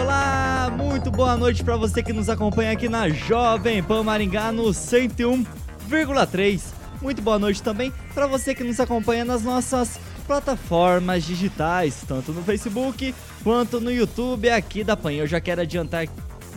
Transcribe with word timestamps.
Olá! 0.00 0.40
muito 1.00 1.10
boa 1.10 1.36
noite 1.36 1.64
para 1.64 1.76
você 1.76 2.02
que 2.02 2.12
nos 2.12 2.28
acompanha 2.28 2.72
aqui 2.72 2.88
na 2.88 3.08
Jovem 3.08 3.82
Pan 3.82 4.02
Maringá 4.02 4.52
no 4.52 4.64
101,3. 4.64 6.62
Muito 7.00 7.22
boa 7.22 7.38
noite 7.38 7.62
também 7.62 7.92
para 8.12 8.26
você 8.26 8.54
que 8.54 8.62
nos 8.62 8.78
acompanha 8.78 9.24
nas 9.24 9.42
nossas 9.42 9.98
plataformas 10.26 11.24
digitais, 11.24 12.04
tanto 12.06 12.32
no 12.32 12.42
Facebook 12.42 13.14
quanto 13.42 13.80
no 13.80 13.90
YouTube 13.90 14.50
aqui 14.50 14.84
da 14.84 14.96
Pan. 14.96 15.12
Eu 15.12 15.26
já 15.26 15.40
quero 15.40 15.62
adiantar 15.62 16.06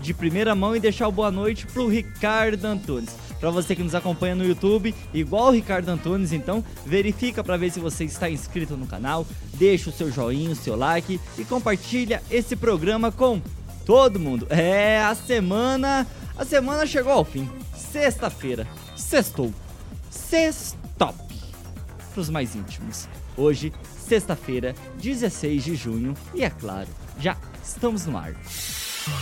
de 0.02 0.14
primeira 0.14 0.54
mão 0.54 0.76
e 0.76 0.80
deixar 0.80 1.08
o 1.08 1.12
boa 1.12 1.32
noite 1.32 1.66
pro 1.68 1.88
Ricardo 1.88 2.66
Antunes. 2.66 3.23
Para 3.44 3.52
você 3.52 3.76
que 3.76 3.84
nos 3.84 3.94
acompanha 3.94 4.36
no 4.36 4.46
YouTube, 4.46 4.96
igual 5.14 5.48
o 5.48 5.52
Ricardo 5.52 5.90
Antunes, 5.90 6.32
então 6.32 6.64
verifica 6.86 7.44
para 7.44 7.58
ver 7.58 7.72
se 7.72 7.80
você 7.82 8.06
está 8.06 8.30
inscrito 8.30 8.78
no 8.78 8.88
canal, 8.88 9.28
deixa 9.56 9.90
o 9.90 9.92
seu 9.92 10.10
joinha, 10.10 10.52
o 10.52 10.56
seu 10.56 10.78
like 10.78 11.20
e 11.38 11.44
compartilha 11.44 12.24
esse 12.32 12.56
programa 12.56 13.12
com 13.12 13.42
todo 13.86 14.18
mundo. 14.18 14.48
É, 14.50 15.04
a 15.04 15.14
semana. 15.14 16.08
A 16.38 16.46
semana 16.46 16.86
chegou 16.86 17.12
ao 17.12 17.26
fim. 17.26 17.50
Sexta-feira. 17.76 18.66
Sextou. 18.96 19.54
Sextop. 20.10 21.14
Para 22.14 22.22
os 22.22 22.30
mais 22.30 22.56
íntimos. 22.56 23.10
Hoje, 23.36 23.74
sexta-feira, 24.08 24.74
16 25.02 25.66
de 25.66 25.76
junho. 25.76 26.14
E 26.34 26.46
é 26.46 26.50
claro, 26.50 26.88
já 27.20 27.36
estamos 27.62 28.06
no 28.06 28.18
ar. 28.18 28.34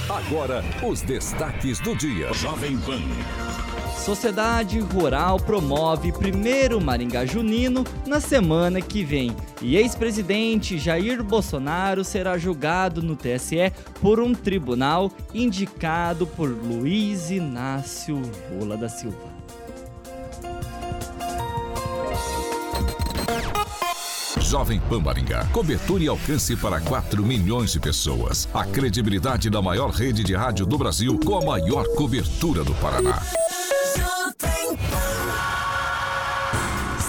Agora, 0.07 0.63
os 0.83 1.01
destaques 1.01 1.79
do 1.79 1.95
dia. 1.95 2.31
Jovem 2.33 2.77
Pan. 2.77 3.01
Sociedade 3.97 4.79
Rural 4.79 5.39
promove 5.39 6.11
primeiro 6.11 6.79
Maringá 6.79 7.25
Junino 7.25 7.83
na 8.05 8.19
semana 8.19 8.79
que 8.79 9.03
vem. 9.03 9.35
E 9.59 9.75
ex-presidente 9.77 10.77
Jair 10.77 11.23
Bolsonaro 11.23 12.03
será 12.03 12.37
julgado 12.37 13.01
no 13.01 13.15
TSE 13.15 13.71
por 13.99 14.19
um 14.19 14.33
tribunal 14.33 15.11
indicado 15.33 16.27
por 16.27 16.49
Luiz 16.49 17.31
Inácio 17.31 18.21
Lula 18.51 18.77
da 18.77 18.89
Silva. 18.89 19.40
Jovem 24.51 24.81
Pan 24.81 24.99
Maringá. 24.99 25.45
Cobertura 25.53 26.03
e 26.03 26.09
alcance 26.09 26.57
para 26.57 26.81
4 26.81 27.23
milhões 27.23 27.71
de 27.71 27.79
pessoas. 27.79 28.49
A 28.53 28.65
credibilidade 28.65 29.49
da 29.49 29.61
maior 29.61 29.91
rede 29.91 30.25
de 30.25 30.35
rádio 30.35 30.65
do 30.65 30.77
Brasil 30.77 31.17
com 31.25 31.37
a 31.37 31.41
maior 31.41 31.85
cobertura 31.95 32.61
do 32.61 32.73
Paraná. 32.73 33.17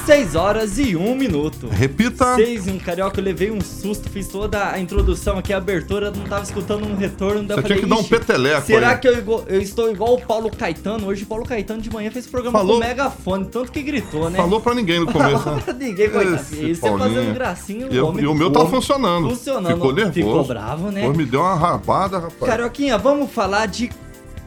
6 0.05 0.35
horas 0.35 0.79
e 0.79 0.97
1 0.97 1.15
minuto. 1.15 1.69
Repita. 1.69 2.35
6 2.35 2.67
e 2.67 2.71
1, 2.73 2.79
carioca, 2.81 3.21
eu 3.21 3.25
levei 3.25 3.53
um 3.53 3.61
susto, 3.61 4.11
fiz 4.11 4.27
toda 4.27 4.73
a 4.73 4.81
introdução 4.81 5.39
aqui, 5.39 5.53
a 5.53 5.59
abertura, 5.59 6.11
não 6.11 6.25
tava 6.25 6.43
escutando 6.43 6.85
um 6.85 6.97
retorno. 6.97 7.47
Você 7.47 7.63
tinha 7.63 7.79
que 7.79 7.87
dar 7.87 7.97
um 7.97 8.05
peteleco 8.05 8.67
Será 8.67 8.91
aí. 8.91 8.99
que 8.99 9.09
eu, 9.09 9.45
eu, 9.47 9.63
estou 9.63 9.93
igual 9.93 10.15
o 10.15 10.21
Paulo 10.21 10.51
Caetano? 10.51 11.07
Hoje 11.07 11.23
o 11.23 11.27
Paulo 11.27 11.45
Caetano 11.45 11.81
de 11.81 11.89
manhã 11.89 12.11
fez 12.11 12.27
programa 12.27 12.59
Falou. 12.59 12.81
com 12.81 12.85
megafone, 12.85 13.45
tanto 13.47 13.71
que 13.71 13.81
gritou, 13.81 14.29
né? 14.29 14.39
Falou 14.39 14.61
pra 14.61 14.75
ninguém 14.75 14.99
no 14.99 15.07
começo. 15.07 15.39
Falou 15.39 15.61
pra 15.63 15.73
ninguém, 15.73 16.11
coitado. 16.11 16.43
Você 16.43 16.75
fazendo 16.75 17.35
gracinha, 17.35 17.87
o 17.87 18.07
homem... 18.09 18.25
E 18.25 18.27
o 18.27 18.35
meu 18.35 18.51
tá 18.51 18.67
funcionando. 18.67 19.31
Funcionando. 19.31 19.75
Ficou 19.75 19.93
nervoso. 19.93 20.15
Ficou 20.15 20.45
bravo, 20.45 20.91
né? 20.91 21.03
Pô, 21.03 21.13
me 21.13 21.25
deu 21.25 21.41
uma 21.41 21.55
rabada, 21.55 22.19
rapaz. 22.19 22.51
Carioquinha, 22.51 22.99
vamos 22.99 23.31
falar 23.31 23.67
de 23.67 23.89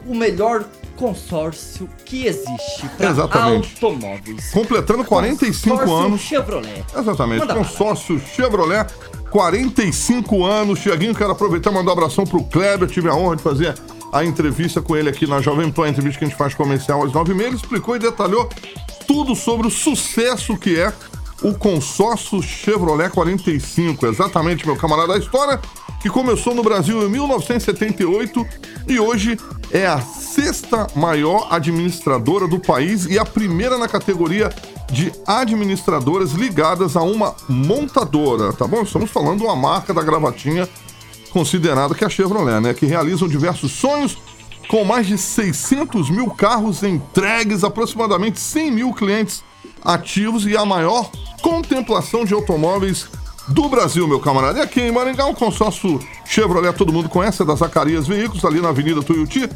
o 0.06 0.14
melhor 0.14 0.66
consórcio 0.96 1.88
que 2.04 2.26
existe 2.26 2.88
para 2.96 3.44
automóveis. 3.44 4.50
Completando 4.50 5.04
45 5.04 5.78
consórcio 5.78 6.06
anos. 6.06 6.20
Chevrolet. 6.20 6.84
Exatamente. 6.96 7.40
Manda 7.40 7.54
consórcio 7.54 8.18
Chevrolet, 8.18 8.86
45 9.30 10.44
anos. 10.44 10.80
Tiaguinho, 10.80 11.14
quero 11.14 11.30
aproveitar 11.30 11.70
e 11.70 11.74
mandar 11.74 11.90
um 11.90 11.92
abração 11.92 12.24
pro 12.24 12.42
Kleber. 12.44 12.88
Tive 12.88 13.08
a 13.08 13.14
honra 13.14 13.36
de 13.36 13.42
fazer 13.42 13.74
a 14.12 14.24
entrevista 14.24 14.80
com 14.80 14.96
ele 14.96 15.08
aqui 15.08 15.26
na 15.26 15.40
Jovem 15.40 15.70
Pan, 15.70 15.84
a 15.84 15.88
entrevista 15.90 16.18
que 16.18 16.24
a 16.24 16.28
gente 16.28 16.38
faz 16.38 16.54
comercial 16.54 17.04
às 17.04 17.12
9h30. 17.12 17.40
Ele 17.40 17.56
explicou 17.56 17.94
e 17.96 17.98
detalhou 17.98 18.48
tudo 19.06 19.34
sobre 19.34 19.66
o 19.66 19.70
sucesso 19.70 20.56
que 20.56 20.78
é 20.78 20.92
o 21.42 21.54
consórcio 21.54 22.42
Chevrolet 22.42 23.10
45. 23.10 24.06
Exatamente, 24.06 24.66
meu 24.66 24.76
camarada. 24.76 25.14
A 25.14 25.18
história 25.18 25.60
que 26.06 26.10
começou 26.10 26.54
no 26.54 26.62
Brasil 26.62 27.02
em 27.02 27.08
1978 27.08 28.46
e 28.86 29.00
hoje 29.00 29.36
é 29.72 29.88
a 29.88 30.00
sexta 30.00 30.86
maior 30.94 31.48
administradora 31.50 32.46
do 32.46 32.60
país 32.60 33.06
e 33.06 33.18
a 33.18 33.24
primeira 33.24 33.76
na 33.76 33.88
categoria 33.88 34.48
de 34.88 35.12
administradoras 35.26 36.30
ligadas 36.30 36.94
a 36.94 37.02
uma 37.02 37.34
montadora, 37.48 38.52
tá 38.52 38.68
bom? 38.68 38.82
Estamos 38.82 39.10
falando 39.10 39.38
de 39.38 39.44
uma 39.44 39.56
marca 39.56 39.92
da 39.92 40.00
gravatinha 40.00 40.68
considerada 41.32 41.92
que 41.92 42.04
é 42.04 42.06
a 42.06 42.10
Chevrolet, 42.10 42.60
né? 42.60 42.72
Que 42.72 42.86
realizam 42.86 43.26
diversos 43.26 43.72
sonhos 43.72 44.16
com 44.68 44.84
mais 44.84 45.08
de 45.08 45.18
600 45.18 46.08
mil 46.08 46.30
carros 46.30 46.84
entregues, 46.84 47.64
aproximadamente 47.64 48.38
100 48.38 48.70
mil 48.70 48.92
clientes 48.92 49.42
ativos 49.84 50.46
e 50.46 50.56
a 50.56 50.64
maior 50.64 51.10
contemplação 51.42 52.24
de 52.24 52.32
automóveis 52.32 53.08
do 53.48 53.68
Brasil, 53.68 54.06
meu 54.08 54.20
camarada. 54.20 54.58
E 54.58 54.62
aqui 54.62 54.80
em 54.80 54.92
Maringá, 54.92 55.26
o 55.26 55.34
consórcio 55.34 56.00
Chevrolet, 56.24 56.72
todo 56.72 56.92
mundo 56.92 57.08
conhece, 57.08 57.42
é 57.42 57.44
da 57.44 57.54
Zacarias 57.54 58.06
Veículos, 58.06 58.44
ali 58.44 58.60
na 58.60 58.70
Avenida 58.70 59.02
Tuiuti, 59.02 59.48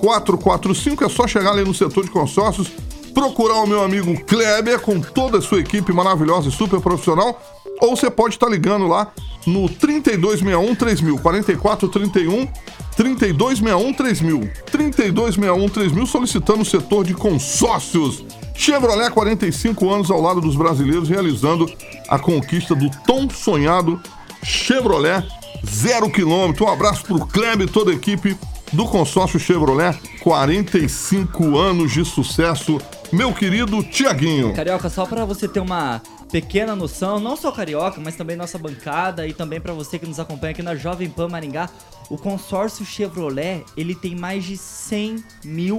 445. 0.00 1.04
É 1.04 1.08
só 1.08 1.26
chegar 1.26 1.52
ali 1.52 1.64
no 1.64 1.74
setor 1.74 2.04
de 2.04 2.10
consórcios, 2.10 2.68
procurar 3.14 3.62
o 3.62 3.66
meu 3.66 3.82
amigo 3.82 4.18
Kleber 4.24 4.80
com 4.80 5.00
toda 5.00 5.38
a 5.38 5.42
sua 5.42 5.60
equipe 5.60 5.92
maravilhosa 5.92 6.48
e 6.48 6.52
super 6.52 6.80
profissional. 6.80 7.40
Ou 7.80 7.96
você 7.96 8.10
pode 8.10 8.34
estar 8.34 8.48
ligando 8.48 8.86
lá 8.86 9.12
no 9.46 9.68
3261 9.68 10.74
3000, 10.74 11.18
4431 11.18 12.48
3261 12.96 13.92
3000, 13.92 14.50
3261 14.70 15.68
3000, 15.68 16.06
solicitando 16.06 16.62
o 16.62 16.64
setor 16.64 17.04
de 17.04 17.14
consórcios. 17.14 18.24
Chevrolet, 18.58 19.08
45 19.08 19.88
anos 19.88 20.10
ao 20.10 20.20
lado 20.20 20.40
dos 20.40 20.56
brasileiros, 20.56 21.08
realizando 21.08 21.70
a 22.08 22.18
conquista 22.18 22.74
do 22.74 22.90
tão 23.06 23.30
sonhado 23.30 24.02
Chevrolet 24.42 25.24
zero 25.64 26.10
quilômetro. 26.10 26.66
Um 26.66 26.68
abraço 26.68 27.04
pro 27.04 27.24
Kleber 27.24 27.68
e 27.68 27.70
toda 27.70 27.92
a 27.92 27.94
equipe 27.94 28.36
do 28.72 28.84
consórcio 28.84 29.38
Chevrolet. 29.38 29.96
45 30.20 31.56
anos 31.56 31.92
de 31.92 32.04
sucesso, 32.04 32.80
meu 33.12 33.32
querido 33.32 33.80
Tiaguinho. 33.82 34.52
Carioca, 34.54 34.90
só 34.90 35.06
para 35.06 35.24
você 35.24 35.46
ter 35.46 35.60
uma 35.60 36.02
pequena 36.30 36.74
noção, 36.74 37.20
não 37.20 37.36
só 37.36 37.52
Carioca, 37.52 38.00
mas 38.04 38.16
também 38.16 38.36
nossa 38.36 38.58
bancada 38.58 39.24
e 39.24 39.32
também 39.32 39.60
para 39.60 39.72
você 39.72 40.00
que 40.00 40.06
nos 40.06 40.18
acompanha 40.18 40.50
aqui 40.50 40.62
na 40.62 40.74
Jovem 40.74 41.08
Pan 41.08 41.28
Maringá, 41.28 41.70
o 42.10 42.18
consórcio 42.18 42.84
Chevrolet, 42.84 43.64
ele 43.76 43.94
tem 43.94 44.16
mais 44.16 44.44
de 44.44 44.56
100 44.56 45.24
mil 45.44 45.78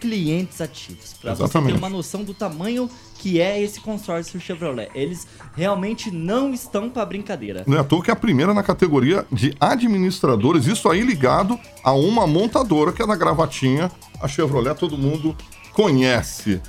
clientes 0.00 0.60
ativos. 0.60 1.14
Para 1.20 1.34
você 1.34 1.60
ter 1.60 1.74
uma 1.74 1.88
noção 1.88 2.24
do 2.24 2.32
tamanho 2.32 2.90
que 3.18 3.38
é 3.38 3.62
esse 3.62 3.80
consórcio 3.80 4.40
Chevrolet. 4.40 4.90
Eles 4.94 5.26
realmente 5.54 6.10
não 6.10 6.54
estão 6.54 6.88
para 6.88 7.04
brincadeira. 7.04 7.62
Não 7.66 7.76
é 7.76 7.80
à 7.80 7.84
toa 7.84 8.02
que 8.02 8.10
é 8.10 8.14
a 8.14 8.16
primeira 8.16 8.54
na 8.54 8.62
categoria 8.62 9.26
de 9.30 9.54
administradores, 9.60 10.66
isso 10.66 10.88
aí 10.88 11.02
ligado 11.02 11.60
a 11.84 11.92
uma 11.92 12.26
montadora 12.26 12.92
que 12.92 13.02
é 13.02 13.06
da 13.06 13.14
gravatinha, 13.14 13.92
a 14.20 14.26
Chevrolet 14.26 14.74
todo 14.74 14.96
mundo 14.96 15.36
conhece. 15.72 16.60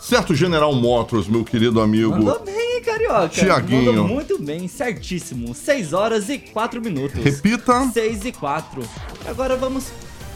Certo, 0.00 0.34
General 0.34 0.74
Motors, 0.74 1.28
meu 1.28 1.44
querido 1.44 1.80
amigo. 1.80 2.10
Mandou 2.10 2.40
bem, 2.40 2.82
Carioca? 2.82 3.28
Tiaguinho. 3.28 3.92
Mandou 3.92 4.08
muito 4.08 4.42
bem, 4.42 4.66
certíssimo. 4.66 5.54
6 5.54 5.92
horas 5.92 6.28
e 6.28 6.38
4 6.38 6.82
minutos. 6.82 7.22
Repita. 7.22 7.88
6 7.92 8.24
e 8.24 8.32
4. 8.32 8.82
Agora 9.28 9.56
vamos 9.56 9.92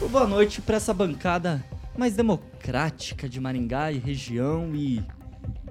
boa 0.09 0.25
noite 0.25 0.61
para 0.61 0.77
essa 0.77 0.93
bancada 0.93 1.65
mais 1.97 2.15
democrática 2.15 3.27
de 3.27 3.41
Maringá 3.41 3.91
e 3.91 3.97
região 3.97 4.75
e 4.75 5.03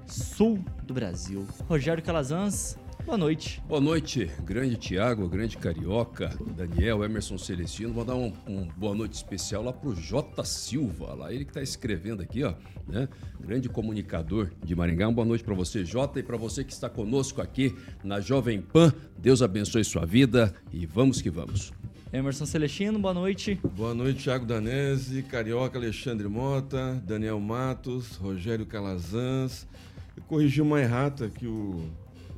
sul 0.05 0.59
do 0.83 0.93
Brasil. 0.93 1.47
Rogério 1.69 2.03
Calazans, 2.03 2.77
boa 3.05 3.17
noite. 3.17 3.63
Boa 3.65 3.79
noite, 3.79 4.29
grande 4.43 4.75
Tiago, 4.75 5.29
grande 5.29 5.57
Carioca, 5.57 6.37
Daniel, 6.55 7.01
Emerson 7.03 7.37
Celestino. 7.37 7.93
Vou 7.93 8.03
dar 8.03 8.15
um, 8.15 8.33
um 8.45 8.67
boa 8.75 8.93
noite 8.93 9.13
especial 9.13 9.63
lá 9.63 9.71
pro 9.71 9.95
J 9.95 10.43
Silva, 10.43 11.13
lá 11.13 11.31
ele 11.31 11.45
que 11.45 11.53
tá 11.53 11.61
escrevendo 11.61 12.21
aqui, 12.21 12.43
ó, 12.43 12.53
né? 12.85 13.07
Grande 13.39 13.69
comunicador 13.69 14.51
de 14.61 14.75
Maringá. 14.75 15.07
Uma 15.07 15.15
boa 15.15 15.27
noite 15.27 15.45
para 15.45 15.55
você, 15.55 15.85
Jota, 15.85 16.19
e 16.19 16.23
para 16.23 16.35
você 16.35 16.61
que 16.61 16.73
está 16.73 16.89
conosco 16.89 17.41
aqui 17.41 17.73
na 18.03 18.19
Jovem 18.19 18.61
Pan. 18.61 18.93
Deus 19.17 19.41
abençoe 19.41 19.85
sua 19.85 20.05
vida 20.05 20.53
e 20.73 20.85
vamos 20.85 21.21
que 21.21 21.29
vamos. 21.29 21.71
Emerson 22.11 22.45
Celestino, 22.45 22.97
boa 22.97 23.13
noite. 23.13 23.59
Boa 23.75 23.93
noite, 23.93 24.23
Thiago 24.23 24.45
Danese, 24.45 25.21
Carioca 25.23 25.77
Alexandre 25.77 26.27
Mota, 26.27 27.01
Daniel 27.05 27.39
Matos, 27.39 28.15
Rogério 28.15 28.65
Calazans. 28.65 29.67
Eu 30.15 30.23
corrigi 30.23 30.61
uma 30.61 30.79
errata 30.79 31.29
que 31.29 31.45
o, 31.45 31.89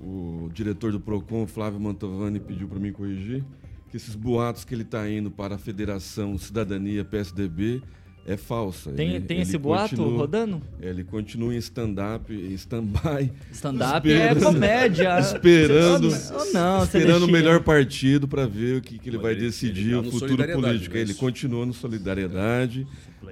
o 0.01 0.49
diretor 0.51 0.91
do 0.91 0.99
PROCON, 0.99 1.45
Flávio 1.45 1.79
Mantovani, 1.79 2.39
pediu 2.39 2.67
para 2.67 2.79
mim 2.79 2.91
corrigir, 2.91 3.43
que 3.91 3.97
esses 3.97 4.15
boatos 4.15 4.65
que 4.65 4.73
ele 4.73 4.81
está 4.81 5.07
indo 5.07 5.29
para 5.29 5.55
a 5.55 5.57
Federação 5.57 6.35
Cidadania 6.37 7.05
PSDB 7.05 7.83
é 8.25 8.37
falsa. 8.37 8.91
Tem, 8.91 9.15
ele, 9.15 9.25
tem 9.25 9.37
ele 9.37 9.43
esse 9.43 9.57
boato 9.57 9.95
continua- 9.95 10.17
rodando? 10.19 10.61
Ele 10.79 11.03
continua 11.03 11.53
em 11.53 11.57
stand-up, 11.57 12.31
em 12.33 12.53
stand-by, 12.53 13.31
Stand-up 13.51 14.11
é 14.11 14.27
Esperando- 14.31 14.43
comédia. 14.53 15.19
esperando, 15.21 16.09
não, 16.53 16.83
esperando 16.83 17.23
o 17.25 17.31
melhor 17.31 17.61
partido 17.63 18.27
para 18.27 18.45
ver 18.45 18.77
o 18.77 18.81
que, 18.81 18.99
que 18.99 19.09
ele 19.09 19.17
vai 19.17 19.31
Ele- 19.31 19.41
decidir 19.41 19.81
ele 19.81 19.91
tá 19.93 19.99
o 19.99 20.03
no 20.03 20.11
futuro 20.11 20.47
político. 20.53 20.95
né? 20.95 21.01
Ele 21.01 21.13
continua 21.15 21.65
no 21.65 21.73
Solidariedade, 21.73 22.85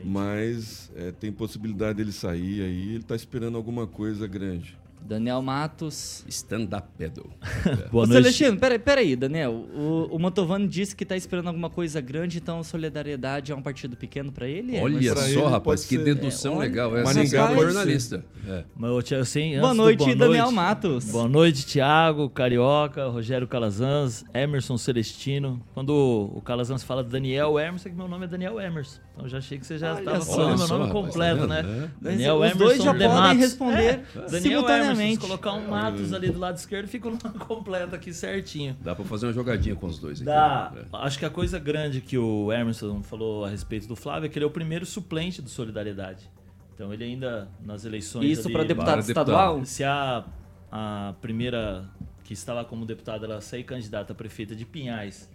mas 0.03 0.89
é, 0.95 1.11
tem 1.11 1.31
possibilidade 1.31 1.97
dele 1.97 2.11
sair 2.11 2.61
aí. 2.61 2.89
Ele 2.89 2.97
está 2.97 3.15
esperando 3.15 3.55
alguma 3.57 3.85
coisa 3.85 4.25
grande. 4.27 4.75
Daniel 5.07 5.41
Matos. 5.41 6.25
Stand-up 6.27 6.89
pedal. 6.97 7.25
Ô, 7.91 8.05
Celestino, 8.05 8.57
peraí, 8.57 8.77
peraí, 8.77 9.15
Daniel. 9.15 9.53
O, 9.53 10.09
o 10.11 10.19
Mantovani 10.19 10.67
disse 10.67 10.95
que 10.95 11.05
tá 11.05 11.15
esperando 11.15 11.47
alguma 11.47 11.69
coisa 11.69 12.01
grande, 12.01 12.39
então 12.39 12.61
Solidariedade 12.63 13.51
é 13.51 13.55
um 13.55 13.61
partido 13.61 13.95
pequeno 13.95 14.31
pra 14.31 14.47
ele? 14.47 14.75
é? 14.75 14.81
Olha 14.83 14.95
ele 14.97 15.07
só, 15.09 15.15
pode 15.41 15.51
rapaz, 15.51 15.85
que 15.85 15.95
ser- 15.95 16.03
dedução 16.03 16.53
É, 16.53 16.57
olha, 16.57 16.67
legal 16.67 16.97
essa. 16.97 17.13
Maringá 17.13 17.51
é 17.51 17.55
jornalista. 17.55 18.25
É. 18.47 18.63
Mas, 18.75 19.11
assim, 19.13 19.49
antes 19.55 19.61
Boa 19.61 19.71
do 19.73 19.77
noite, 19.77 19.97
boa 20.03 20.15
Daniel 20.15 20.43
noite, 20.45 20.55
Matos. 20.55 21.05
Boa 21.11 21.27
noite, 21.27 21.65
Thiago, 21.65 22.29
Carioca, 22.29 23.07
Rogério 23.07 23.47
Calazans, 23.47 24.25
Emerson 24.33 24.77
Celestino. 24.77 25.61
Quando 25.73 25.91
o 26.35 26.41
Calazans 26.41 26.83
fala 26.83 27.03
Daniel 27.03 27.57
Emerson, 27.59 27.87
é 27.87 27.91
que 27.91 27.97
meu 27.97 28.07
nome 28.07 28.25
é 28.25 28.27
Daniel 28.27 28.59
Emerson. 28.59 28.99
Então 29.17 29.25
eu 29.25 29.29
já 29.29 29.39
achei 29.39 29.57
que 29.57 29.65
você 29.65 29.79
já 29.79 29.97
estava 29.97 30.21
falando 30.21 30.59
meu 30.59 30.67
nome 30.67 30.85
rapaz, 30.87 31.05
completo, 31.05 31.39
tá 31.41 31.47
né? 31.47 31.59
É. 31.59 31.89
Daniel 31.99 32.35
Os 32.35 32.41
Emerson 32.41 32.57
dois 32.59 32.83
já 32.83 32.91
de 32.91 32.97
podem 32.99 33.15
Matos. 33.15 33.37
responder 33.39 33.79
É, 33.83 34.03
Daniel 34.13 34.41
simultaneamente. 34.41 35.17
colocar 35.17 35.53
um 35.53 35.67
Matos 35.69 36.13
ali 36.13 36.29
do 36.29 36.39
lado 36.39 36.57
esquerdo, 36.57 36.87
fica 36.87 37.07
o 37.07 37.11
nome 37.11 37.39
completo 37.41 37.95
aqui 37.95 38.13
certinho. 38.13 38.77
Dá 38.79 38.93
pra 38.93 39.03
fazer 39.03 39.25
uma 39.25 39.33
jogadinha 39.33 39.75
com 39.75 39.87
os 39.87 39.97
dois 39.97 40.17
aqui. 40.17 40.25
Dá. 40.25 40.71
É. 40.75 40.85
Acho 40.97 41.17
que 41.17 41.25
a 41.25 41.31
coisa 41.31 41.57
grande 41.57 41.99
que 41.99 42.15
o 42.15 42.53
Emerson 42.53 43.01
falou 43.01 43.43
a 43.45 43.49
respeito 43.49 43.87
do 43.87 43.95
Flávio 43.95 44.27
é 44.27 44.29
que 44.29 44.37
ele 44.37 44.45
é 44.45 44.47
o 44.47 44.51
primeiro 44.51 44.85
suplente 44.85 45.41
do 45.41 45.49
Solidariedade. 45.49 46.29
Então 46.75 46.93
ele 46.93 47.03
ainda 47.03 47.47
nas 47.65 47.85
eleições 47.85 48.23
Isso 48.37 48.51
pra 48.51 48.63
deputado 48.63 48.99
para 48.99 48.99
estadual? 48.99 49.65
se 49.65 49.83
a, 49.83 50.23
a 50.71 51.15
primeira 51.19 51.89
que 52.23 52.33
está 52.33 52.53
lá 52.53 52.63
como 52.63 52.85
deputada 52.85 53.25
ela 53.25 53.41
sair 53.41 53.63
candidata 53.63 54.13
a 54.13 54.15
prefeita 54.15 54.55
de 54.55 54.63
Pinhais 54.63 55.27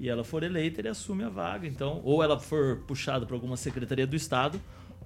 e 0.00 0.08
ela 0.08 0.24
for 0.24 0.42
eleita, 0.42 0.80
ele 0.80 0.88
assume 0.88 1.22
a 1.22 1.28
vaga. 1.28 1.68
Então, 1.68 2.00
ou 2.02 2.22
ela 2.22 2.40
for 2.40 2.78
puxada 2.86 3.26
para 3.26 3.36
alguma 3.36 3.56
secretaria 3.56 4.06
do 4.06 4.16
estado, 4.16 4.60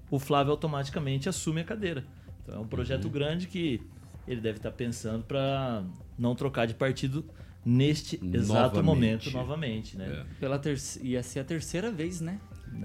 o 0.08 0.20
Flávio 0.20 0.52
automaticamente 0.52 1.28
assume 1.28 1.62
a 1.62 1.64
cadeira. 1.64 2.04
Então 2.42 2.54
é 2.54 2.58
um 2.60 2.66
projeto 2.66 3.08
grande 3.10 3.48
que 3.48 3.82
ele 4.26 4.40
deve 4.40 4.58
estar 4.58 4.70
pensando 4.70 5.24
para 5.24 5.82
não 6.16 6.36
trocar 6.36 6.66
de 6.66 6.74
partido 6.74 7.24
neste 7.66 8.20
exato 8.32 8.76
Novamente. 8.76 8.84
momento 8.84 9.30
novamente, 9.30 9.96
né? 9.96 10.24
É. 10.24 10.34
Pela 10.38 10.58
ter... 10.58 10.78
Ia 11.02 11.22
ser 11.22 11.40
a 11.40 11.44
terceira 11.44 11.90
vez, 11.90 12.20
né? 12.20 12.38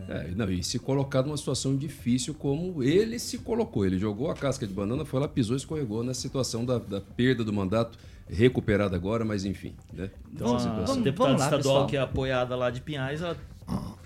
É, 0.08 0.32
não, 0.36 0.50
e 0.50 0.64
se 0.64 0.80
colocar 0.80 1.22
numa 1.24 1.38
situação 1.38 1.76
difícil 1.76 2.34
como 2.34 2.82
ele 2.82 3.20
se 3.20 3.40
colocou. 3.40 3.86
Ele 3.86 3.98
jogou 3.98 4.30
a 4.32 4.36
casca 4.36 4.66
de 4.66 4.74
banana, 4.74 5.06
foi 5.06 5.20
lá, 5.20 5.28
pisou 5.28 5.56
e 5.56 5.58
escorregou 5.58 6.04
na 6.04 6.14
situação 6.14 6.66
da, 6.66 6.78
da 6.78 7.02
perda 7.02 7.44
do 7.44 7.52
mandato, 7.52 7.98
recuperada 8.30 8.96
agora, 8.96 9.26
mas 9.26 9.46
enfim. 9.46 9.76
Né? 9.94 10.10
Então, 10.34 10.48
Vamos- 10.48 10.66
a 10.66 10.70
vamos- 10.74 10.98
deputada 11.04 11.30
vamos 11.30 11.40
lá, 11.42 11.46
estadual 11.46 11.62
pessoal. 11.76 11.88
que 11.88 11.98
é 11.98 12.00
apoiada 12.02 12.56
lá 12.56 12.70
de 12.70 12.82
Pinhais, 12.82 13.22
ela 13.22 13.36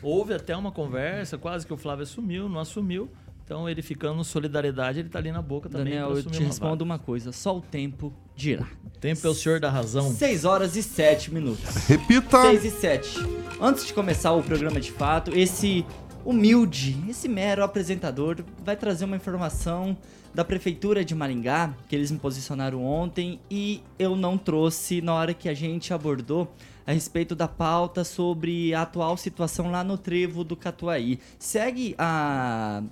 houve 0.02 0.34
até 0.34 0.56
uma 0.56 0.72
conversa, 0.72 1.38
quase 1.38 1.66
que 1.66 1.74
o 1.74 1.78
Flávio 1.78 2.04
assumiu, 2.04 2.48
não 2.50 2.60
assumiu. 2.60 3.10
Então 3.46 3.70
ele 3.70 3.82
ficando 3.82 4.24
solidariedade, 4.24 5.00
ele 5.00 5.10
tá 5.10 5.20
ali 5.20 5.30
na 5.32 5.42
boca 5.42 5.68
também 5.68 5.96
Daniel, 5.96 6.16
eu 6.16 6.24
te 6.24 6.38
uma 6.40 6.48
respondo 6.48 6.72
vaga. 6.72 6.84
uma 6.86 6.98
coisa. 7.00 7.34
Só 7.34 7.58
o 7.58 7.62
tempo 7.62 8.14
dirá. 8.36 8.66
O 8.86 8.90
tempo 9.00 9.28
é 9.28 9.30
o 9.30 9.34
senhor 9.34 9.60
da 9.60 9.70
razão. 9.70 10.12
6 10.14 10.46
horas 10.46 10.78
e 10.78 10.82
7 10.82 11.32
minutos. 11.34 11.76
Repita. 11.88 12.42
6 12.42 12.64
e 12.64 12.72
7. 12.72 13.20
Antes 13.62 13.86
de 13.86 13.94
começar 13.94 14.32
o 14.32 14.42
programa 14.42 14.80
de 14.80 14.92
fato, 14.94 15.32
esse 15.38 15.86
humilde, 16.26 16.98
esse 17.10 17.28
mero 17.28 17.64
apresentador 17.64 18.44
vai 18.64 18.76
trazer 18.76 19.06
uma 19.06 19.16
informação 19.16 19.98
da 20.34 20.44
Prefeitura 20.44 21.06
de 21.06 21.14
Maringá, 21.14 21.74
que 21.88 21.96
eles 21.96 22.10
me 22.10 22.18
posicionaram 22.18 22.84
ontem 22.84 23.40
e 23.52 23.82
eu 24.00 24.16
não 24.16 24.38
trouxe 24.38 25.02
na 25.02 25.14
hora 25.14 25.34
que 25.34 25.48
a 25.48 25.54
gente 25.54 25.94
abordou 25.94 26.52
a 26.86 26.92
respeito 26.92 27.36
da 27.36 27.48
pauta 27.48 28.04
sobre 28.04 28.74
a 28.74 28.82
atual 28.82 29.16
situação 29.16 29.72
lá 29.72 29.84
no 29.84 29.98
trevo 29.98 30.44
do 30.44 30.56
Catuaí. 30.56 31.20
Segue 31.38 31.96
a 31.98 32.84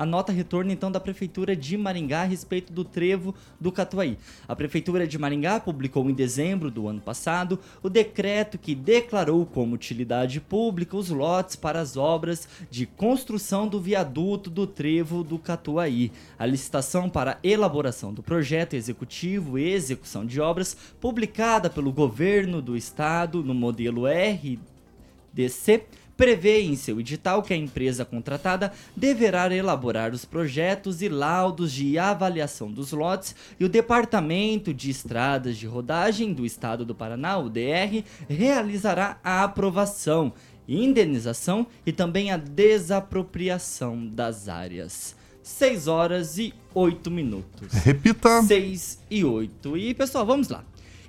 a 0.00 0.06
nota 0.06 0.32
retorno 0.32 0.72
então 0.72 0.90
da 0.90 0.98
Prefeitura 0.98 1.54
de 1.54 1.76
Maringá 1.76 2.22
a 2.22 2.24
respeito 2.24 2.72
do 2.72 2.84
trevo 2.84 3.34
do 3.60 3.70
Catuaí. 3.70 4.16
A 4.48 4.56
Prefeitura 4.56 5.06
de 5.06 5.18
Maringá 5.18 5.60
publicou 5.60 6.08
em 6.08 6.14
dezembro 6.14 6.70
do 6.70 6.88
ano 6.88 7.02
passado 7.02 7.58
o 7.82 7.90
decreto 7.90 8.56
que 8.56 8.74
declarou 8.74 9.44
como 9.44 9.74
utilidade 9.74 10.40
pública 10.40 10.96
os 10.96 11.10
lotes 11.10 11.54
para 11.54 11.78
as 11.80 11.98
obras 11.98 12.48
de 12.70 12.86
construção 12.86 13.68
do 13.68 13.78
viaduto 13.78 14.48
do 14.48 14.66
trevo 14.66 15.22
do 15.22 15.38
Catuaí. 15.38 16.10
A 16.38 16.46
licitação 16.46 17.10
para 17.10 17.38
elaboração 17.44 18.10
do 18.10 18.22
projeto 18.22 18.72
executivo 18.72 19.58
e 19.58 19.70
execução 19.70 20.24
de 20.24 20.40
obras, 20.40 20.74
publicada 20.98 21.68
pelo 21.68 21.92
governo 21.92 22.62
do 22.62 22.74
estado 22.74 23.44
no 23.44 23.52
modelo 23.52 24.04
RDC, 24.06 25.84
prevê 26.20 26.60
em 26.60 26.76
seu 26.76 27.00
edital 27.00 27.42
que 27.42 27.54
a 27.54 27.56
empresa 27.56 28.04
contratada 28.04 28.70
deverá 28.94 29.50
elaborar 29.56 30.12
os 30.12 30.26
projetos 30.26 31.00
e 31.00 31.08
laudos 31.08 31.72
de 31.72 31.98
avaliação 31.98 32.70
dos 32.70 32.92
lotes 32.92 33.34
e 33.58 33.64
o 33.64 33.70
Departamento 33.70 34.74
de 34.74 34.90
Estradas 34.90 35.56
de 35.56 35.66
Rodagem 35.66 36.34
do 36.34 36.44
Estado 36.44 36.84
do 36.84 36.94
Paraná, 36.94 37.38
o 37.38 37.48
DR, 37.48 38.04
realizará 38.28 39.18
a 39.24 39.42
aprovação, 39.44 40.34
indenização 40.68 41.66
e 41.86 41.90
também 41.90 42.30
a 42.30 42.36
desapropriação 42.36 44.06
das 44.06 44.46
áreas. 44.46 45.16
6 45.42 45.88
horas 45.88 46.36
e 46.36 46.52
8 46.74 47.10
minutos. 47.10 47.72
Repita. 47.72 48.42
6 48.42 48.98
e 49.10 49.24
8. 49.24 49.74
E 49.74 49.94
pessoal, 49.94 50.26
vamos 50.26 50.50
lá. 50.50 50.62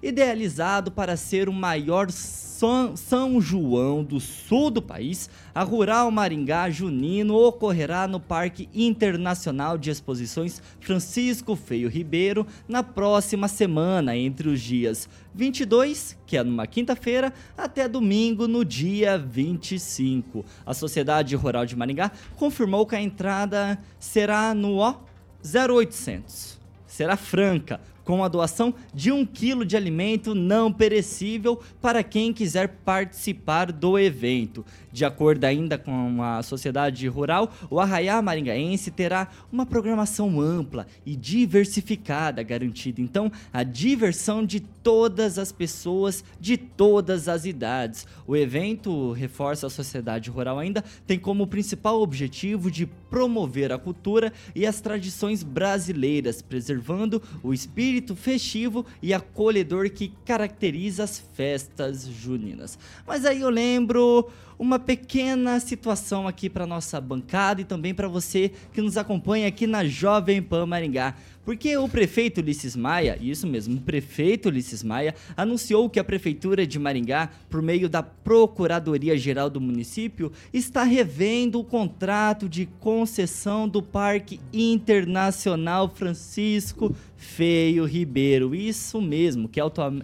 Idealizado 0.04 0.92
para 0.92 1.16
ser 1.16 1.48
o 1.48 1.54
maior 1.54 2.10
São, 2.10 3.40
João 3.40 4.04
do 4.04 4.20
sul 4.20 4.72
do 4.72 4.82
país, 4.82 5.30
a 5.54 5.62
Rural 5.62 6.10
Maringá 6.10 6.72
Junino 6.72 7.36
ocorrerá 7.36 8.08
no 8.08 8.20
Parque 8.20 8.68
Internacional 8.74 9.78
de 9.78 9.92
Exposições 9.92 10.60
Francisco 10.80 11.56
Feio 11.56 11.88
Ribeiro 11.88 12.48
na 12.68 12.82
próxima 12.82 13.48
semana, 13.48 14.18
entre 14.18 14.50
os 14.50 14.60
dias 14.60 15.08
22, 15.36 16.18
que 16.26 16.36
é 16.36 16.44
numa 16.44 16.66
quinta-feira, 16.66 17.32
até 17.56 17.88
domingo, 17.88 18.48
no 18.48 18.66
dia 18.66 19.20
25. 19.20 20.44
A 20.66 20.74
Sociedade 20.74 21.36
Rural 21.36 21.68
de 21.68 21.76
Maringá 21.76 22.12
confirmou 22.38 22.88
que 22.88 22.96
a 22.96 23.02
entrada 23.02 23.78
será 24.00 24.56
no 24.56 24.78
ó, 24.78 24.96
0800 25.44 26.62
será 26.92 27.16
franca, 27.16 27.80
com 28.04 28.24
a 28.24 28.28
doação 28.28 28.74
de 28.94 29.12
um 29.12 29.26
quilo 29.26 29.66
de 29.66 29.78
alimento 29.78 30.34
não 30.36 30.72
perecível 30.72 31.62
para 31.82 32.04
quem 32.04 32.34
quiser 32.34 32.68
participar 32.86 33.72
do 33.72 33.98
evento. 33.98 34.66
De 34.92 35.06
acordo 35.06 35.46
ainda 35.46 35.78
com 35.78 36.22
a 36.22 36.44
Sociedade 36.44 37.08
Rural, 37.08 37.52
o 37.70 37.80
Arraiá 37.80 38.22
Maringaense 38.22 38.92
terá 38.92 39.28
uma 39.52 39.66
programação 39.66 40.40
ampla 40.40 40.88
e 41.06 41.16
diversificada, 41.16 42.44
garantida 42.44 43.02
então 43.02 43.32
a 43.54 43.64
diversão 43.64 44.46
de 44.46 44.60
todas 44.60 45.38
as 45.38 45.52
pessoas 45.52 46.24
de 46.40 46.58
todas 46.58 47.28
as 47.28 47.46
idades. 47.46 48.08
O 48.28 48.36
evento, 48.36 49.12
reforça 49.12 49.68
a 49.68 49.70
Sociedade 49.70 50.30
Rural 50.30 50.60
ainda, 50.60 50.84
tem 51.06 51.20
como 51.20 51.48
principal 51.48 52.02
objetivo 52.02 52.70
de 52.70 52.86
promover 52.86 53.72
a 53.72 53.78
cultura 53.78 54.32
e 54.56 54.66
as 54.66 54.82
tradições 54.82 55.44
brasileiras, 55.44 56.42
preservando 56.42 57.22
o 57.44 57.54
espírito 57.54 58.16
festivo 58.16 58.86
e 59.02 59.14
acolhedor 59.14 59.90
que 59.90 60.14
caracteriza 60.26 61.04
as 61.04 61.20
festas 61.34 62.08
juninas. 62.08 62.78
Mas 63.06 63.26
aí 63.26 63.42
eu 63.42 63.50
lembro 63.50 64.30
uma 64.62 64.78
pequena 64.78 65.60
situação 65.60 66.28
aqui 66.28 66.48
para 66.48 66.68
nossa 66.68 67.02
bancada 67.02 67.62
e 67.62 67.64
também 67.64 67.96
para 67.96 68.08
você 68.08 68.52
que 68.72 68.80
nos 68.80 68.96
acompanha 68.96 69.48
aqui 69.48 69.66
na 69.66 69.84
Jovem 69.84 70.40
Pan 70.40 70.68
Maringá. 70.68 71.16
Porque 71.44 71.76
o 71.76 71.90
prefeito 71.90 72.40
Ulisses 72.40 72.76
Maia, 72.76 73.18
isso 73.20 73.48
mesmo, 73.48 73.78
o 73.78 73.82
prefeito 73.82 74.50
Ulisses 74.50 74.84
Maia, 74.84 75.16
anunciou 75.36 75.90
que 75.90 76.00
a 76.00 76.04
Prefeitura 76.04 76.68
de 76.68 76.78
Maringá, 76.78 77.32
por 77.50 77.64
meio 77.64 77.90
da 77.90 78.04
Procuradoria-Geral 78.04 79.50
do 79.50 79.60
município, 79.60 80.32
está 80.54 80.84
revendo 80.84 81.60
o 81.60 81.64
contrato 81.64 82.48
de 82.48 82.68
concessão 82.80 83.68
do 83.68 83.82
Parque 83.82 84.40
Internacional 84.54 85.90
Francisco 85.90 86.96
Feio 87.18 87.86
Ribeiro. 87.86 88.54
Isso 88.54 89.02
mesmo, 89.02 89.50
que, 89.50 89.60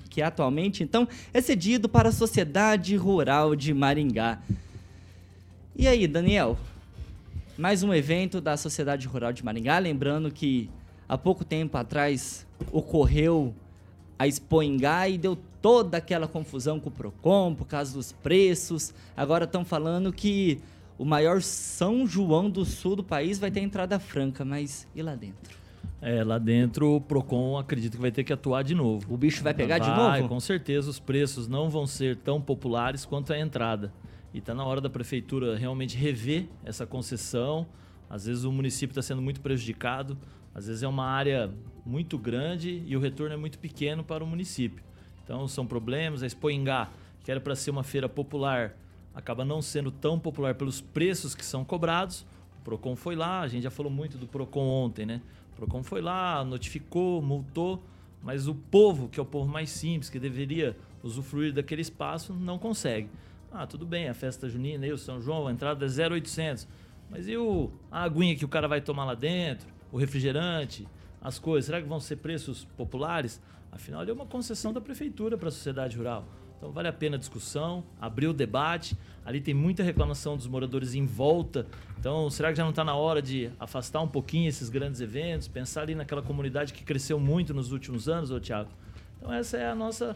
que 0.10 0.22
atualmente 0.24 0.82
então 0.84 1.08
é 1.32 1.40
cedido 1.40 1.88
para 1.88 2.10
a 2.10 2.12
Sociedade 2.12 2.96
Rural 2.96 3.56
de 3.56 3.76
Maringá. 3.76 4.40
E 5.76 5.88
aí, 5.88 6.08
Daniel? 6.08 6.58
Mais 7.56 7.84
um 7.84 7.94
evento 7.94 8.42
da 8.42 8.58
Sociedade 8.58 9.08
Rural 9.08 9.32
de 9.32 9.46
Maringá, 9.46 9.78
lembrando 9.78 10.32
que 10.32 10.70
há 11.08 11.18
pouco 11.18 11.46
tempo 11.46 11.78
atrás 11.78 12.46
ocorreu 12.72 13.54
a 14.20 14.28
Expoingá 14.28 15.08
e 15.08 15.18
deu 15.18 15.38
toda 15.62 15.98
aquela 15.98 16.28
confusão 16.28 16.80
com 16.80 16.90
o 16.90 16.92
Procon 16.92 17.54
por 17.54 17.68
causa 17.68 17.94
dos 17.94 18.12
preços. 18.12 18.94
Agora 19.16 19.46
estão 19.46 19.64
falando 19.64 20.12
que 20.12 20.60
o 20.98 21.06
maior 21.06 21.42
São 21.42 22.08
João 22.08 22.50
do 22.50 22.66
sul 22.66 22.96
do 22.96 23.04
país 23.04 23.38
vai 23.38 23.52
ter 23.52 23.60
entrada 23.60 24.00
franca, 24.00 24.44
mas 24.44 24.88
e 24.96 25.02
lá 25.02 25.16
dentro? 25.16 25.58
É, 26.02 26.24
lá 26.24 26.38
dentro 26.38 26.96
o 26.96 27.02
Procon 27.02 27.58
acredita 27.58 27.96
que 27.96 28.02
vai 28.02 28.12
ter 28.12 28.24
que 28.24 28.34
atuar 28.34 28.64
de 28.64 28.76
novo. 28.76 29.14
O 29.14 29.18
bicho 29.18 29.44
vai 29.44 29.54
pegar 29.54 29.80
vai, 29.80 29.90
de 29.90 29.96
novo? 29.96 30.30
Com 30.30 30.40
certeza 30.40 30.90
os 30.90 31.00
preços 31.00 31.48
não 31.48 31.70
vão 31.70 31.88
ser 31.88 32.16
tão 32.18 32.42
populares 32.42 33.06
quanto 33.06 33.34
a 33.34 33.40
entrada. 33.40 33.92
E 34.34 34.40
está 34.40 34.54
na 34.54 34.64
hora 34.64 34.82
da 34.82 34.90
prefeitura 34.90 35.58
realmente 35.58 35.98
rever 35.98 36.48
essa 36.64 36.86
concessão. 36.86 37.66
Às 38.10 38.26
vezes 38.26 38.44
o 38.44 38.52
município 38.52 38.92
está 38.92 39.02
sendo 39.02 39.22
muito 39.22 39.42
prejudicado. 39.42 40.18
Às 40.58 40.66
vezes 40.66 40.82
é 40.82 40.88
uma 40.88 41.06
área 41.06 41.54
muito 41.86 42.18
grande 42.18 42.84
e 42.88 42.98
o 42.98 43.00
retorno 43.00 43.32
é 43.32 43.38
muito 43.38 43.60
pequeno 43.60 44.04
para 44.04 44.24
o 44.24 44.28
município. 44.28 44.84
Então 45.24 45.48
são 45.48 45.68
problemas. 45.68 46.24
A 46.24 46.26
Expoingá, 46.26 46.90
que 47.24 47.30
era 47.30 47.40
para 47.40 47.56
ser 47.56 47.70
uma 47.70 47.84
feira 47.84 48.10
popular, 48.10 48.76
acaba 49.14 49.46
não 49.46 49.62
sendo 49.62 49.92
tão 49.92 50.18
popular 50.18 50.56
pelos 50.56 50.82
preços 50.82 51.36
que 51.36 51.46
são 51.46 51.64
cobrados. 51.64 52.26
O 52.60 52.64
Procon 52.64 52.96
foi 52.96 53.16
lá, 53.16 53.42
a 53.42 53.48
gente 53.48 53.62
já 53.62 53.70
falou 53.70 53.92
muito 53.92 54.18
do 54.18 54.26
Procon 54.26 54.68
ontem, 54.68 55.06
né? 55.06 55.22
O 55.54 55.58
Procon 55.58 55.84
foi 55.84 56.02
lá, 56.02 56.44
notificou, 56.44 57.22
multou, 57.22 57.84
mas 58.24 58.48
o 58.48 58.56
povo, 58.56 59.10
que 59.10 59.20
é 59.20 59.24
o 59.24 59.26
povo 59.28 59.48
mais 59.48 59.70
simples, 59.70 60.10
que 60.10 60.18
deveria 60.18 60.76
usufruir 61.04 61.54
daquele 61.54 61.82
espaço, 61.84 62.34
não 62.34 62.58
consegue. 62.58 63.10
Ah, 63.52 63.68
tudo 63.68 63.86
bem, 63.86 64.10
a 64.10 64.14
festa 64.16 64.50
junina, 64.50 64.88
o 64.88 64.98
São 64.98 65.22
João, 65.22 65.48
a 65.48 65.52
entrada 65.52 65.86
é 65.86 65.88
0,800. 65.88 66.68
Mas 67.12 67.28
e 67.28 67.38
o, 67.38 67.72
a 67.92 68.02
aguinha 68.02 68.36
que 68.36 68.44
o 68.44 68.48
cara 68.50 68.68
vai 68.68 68.82
tomar 68.82 69.06
lá 69.06 69.14
dentro? 69.14 69.77
O 69.92 69.98
refrigerante, 69.98 70.88
as 71.22 71.40
coisas, 71.40 71.66
será 71.66 71.82
que 71.82 71.88
vão 71.88 72.00
ser 72.00 72.18
preços 72.18 72.66
populares? 72.78 73.42
Afinal, 73.72 74.04
é 74.04 74.12
uma 74.12 74.26
concessão 74.26 74.72
da 74.72 74.82
prefeitura 74.82 75.38
para 75.38 75.50
a 75.50 75.52
sociedade 75.52 75.98
rural. 75.98 76.26
Então 76.58 76.72
vale 76.72 76.88
a 76.88 76.94
pena 76.94 77.16
a 77.16 77.20
discussão, 77.20 77.84
abrir 78.02 78.28
o 78.28 78.34
debate. 78.34 78.98
Ali 79.24 79.40
tem 79.40 79.54
muita 79.54 79.84
reclamação 79.84 80.36
dos 80.36 80.48
moradores 80.48 80.96
em 80.96 81.06
volta. 81.06 81.68
Então, 82.00 82.30
será 82.30 82.50
que 82.50 82.56
já 82.56 82.64
não 82.64 82.72
está 82.72 82.84
na 82.84 82.96
hora 82.96 83.22
de 83.22 83.52
afastar 83.60 84.02
um 84.02 84.08
pouquinho 84.08 84.48
esses 84.48 84.70
grandes 84.70 85.00
eventos? 85.02 85.48
Pensar 85.48 85.82
ali 85.84 85.94
naquela 85.94 86.22
comunidade 86.22 86.74
que 86.74 86.84
cresceu 86.84 87.20
muito 87.20 87.54
nos 87.54 87.72
últimos 87.72 88.10
anos, 88.10 88.32
ô 88.32 88.40
Tiago? 88.40 88.70
Então, 89.18 89.32
essa 89.32 89.58
é 89.58 89.70
a 89.70 89.76
nossa 89.76 90.16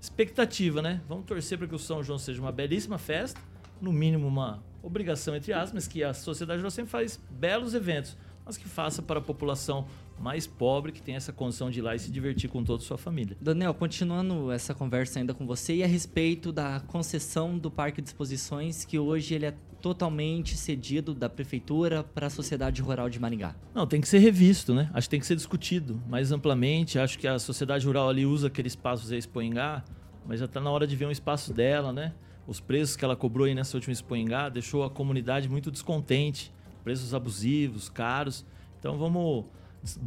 expectativa, 0.00 0.80
né? 0.80 1.00
Vamos 1.08 1.24
torcer 1.24 1.58
para 1.58 1.66
que 1.66 1.74
o 1.74 1.78
São 1.78 2.02
João 2.02 2.18
seja 2.18 2.40
uma 2.40 2.52
belíssima 2.52 2.98
festa, 2.98 3.40
no 3.80 3.92
mínimo 3.92 4.28
uma 4.28 4.62
obrigação, 4.82 5.34
entre 5.34 5.52
aspas, 5.52 5.88
que 5.88 6.04
a 6.04 6.14
sociedade 6.14 6.58
rural 6.58 6.70
sempre 6.70 6.90
faz 6.90 7.20
belos 7.30 7.74
eventos 7.74 8.16
mas 8.50 8.58
que 8.58 8.68
faça 8.68 9.00
para 9.00 9.20
a 9.20 9.22
população 9.22 9.86
mais 10.18 10.44
pobre 10.44 10.90
que 10.90 11.00
tem 11.00 11.14
essa 11.14 11.32
condição 11.32 11.70
de 11.70 11.78
ir 11.78 11.82
lá 11.82 11.94
e 11.94 12.00
se 12.00 12.10
divertir 12.10 12.50
com 12.50 12.64
toda 12.64 12.82
a 12.82 12.84
sua 12.84 12.98
família. 12.98 13.36
Daniel, 13.40 13.72
continuando 13.72 14.50
essa 14.50 14.74
conversa 14.74 15.20
ainda 15.20 15.32
com 15.32 15.46
você 15.46 15.76
e 15.76 15.84
a 15.84 15.86
respeito 15.86 16.50
da 16.52 16.80
concessão 16.80 17.56
do 17.56 17.70
Parque 17.70 18.02
de 18.02 18.08
Exposições, 18.08 18.84
que 18.84 18.98
hoje 18.98 19.34
ele 19.34 19.46
é 19.46 19.54
totalmente 19.80 20.56
cedido 20.56 21.14
da 21.14 21.28
prefeitura 21.28 22.02
para 22.02 22.26
a 22.26 22.30
sociedade 22.30 22.82
rural 22.82 23.08
de 23.08 23.20
Maringá. 23.20 23.54
Não, 23.72 23.86
tem 23.86 24.00
que 24.00 24.08
ser 24.08 24.18
revisto, 24.18 24.74
né? 24.74 24.90
Acho 24.92 25.06
que 25.06 25.12
tem 25.12 25.20
que 25.20 25.26
ser 25.26 25.36
discutido 25.36 26.02
mais 26.08 26.32
amplamente. 26.32 26.98
Acho 26.98 27.18
que 27.18 27.28
a 27.28 27.38
sociedade 27.38 27.86
rural 27.86 28.08
ali 28.08 28.26
usa 28.26 28.48
aquele 28.48 28.68
espaço 28.68 29.06
Zé 29.06 29.16
Expoingá, 29.16 29.84
mas 30.26 30.40
já 30.40 30.46
está 30.46 30.60
na 30.60 30.70
hora 30.70 30.88
de 30.88 30.96
ver 30.96 31.06
um 31.06 31.10
espaço 31.12 31.54
dela, 31.54 31.92
né? 31.92 32.12
Os 32.48 32.58
preços 32.58 32.96
que 32.96 33.04
ela 33.04 33.14
cobrou 33.14 33.46
aí 33.46 33.54
nessa 33.54 33.76
última 33.76 33.92
Expoingá 33.92 34.48
deixou 34.48 34.82
a 34.82 34.90
comunidade 34.90 35.48
muito 35.48 35.70
descontente 35.70 36.52
preços 36.82 37.14
abusivos, 37.14 37.88
caros. 37.88 38.44
Então 38.78 38.96
vamos 38.96 39.44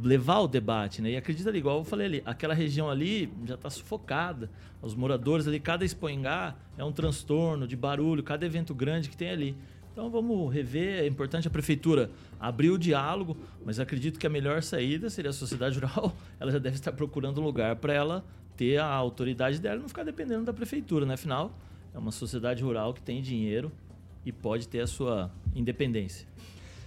levar 0.01 0.39
o 0.39 0.47
debate, 0.47 1.01
né? 1.01 1.11
E 1.11 1.17
acredita 1.17 1.49
ali, 1.49 1.59
igual 1.59 1.79
eu 1.79 1.83
falei 1.83 2.05
ali, 2.05 2.23
aquela 2.25 2.53
região 2.53 2.89
ali 2.89 3.31
já 3.45 3.55
está 3.55 3.69
sufocada. 3.69 4.49
Os 4.81 4.93
moradores 4.93 5.47
ali, 5.47 5.59
cada 5.59 5.83
expoingá 5.83 6.55
é 6.77 6.83
um 6.83 6.91
transtorno 6.91 7.67
de 7.67 7.75
barulho, 7.75 8.21
cada 8.21 8.45
evento 8.45 8.73
grande 8.73 9.09
que 9.09 9.17
tem 9.17 9.29
ali. 9.29 9.55
Então 9.91 10.09
vamos 10.09 10.51
rever, 10.51 11.03
é 11.03 11.07
importante 11.07 11.47
a 11.47 11.51
prefeitura 11.51 12.09
abrir 12.39 12.71
o 12.71 12.79
diálogo, 12.79 13.37
mas 13.63 13.79
acredito 13.79 14.19
que 14.19 14.25
a 14.25 14.29
melhor 14.29 14.63
saída 14.63 15.07
seria 15.09 15.29
a 15.29 15.33
sociedade 15.33 15.77
rural, 15.79 16.15
ela 16.39 16.51
já 16.51 16.57
deve 16.57 16.75
estar 16.75 16.91
procurando 16.91 17.39
lugar 17.39 17.75
para 17.75 17.93
ela 17.93 18.25
ter 18.57 18.79
a 18.79 18.87
autoridade 18.87 19.59
dela 19.59 19.77
e 19.77 19.79
não 19.81 19.87
ficar 19.87 20.03
dependendo 20.03 20.45
da 20.45 20.53
prefeitura, 20.53 21.05
né? 21.05 21.13
Afinal, 21.13 21.55
é 21.93 21.97
uma 21.97 22.11
sociedade 22.11 22.63
rural 22.63 22.93
que 22.93 23.01
tem 23.01 23.21
dinheiro 23.21 23.71
e 24.25 24.31
pode 24.31 24.67
ter 24.67 24.79
a 24.79 24.87
sua 24.87 25.31
independência. 25.55 26.27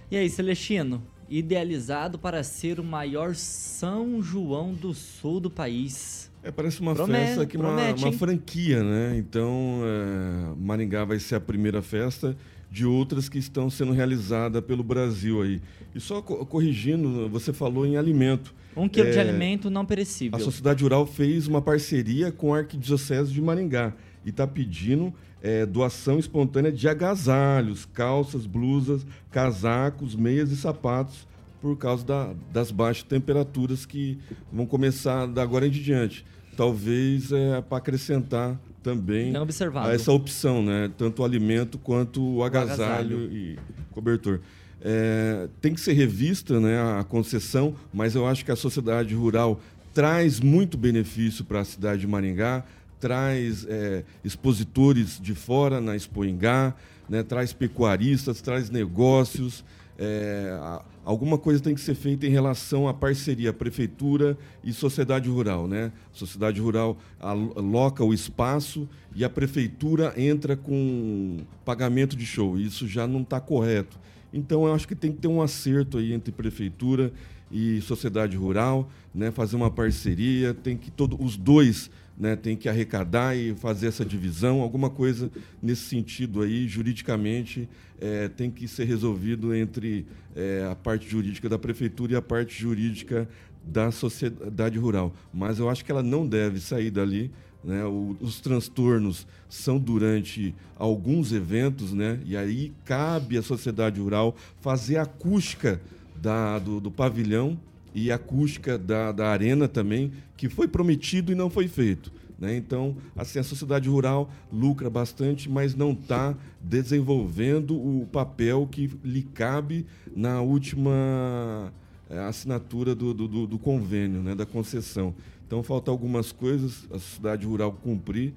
E 0.09 0.15
aí, 0.15 0.29
Celestino? 0.29 1.03
Idealizado 1.29 2.17
para 2.17 2.41
ser 2.41 2.79
o 2.79 2.83
maior 2.83 3.35
São 3.35 4.21
João 4.21 4.73
do 4.73 4.93
Sul 4.93 5.41
do 5.41 5.49
país. 5.51 6.31
É, 6.41 6.49
parece 6.49 6.79
uma 6.79 6.95
promete, 6.95 7.25
festa 7.25 7.45
que 7.45 7.57
uma, 7.57 7.91
uma, 7.91 8.13
franquia, 8.13 8.81
né? 8.81 9.17
Então, 9.17 9.81
é, 9.83 10.55
Maringá 10.57 11.03
vai 11.03 11.19
ser 11.19 11.35
a 11.35 11.41
primeira 11.41 11.81
festa 11.81 12.37
de 12.71 12.85
outras 12.85 13.27
que 13.27 13.37
estão 13.37 13.69
sendo 13.69 13.91
realizadas 13.91 14.63
pelo 14.63 14.81
Brasil 14.81 15.41
aí. 15.41 15.61
E 15.93 15.99
só 15.99 16.21
corrigindo, 16.21 17.27
você 17.27 17.51
falou 17.51 17.85
em 17.85 17.97
alimento. 17.97 18.55
Um 18.77 18.87
quilo 18.87 19.09
é, 19.09 19.11
de 19.11 19.19
alimento 19.19 19.69
não 19.69 19.85
perecível. 19.85 20.37
A 20.37 20.39
Sociedade 20.39 20.83
Rural 20.83 21.05
fez 21.05 21.47
uma 21.47 21.61
parceria 21.61 22.31
com 22.31 22.53
a 22.53 22.59
Arquidiocese 22.59 23.33
de 23.33 23.41
Maringá 23.41 23.93
e 24.25 24.29
está 24.29 24.47
pedindo 24.47 25.13
é, 25.41 25.65
doação 25.65 26.19
espontânea 26.19 26.71
de 26.71 26.87
agasalhos, 26.87 27.85
calças, 27.85 28.45
blusas, 28.45 29.05
casacos, 29.31 30.15
meias 30.15 30.51
e 30.51 30.57
sapatos 30.57 31.27
por 31.61 31.77
causa 31.77 32.05
da, 32.05 32.33
das 32.51 32.71
baixas 32.71 33.03
temperaturas 33.03 33.85
que 33.85 34.19
vão 34.51 34.65
começar 34.65 35.25
da 35.25 35.41
agora 35.41 35.67
em 35.67 35.71
diante. 35.71 36.25
Talvez 36.55 37.31
é, 37.31 37.61
para 37.61 37.77
acrescentar 37.77 38.59
também 38.81 39.33
a 39.35 39.93
essa 39.93 40.11
opção, 40.11 40.63
né? 40.63 40.89
tanto 40.97 41.21
o 41.21 41.25
alimento 41.25 41.77
quanto 41.77 42.23
o 42.23 42.43
agasalho, 42.43 42.81
o 42.81 42.83
agasalho. 42.83 43.31
e 43.31 43.59
cobertor. 43.91 44.39
É, 44.81 45.49
tem 45.59 45.73
que 45.73 45.81
ser 45.81 45.93
revista 45.93 46.59
né, 46.59 46.79
a 46.79 47.03
concessão, 47.03 47.75
mas 47.93 48.15
eu 48.15 48.27
acho 48.27 48.45
que 48.45 48.51
a 48.51 48.55
sociedade 48.55 49.13
rural 49.13 49.59
traz 49.93 50.39
muito 50.39 50.77
benefício 50.77 51.43
para 51.43 51.61
a 51.61 51.65
cidade 51.65 52.01
de 52.01 52.07
Maringá, 52.07 52.63
traz 52.99 53.65
é, 53.69 54.03
expositores 54.23 55.19
de 55.19 55.35
fora 55.35 55.79
na 55.79 55.95
Expoingá, 55.95 56.73
né, 57.09 57.23
traz 57.23 57.53
pecuaristas, 57.53 58.41
traz 58.41 58.69
negócios. 58.69 59.63
É, 59.99 60.55
alguma 61.03 61.37
coisa 61.37 61.63
tem 61.63 61.73
que 61.73 61.81
ser 61.81 61.95
feita 61.95 62.27
em 62.27 62.29
relação 62.29 62.87
à 62.87 62.93
parceria 62.93 63.51
prefeitura 63.51 64.37
e 64.63 64.71
sociedade 64.71 65.27
rural, 65.27 65.67
né? 65.67 65.91
sociedade 66.13 66.61
rural 66.61 66.97
aloca 67.19 68.03
o 68.03 68.13
espaço 68.13 68.87
e 69.15 69.23
a 69.23 69.29
prefeitura 69.29 70.13
entra 70.15 70.55
com 70.55 71.37
pagamento 71.65 72.15
de 72.15 72.25
show. 72.25 72.59
Isso 72.59 72.87
já 72.87 73.07
não 73.07 73.21
está 73.21 73.39
correto. 73.39 73.97
Então 74.31 74.67
eu 74.67 74.73
acho 74.73 74.87
que 74.87 74.95
tem 74.95 75.11
que 75.11 75.19
ter 75.19 75.27
um 75.27 75.41
acerto 75.41 75.97
aí 75.97 76.13
entre 76.13 76.31
prefeitura 76.31 77.11
e 77.49 77.81
sociedade 77.81 78.35
rural, 78.35 78.89
né? 79.15 79.31
Fazer 79.31 79.55
uma 79.55 79.71
parceria, 79.71 80.53
tem 80.53 80.77
que 80.77 80.91
todos 80.91 81.17
os 81.19 81.37
dois 81.37 81.89
né, 82.17 82.35
tem 82.35 82.57
que 82.57 82.67
arrecadar 82.67 83.37
e 83.37 83.53
fazer 83.55 83.87
essa 83.87 84.03
divisão, 84.03 84.61
alguma 84.61 84.89
coisa 84.89 85.29
nesse 85.61 85.83
sentido 85.83 86.41
aí, 86.41 86.67
juridicamente, 86.67 87.69
é, 88.01 88.27
tem 88.27 88.49
que 88.49 88.67
ser 88.67 88.85
resolvido 88.85 89.53
entre 89.53 90.05
é, 90.35 90.67
a 90.69 90.75
parte 90.75 91.07
jurídica 91.07 91.47
da 91.47 91.59
prefeitura 91.59 92.13
e 92.13 92.15
a 92.15 92.21
parte 92.21 92.59
jurídica 92.59 93.29
da 93.63 93.91
sociedade 93.91 94.79
rural. 94.79 95.13
Mas 95.33 95.59
eu 95.59 95.69
acho 95.69 95.85
que 95.85 95.91
ela 95.91 96.03
não 96.03 96.25
deve 96.27 96.59
sair 96.59 96.89
dali. 96.89 97.31
Né? 97.63 97.83
O, 97.85 98.15
os 98.19 98.39
transtornos 98.39 99.27
são 99.49 99.77
durante 99.77 100.55
alguns 100.75 101.31
eventos, 101.31 101.93
né? 101.93 102.19
e 102.25 102.35
aí 102.35 102.71
cabe 102.85 103.37
à 103.37 103.43
sociedade 103.43 103.99
rural 103.99 104.35
fazer 104.61 104.97
a 104.97 105.03
acústica 105.03 105.81
da, 106.15 106.57
do, 106.59 106.79
do 106.79 106.89
pavilhão 106.89 107.59
e 107.97 108.11
acústica 108.11 108.77
da, 108.77 109.11
da 109.11 109.27
arena 109.27 109.67
também, 109.67 110.11
que 110.37 110.47
foi 110.47 110.67
prometido 110.67 111.31
e 111.31 111.35
não 111.35 111.49
foi 111.49 111.67
feito. 111.67 112.11
Né? 112.37 112.55
Então, 112.55 112.95
assim, 113.15 113.39
a 113.39 113.43
sociedade 113.43 113.89
rural 113.89 114.29
lucra 114.53 114.87
bastante, 114.87 115.49
mas 115.49 115.73
não 115.73 115.93
está 115.93 116.35
desenvolvendo 116.61 117.75
o 117.75 118.07
papel 118.11 118.67
que 118.71 118.87
lhe 119.03 119.23
cabe 119.23 119.83
na 120.15 120.41
última 120.41 121.73
eh, 122.07 122.19
assinatura 122.19 122.93
do, 122.93 123.15
do, 123.15 123.47
do 123.47 123.57
convênio, 123.57 124.21
né? 124.21 124.35
da 124.35 124.45
concessão. 124.45 125.15
Então, 125.47 125.63
faltam 125.63 125.91
algumas 125.91 126.31
coisas 126.31 126.85
a 126.91 126.99
sociedade 126.99 127.47
rural 127.47 127.71
cumprir 127.71 128.35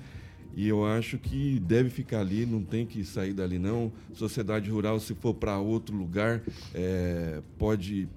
e 0.56 0.66
eu 0.66 0.86
acho 0.86 1.18
que 1.18 1.60
deve 1.60 1.90
ficar 1.90 2.20
ali, 2.20 2.46
não 2.46 2.62
tem 2.62 2.86
que 2.86 3.04
sair 3.04 3.34
dali 3.34 3.58
não. 3.58 3.92
Sociedade 4.14 4.70
rural, 4.70 4.98
se 4.98 5.14
for 5.14 5.34
para 5.34 5.58
outro 5.58 5.94
lugar, 5.94 6.40
é, 6.74 7.40
pode, 7.58 8.08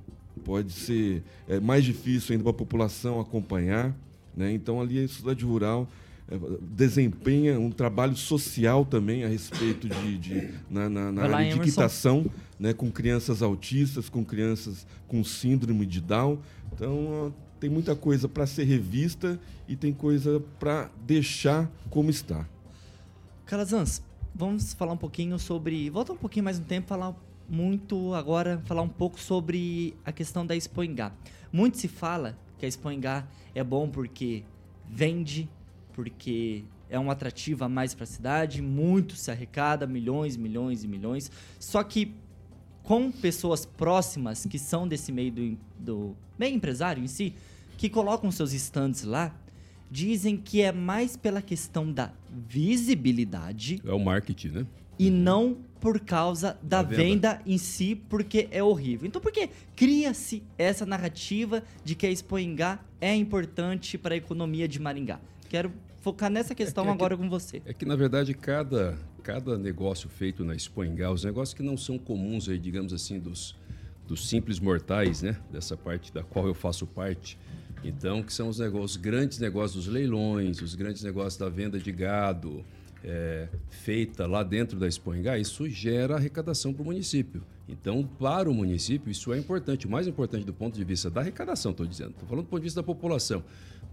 pode 0.43 0.71
ser 0.71 1.23
é, 1.47 1.59
mais 1.59 1.83
difícil 1.83 2.33
ainda 2.33 2.43
para 2.43 2.51
a 2.51 2.55
população 2.55 3.19
acompanhar. 3.19 3.95
Né? 4.35 4.51
Então, 4.51 4.81
ali 4.81 5.03
a 5.03 5.07
sociedade 5.07 5.45
rural 5.45 5.87
é, 6.29 6.37
desempenha 6.61 7.59
um 7.59 7.71
trabalho 7.71 8.15
social 8.15 8.85
também 8.85 9.23
a 9.23 9.27
respeito 9.27 9.87
de, 9.89 10.17
de 10.17 10.49
na, 10.69 10.89
na, 10.89 11.11
na 11.11 11.23
área 11.23 11.53
de 11.53 11.59
equitação, 11.59 12.25
né? 12.59 12.73
com 12.73 12.91
crianças 12.91 13.41
autistas, 13.41 14.09
com 14.09 14.23
crianças 14.23 14.85
com 15.07 15.23
síndrome 15.23 15.85
de 15.85 16.01
Down. 16.01 16.39
Então, 16.73 17.33
tem 17.59 17.69
muita 17.69 17.95
coisa 17.95 18.27
para 18.27 18.45
ser 18.45 18.65
revista 18.65 19.39
e 19.67 19.75
tem 19.75 19.93
coisa 19.93 20.43
para 20.59 20.89
deixar 21.05 21.71
como 21.89 22.09
está. 22.09 22.45
Calazans, 23.45 24.01
vamos 24.33 24.73
falar 24.73 24.93
um 24.93 24.97
pouquinho 24.97 25.37
sobre. 25.39 25.89
Volta 25.89 26.11
um 26.13 26.17
pouquinho 26.17 26.43
mais 26.43 26.59
no 26.59 26.65
tempo, 26.65 26.87
falar 26.87 27.15
muito 27.53 28.15
agora, 28.15 28.59
falar 28.65 28.81
um 28.81 28.89
pouco 28.89 29.19
sobre 29.19 29.95
a 30.03 30.11
questão 30.11 30.43
da 30.43 30.55
Expo 30.55 30.81
Muito 31.51 31.77
se 31.77 31.87
fala 31.87 32.35
que 32.57 32.65
a 32.65 32.67
Expo 32.67 32.89
é 33.53 33.63
bom 33.63 33.87
porque 33.87 34.43
vende, 34.89 35.47
porque 35.93 36.63
é 36.89 36.99
um 36.99 37.11
atrativo 37.11 37.63
a 37.63 37.69
mais 37.69 37.93
para 37.93 38.05
a 38.05 38.07
cidade, 38.07 38.61
muito 38.61 39.15
se 39.15 39.29
arrecada, 39.29 39.85
milhões, 39.85 40.35
milhões 40.35 40.83
e 40.83 40.87
milhões. 40.87 41.31
Só 41.59 41.83
que 41.83 42.15
com 42.81 43.11
pessoas 43.11 43.65
próximas 43.65 44.45
que 44.45 44.57
são 44.57 44.87
desse 44.87 45.11
meio 45.11 45.31
do, 45.31 45.57
do 45.79 46.17
meio 46.37 46.55
empresário 46.55 47.03
em 47.03 47.07
si, 47.07 47.35
que 47.77 47.87
colocam 47.87 48.31
seus 48.31 48.51
stands 48.51 49.03
lá, 49.03 49.33
dizem 49.91 50.35
que 50.35 50.61
é 50.61 50.71
mais 50.71 51.15
pela 51.15 51.41
questão 51.41 51.91
da 51.91 52.11
visibilidade. 52.29 53.79
É 53.85 53.93
o 53.93 53.99
marketing, 53.99 54.47
né? 54.49 54.67
E 54.97 55.09
não 55.09 55.57
por 55.83 55.99
causa 55.99 56.57
da 56.63 56.81
venda. 56.81 57.33
venda. 57.33 57.41
em 57.45 57.57
si, 57.57 57.93
porque 58.07 58.47
é 58.51 58.63
horrível. 58.63 59.05
Então, 59.05 59.21
por 59.21 59.33
que 59.33 59.49
cria-se 59.75 60.41
essa 60.57 60.85
narrativa 60.85 61.61
de 61.83 61.93
que 61.93 62.07
a 62.07 62.09
Expo 62.09 62.37
é 63.01 63.13
importante 63.13 63.97
para 63.97 64.13
a 64.13 64.17
economia 64.17 64.65
de 64.65 64.79
Maringá? 64.79 65.19
Quero 65.49 65.73
focar 65.99 66.29
nessa 66.29 66.55
questão 66.55 66.85
é 66.85 66.87
que, 66.87 66.91
é 66.91 66.93
agora 66.93 67.17
que, 67.17 67.21
com 67.21 67.29
você. 67.29 67.61
É 67.65 67.73
que, 67.73 67.85
na 67.85 67.97
verdade, 67.97 68.33
cada, 68.33 68.97
cada 69.21 69.57
negócio 69.57 70.07
feito 70.07 70.45
na 70.45 70.55
Expo 70.55 70.83
os 71.11 71.25
negócios 71.25 71.53
que 71.53 71.61
não 71.61 71.75
são 71.75 71.97
comuns 71.99 72.47
aí, 72.47 72.57
digamos 72.57 72.93
assim, 72.93 73.19
dos, 73.19 73.53
dos 74.07 74.29
simples 74.29 74.61
mortais, 74.61 75.21
né? 75.21 75.35
Dessa 75.51 75.75
parte 75.75 76.13
da 76.13 76.23
qual 76.23 76.47
eu 76.47 76.53
faço 76.53 76.87
parte, 76.87 77.37
então, 77.83 78.23
que 78.23 78.31
são 78.31 78.47
os, 78.47 78.57
negócios, 78.57 78.91
os 78.91 78.97
grandes 78.97 79.37
negócios 79.37 79.83
dos 79.83 79.93
leilões, 79.93 80.61
os 80.61 80.75
grandes 80.75 81.03
negócios 81.03 81.35
da 81.35 81.49
venda 81.49 81.77
de 81.77 81.91
gado 81.91 82.63
é, 83.03 83.47
feita 83.69 84.25
lá 84.25 84.43
dentro 84.43 84.79
da 84.79 84.87
Expoingá, 84.87 85.37
isso 85.37 85.67
gera 85.69 86.15
arrecadação 86.15 86.73
para 86.73 86.83
o 86.83 86.85
município. 86.85 87.43
Então, 87.67 88.03
para 88.19 88.49
o 88.49 88.53
município, 88.53 89.11
isso 89.11 89.33
é 89.33 89.37
importante. 89.37 89.87
O 89.87 89.89
mais 89.89 90.07
importante 90.07 90.45
do 90.45 90.53
ponto 90.53 90.75
de 90.75 90.83
vista 90.83 91.09
da 91.09 91.21
arrecadação, 91.21 91.71
estou 91.71 91.85
dizendo. 91.85 92.11
Estou 92.11 92.27
falando 92.27 92.45
do 92.45 92.49
ponto 92.49 92.59
de 92.59 92.65
vista 92.65 92.81
da 92.81 92.85
população. 92.85 93.43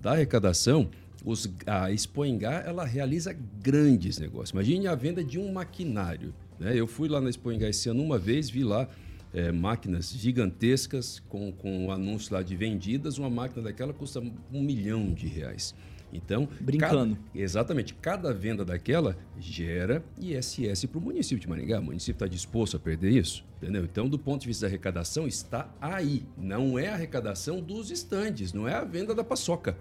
Da 0.00 0.12
arrecadação, 0.12 0.90
os, 1.24 1.48
a 1.66 1.90
Expoingá, 1.90 2.62
ela 2.66 2.84
realiza 2.84 3.36
grandes 3.62 4.18
negócios. 4.18 4.50
Imagine 4.50 4.88
a 4.88 4.94
venda 4.94 5.22
de 5.22 5.38
um 5.38 5.52
maquinário. 5.52 6.34
Né? 6.58 6.76
Eu 6.76 6.86
fui 6.86 7.08
lá 7.08 7.20
na 7.20 7.30
Expoingá 7.30 7.68
esse 7.68 7.88
ano 7.88 8.02
uma 8.02 8.18
vez, 8.18 8.50
vi 8.50 8.64
lá 8.64 8.88
é, 9.32 9.52
máquinas 9.52 10.10
gigantescas 10.10 11.22
com, 11.28 11.52
com 11.52 11.86
um 11.86 11.92
anúncio 11.92 12.34
lá 12.34 12.42
de 12.42 12.56
vendidas. 12.56 13.18
Uma 13.18 13.30
máquina 13.30 13.62
daquela 13.62 13.92
custa 13.92 14.20
um 14.52 14.62
milhão 14.62 15.12
de 15.12 15.26
reais. 15.26 15.74
Então, 16.12 16.48
brincando. 16.60 17.16
Cada, 17.16 17.38
exatamente, 17.38 17.94
cada 17.94 18.32
venda 18.32 18.64
daquela 18.64 19.16
gera 19.38 20.04
ISS 20.18 20.86
para 20.86 20.98
o 20.98 21.00
município 21.00 21.38
de 21.38 21.48
Maringá. 21.48 21.78
O 21.78 21.84
município 21.84 22.12
está 22.12 22.26
disposto 22.26 22.76
a 22.76 22.80
perder 22.80 23.10
isso, 23.10 23.44
entendeu? 23.56 23.84
Então, 23.84 24.08
do 24.08 24.18
ponto 24.18 24.42
de 24.42 24.48
vista 24.48 24.66
da 24.66 24.68
arrecadação, 24.68 25.26
está 25.26 25.68
aí. 25.80 26.24
Não 26.36 26.78
é 26.78 26.88
a 26.88 26.94
arrecadação 26.94 27.60
dos 27.60 27.90
estandes, 27.90 28.52
não 28.52 28.66
é 28.66 28.74
a 28.74 28.84
venda 28.84 29.14
da 29.14 29.22
paçoca. 29.22 29.76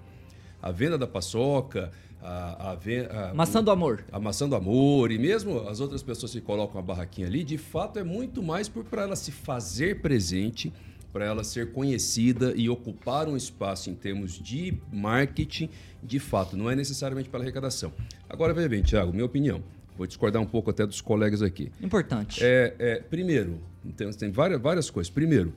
A 0.61 0.71
venda 0.71 0.97
da 0.97 1.07
paçoca, 1.07 1.91
a, 2.21 2.71
a, 2.71 3.29
a, 3.29 3.33
maçã 3.33 3.63
do 3.63 3.71
amor. 3.71 4.03
A 4.11 4.19
maçã 4.19 4.47
do 4.47 4.55
amor. 4.55 5.11
E 5.11 5.17
mesmo 5.17 5.67
as 5.67 5.79
outras 5.79 6.03
pessoas 6.03 6.31
que 6.31 6.41
colocam 6.41 6.79
a 6.79 6.83
barraquinha 6.83 7.27
ali, 7.27 7.43
de 7.43 7.57
fato 7.57 7.97
é 7.97 8.03
muito 8.03 8.43
mais 8.43 8.67
para 8.67 9.03
ela 9.03 9.15
se 9.15 9.31
fazer 9.31 10.01
presente, 10.01 10.73
para 11.11 11.25
ela 11.25 11.43
ser 11.43 11.71
conhecida 11.71 12.53
e 12.55 12.69
ocupar 12.69 13.27
um 13.27 13.35
espaço 13.35 13.89
em 13.89 13.95
termos 13.95 14.33
de 14.33 14.77
marketing, 14.91 15.69
de 16.03 16.19
fato, 16.19 16.55
não 16.55 16.69
é 16.69 16.75
necessariamente 16.75 17.29
pela 17.29 17.43
arrecadação. 17.43 17.91
Agora, 18.29 18.53
veja 18.53 18.69
bem, 18.69 18.81
Tiago, 18.81 19.11
minha 19.11 19.25
opinião. 19.25 19.63
Vou 19.97 20.07
discordar 20.07 20.41
um 20.41 20.45
pouco 20.45 20.69
até 20.69 20.85
dos 20.85 21.01
colegas 21.01 21.41
aqui. 21.41 21.71
Importante. 21.81 22.39
É, 22.41 22.75
é 22.79 22.95
primeiro, 23.01 23.59
tem, 23.97 24.09
tem 24.11 24.31
várias, 24.31 24.61
várias 24.61 24.89
coisas. 24.89 25.09
Primeiro, 25.09 25.53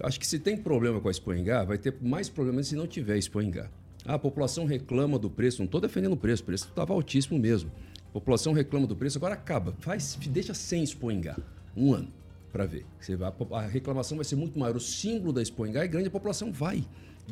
acho 0.00 0.20
que 0.20 0.26
se 0.26 0.38
tem 0.38 0.56
problema 0.56 1.00
com 1.00 1.08
a 1.08 1.10
Expoingá, 1.10 1.64
vai 1.64 1.78
ter 1.78 1.94
mais 2.02 2.28
problemas 2.28 2.68
se 2.68 2.76
não 2.76 2.86
tiver 2.86 3.16
Expoingá. 3.16 3.70
Ah, 4.04 4.14
a 4.14 4.18
população 4.18 4.66
reclama 4.66 5.18
do 5.18 5.30
preço. 5.30 5.58
Não 5.58 5.66
estou 5.66 5.80
defendendo 5.80 6.12
o 6.12 6.16
preço, 6.16 6.42
o 6.42 6.46
preço 6.46 6.66
estava 6.68 6.92
altíssimo 6.92 7.38
mesmo. 7.38 7.70
A 8.08 8.12
população 8.12 8.52
reclama 8.52 8.86
do 8.86 8.96
preço, 8.96 9.18
agora 9.18 9.34
acaba. 9.34 9.74
Faz, 9.80 10.18
deixa 10.28 10.52
sem 10.54 10.82
Expoingá. 10.82 11.36
Um 11.76 11.94
ano 11.94 12.17
para 12.52 12.66
ver. 12.66 12.84
Você 13.00 13.16
vai, 13.16 13.32
a 13.52 13.60
reclamação 13.62 14.16
vai 14.16 14.24
ser 14.24 14.36
muito 14.36 14.58
maior. 14.58 14.76
O 14.76 14.80
símbolo 14.80 15.32
da 15.32 15.42
Expoingá 15.42 15.84
é 15.84 15.88
grande, 15.88 16.08
a 16.08 16.10
população 16.10 16.52
vai. 16.52 16.84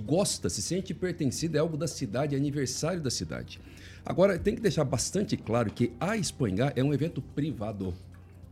Gosta, 0.04 0.50
se 0.50 0.60
sente 0.60 0.92
pertencida, 0.92 1.56
é 1.56 1.60
algo 1.60 1.76
da 1.76 1.88
cidade, 1.88 2.34
é 2.34 2.38
aniversário 2.38 3.00
da 3.00 3.10
cidade. 3.10 3.60
Agora, 4.04 4.38
tem 4.38 4.54
que 4.54 4.60
deixar 4.60 4.84
bastante 4.84 5.36
claro 5.36 5.70
que 5.72 5.92
a 5.98 6.16
Expoingá 6.16 6.72
é 6.76 6.84
um 6.84 6.92
evento 6.92 7.22
privado. 7.22 7.94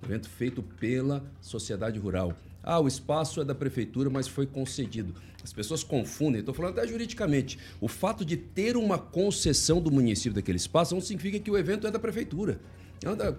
Um 0.03 0.07
evento 0.07 0.29
feito 0.29 0.63
pela 0.63 1.23
sociedade 1.41 1.99
rural. 1.99 2.35
Ah, 2.63 2.81
o 2.81 2.89
espaço 2.89 3.43
é 3.43 3.45
da 3.45 3.55
prefeitura, 3.55 4.09
mas 4.09 4.27
foi 4.27 4.47
concedido. 4.47 5.15
As 5.45 5.53
pessoas 5.53 5.85
confundem, 5.85 6.41
estou 6.41 6.55
falando 6.55 6.79
até 6.79 6.89
juridicamente. 6.89 7.59
O 7.79 7.87
fato 7.87 8.25
de 8.25 8.35
ter 8.39 8.79
uma 8.79 8.99
concessão 8.99 9.83
do 9.83 9.93
município 9.93 10.33
daquele 10.33 10.57
espaço 10.57 10.95
não 10.95 11.03
significa 11.03 11.39
que 11.39 11.51
o 11.51 11.59
evento 11.59 11.87
é 11.87 11.91
da 11.91 11.99
prefeitura. 11.99 12.59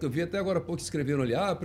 Eu 0.01 0.09
vi 0.09 0.21
até 0.21 0.37
agora 0.37 0.59
há 0.59 0.61
pouco 0.61 0.81
escreveram 0.81 1.23
ali, 1.23 1.33
ah, 1.33 1.57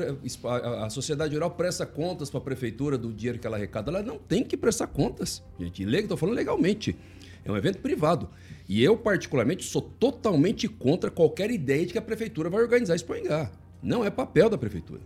a 0.84 0.90
sociedade 0.90 1.34
rural 1.34 1.50
presta 1.50 1.84
contas 1.84 2.30
para 2.30 2.38
a 2.38 2.42
prefeitura 2.42 2.96
do 2.96 3.12
dinheiro 3.12 3.38
que 3.38 3.46
ela 3.46 3.56
arrecada. 3.56 3.90
Ela 3.90 4.02
não 4.02 4.18
tem 4.18 4.42
que 4.42 4.56
prestar 4.56 4.86
contas, 4.86 5.42
gente. 5.58 5.82
Estou 5.82 6.16
falando 6.16 6.36
legalmente. 6.36 6.96
É 7.44 7.50
um 7.50 7.56
evento 7.56 7.78
privado. 7.78 8.28
E 8.68 8.82
eu, 8.82 8.96
particularmente, 8.96 9.64
sou 9.64 9.82
totalmente 9.82 10.68
contra 10.68 11.10
qualquer 11.10 11.50
ideia 11.50 11.84
de 11.84 11.92
que 11.92 11.98
a 11.98 12.02
prefeitura 12.02 12.48
vai 12.48 12.62
organizar 12.62 12.94
Expo 12.94 13.14
Não 13.82 14.04
é 14.04 14.10
papel 14.10 14.48
da 14.48 14.58
prefeitura. 14.58 15.00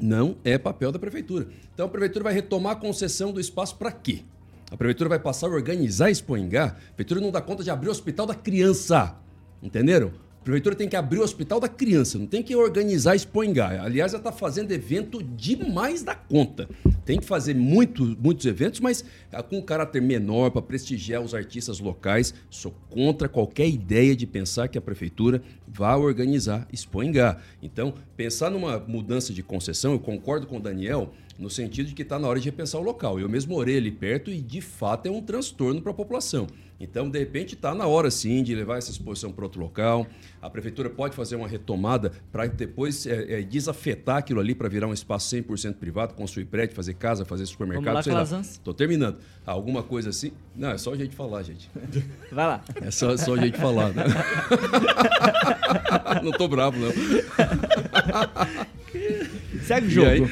Não 0.00 0.36
é 0.44 0.58
papel 0.58 0.92
da 0.92 0.98
prefeitura. 0.98 1.48
Então 1.72 1.86
a 1.86 1.88
prefeitura 1.88 2.24
vai 2.24 2.34
retomar 2.34 2.72
a 2.72 2.76
concessão 2.76 3.32
do 3.32 3.40
espaço 3.40 3.76
para 3.76 3.90
quê? 3.90 4.22
A 4.70 4.76
prefeitura 4.76 5.08
vai 5.08 5.18
passar 5.18 5.46
a 5.46 5.50
organizar 5.50 6.10
Expoingá. 6.10 6.66
A 6.66 6.94
prefeitura 6.94 7.20
não 7.20 7.30
dá 7.30 7.40
conta 7.40 7.62
de 7.62 7.70
abrir 7.70 7.88
o 7.88 7.92
hospital 7.92 8.26
da 8.26 8.34
criança. 8.34 9.16
Entenderam? 9.62 10.12
Prefeitura 10.46 10.76
tem 10.76 10.88
que 10.88 10.94
abrir 10.94 11.18
o 11.18 11.24
hospital 11.24 11.58
da 11.58 11.68
criança, 11.68 12.16
não 12.16 12.26
tem 12.26 12.40
que 12.40 12.54
organizar 12.54 13.16
Expoingá. 13.16 13.82
Aliás, 13.82 14.12
ela 14.12 14.20
está 14.20 14.30
fazendo 14.30 14.70
evento 14.70 15.20
demais 15.20 16.04
da 16.04 16.14
conta. 16.14 16.68
Tem 17.04 17.18
que 17.18 17.26
fazer 17.26 17.52
muito, 17.56 18.16
muitos 18.22 18.46
eventos, 18.46 18.78
mas 18.78 19.04
ah, 19.32 19.42
com 19.42 19.58
um 19.58 19.62
caráter 19.62 20.00
menor 20.00 20.52
para 20.52 20.62
prestigiar 20.62 21.20
os 21.20 21.34
artistas 21.34 21.80
locais. 21.80 22.32
Sou 22.48 22.72
contra 22.88 23.28
qualquer 23.28 23.68
ideia 23.68 24.14
de 24.14 24.24
pensar 24.24 24.68
que 24.68 24.78
a 24.78 24.80
prefeitura 24.80 25.42
vá 25.66 25.96
organizar 25.96 26.68
Expoingá. 26.72 27.38
Então, 27.60 27.92
pensar 28.16 28.48
numa 28.48 28.78
mudança 28.78 29.32
de 29.32 29.42
concessão, 29.42 29.94
eu 29.94 29.98
concordo 29.98 30.46
com 30.46 30.58
o 30.58 30.60
Daniel, 30.60 31.12
no 31.38 31.50
sentido 31.50 31.88
de 31.88 31.94
que 31.94 32.02
está 32.02 32.18
na 32.18 32.28
hora 32.28 32.40
de 32.40 32.46
repensar 32.46 32.80
o 32.80 32.84
local. 32.84 33.20
Eu 33.20 33.28
mesmo 33.28 33.54
morei 33.54 33.76
ali 33.76 33.90
perto 33.90 34.30
e, 34.30 34.40
de 34.40 34.60
fato, 34.60 35.06
é 35.06 35.10
um 35.10 35.22
transtorno 35.22 35.82
para 35.82 35.92
a 35.92 35.94
população. 35.94 36.46
Então, 36.78 37.08
de 37.08 37.18
repente, 37.18 37.54
está 37.54 37.74
na 37.74 37.86
hora 37.86 38.10
sim 38.10 38.42
de 38.42 38.54
levar 38.54 38.76
essa 38.76 38.90
exposição 38.90 39.32
para 39.32 39.44
outro 39.44 39.58
local. 39.60 40.06
A 40.42 40.50
prefeitura 40.50 40.90
pode 40.90 41.16
fazer 41.16 41.36
uma 41.36 41.48
retomada 41.48 42.12
para 42.30 42.46
depois 42.46 43.06
é, 43.06 43.40
é, 43.40 43.42
desafetar 43.42 44.18
aquilo 44.18 44.40
ali 44.40 44.54
para 44.54 44.68
virar 44.68 44.86
um 44.86 44.92
espaço 44.92 45.34
100% 45.34 45.76
privado, 45.76 46.12
construir 46.14 46.44
prédio, 46.44 46.76
fazer 46.76 46.92
casa, 46.94 47.24
fazer 47.24 47.46
supermercado. 47.46 48.06
Estou 48.40 48.74
terminando. 48.74 49.18
Alguma 49.46 49.82
coisa 49.82 50.10
assim. 50.10 50.32
Não, 50.54 50.70
é 50.70 50.78
só 50.78 50.92
a 50.92 50.96
gente 50.96 51.16
falar, 51.16 51.42
gente. 51.42 51.70
Vai 52.30 52.46
lá. 52.46 52.62
É 52.82 52.90
só, 52.90 53.16
só 53.16 53.34
a 53.34 53.38
gente 53.38 53.58
falar, 53.58 53.94
né? 53.94 54.04
não 56.22 56.30
estou 56.30 56.48
bravo, 56.48 56.78
não. 56.78 56.90
Segue 59.66 59.86
o 59.86 59.90
jogo. 59.90 60.30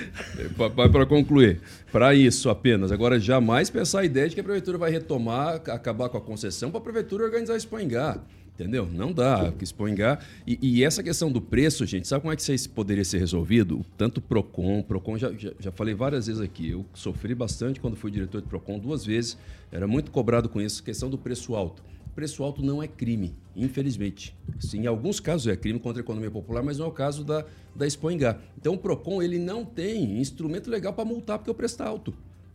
para 0.93 1.07
concluir, 1.07 1.61
para 1.91 2.15
isso 2.15 2.49
apenas. 2.49 2.93
Agora, 2.93 3.19
jamais 3.19 3.69
pensar 3.69 4.01
a 4.01 4.05
ideia 4.05 4.29
de 4.29 4.35
que 4.35 4.41
a 4.41 4.45
prefeitura 4.45 4.79
vai 4.79 4.91
retomar, 4.91 5.57
acabar 5.69 6.09
com 6.09 6.17
a 6.17 6.21
concessão 6.21 6.71
para 6.71 6.79
a 6.79 6.83
prefeitura 6.83 7.25
organizar 7.25 7.57
Expoingá. 7.57 8.21
Entendeu? 8.55 8.89
Não 8.93 9.13
dá, 9.13 9.47
porque 9.51 9.65
Expoingá. 9.65 10.21
E, 10.47 10.57
e 10.63 10.85
essa 10.85 11.03
questão 11.03 11.31
do 11.33 11.41
preço, 11.41 11.85
gente, 11.85 12.07
sabe 12.07 12.23
como 12.23 12.33
é 12.33 12.37
que 12.37 12.53
isso 12.53 12.71
poderia 12.71 13.05
ser 13.05 13.19
resolvido? 13.19 13.85
Tanto 13.99 14.21
PROCON, 14.21 14.81
PROCON, 14.83 15.19
já, 15.19 15.33
já, 15.33 15.51
já 15.59 15.73
falei 15.73 15.93
várias 15.93 16.29
vezes 16.29 16.41
aqui. 16.41 16.71
Eu 16.71 16.87
sofri 16.95 17.35
bastante 17.35 17.81
quando 17.81 17.97
fui 17.97 18.13
diretor 18.13 18.41
de 18.41 18.47
PROCON 18.47 18.79
duas 18.79 19.05
vezes. 19.05 19.37
Era 19.73 19.89
muito 19.89 20.13
cobrado 20.13 20.49
com 20.49 20.61
isso, 20.61 20.85
questão 20.85 21.11
do 21.11 21.19
preço 21.19 21.57
alto. 21.57 21.83
Preço 22.15 22.45
alto 22.45 22.65
não 22.65 22.81
é 22.81 22.87
crime, 22.87 23.35
infelizmente. 23.57 24.33
Sim, 24.59 24.83
em 24.83 24.87
alguns 24.87 25.21
casos 25.21 25.47
é 25.47 25.57
crime 25.57 25.79
contra 25.79 26.01
a 26.01 26.05
economia 26.05 26.31
popular, 26.31 26.63
mas 26.63 26.79
não 26.79 26.87
é 26.87 26.89
o 26.89 26.93
caso 26.93 27.25
da, 27.25 27.45
da 27.75 27.87
Expoingá. 27.87 28.39
Então 28.57 28.75
o 28.75 28.79
PROCON 28.79 29.23
ele 29.23 29.39
não 29.39 29.65
tem 29.65 30.21
instrumento 30.21 30.71
legal 30.71 30.93
para 30.93 31.05
multar 31.05 31.39
porque 31.39 31.51
o 31.51 31.55
preço 31.55 31.75
está 31.75 31.87
alto. 31.87 32.15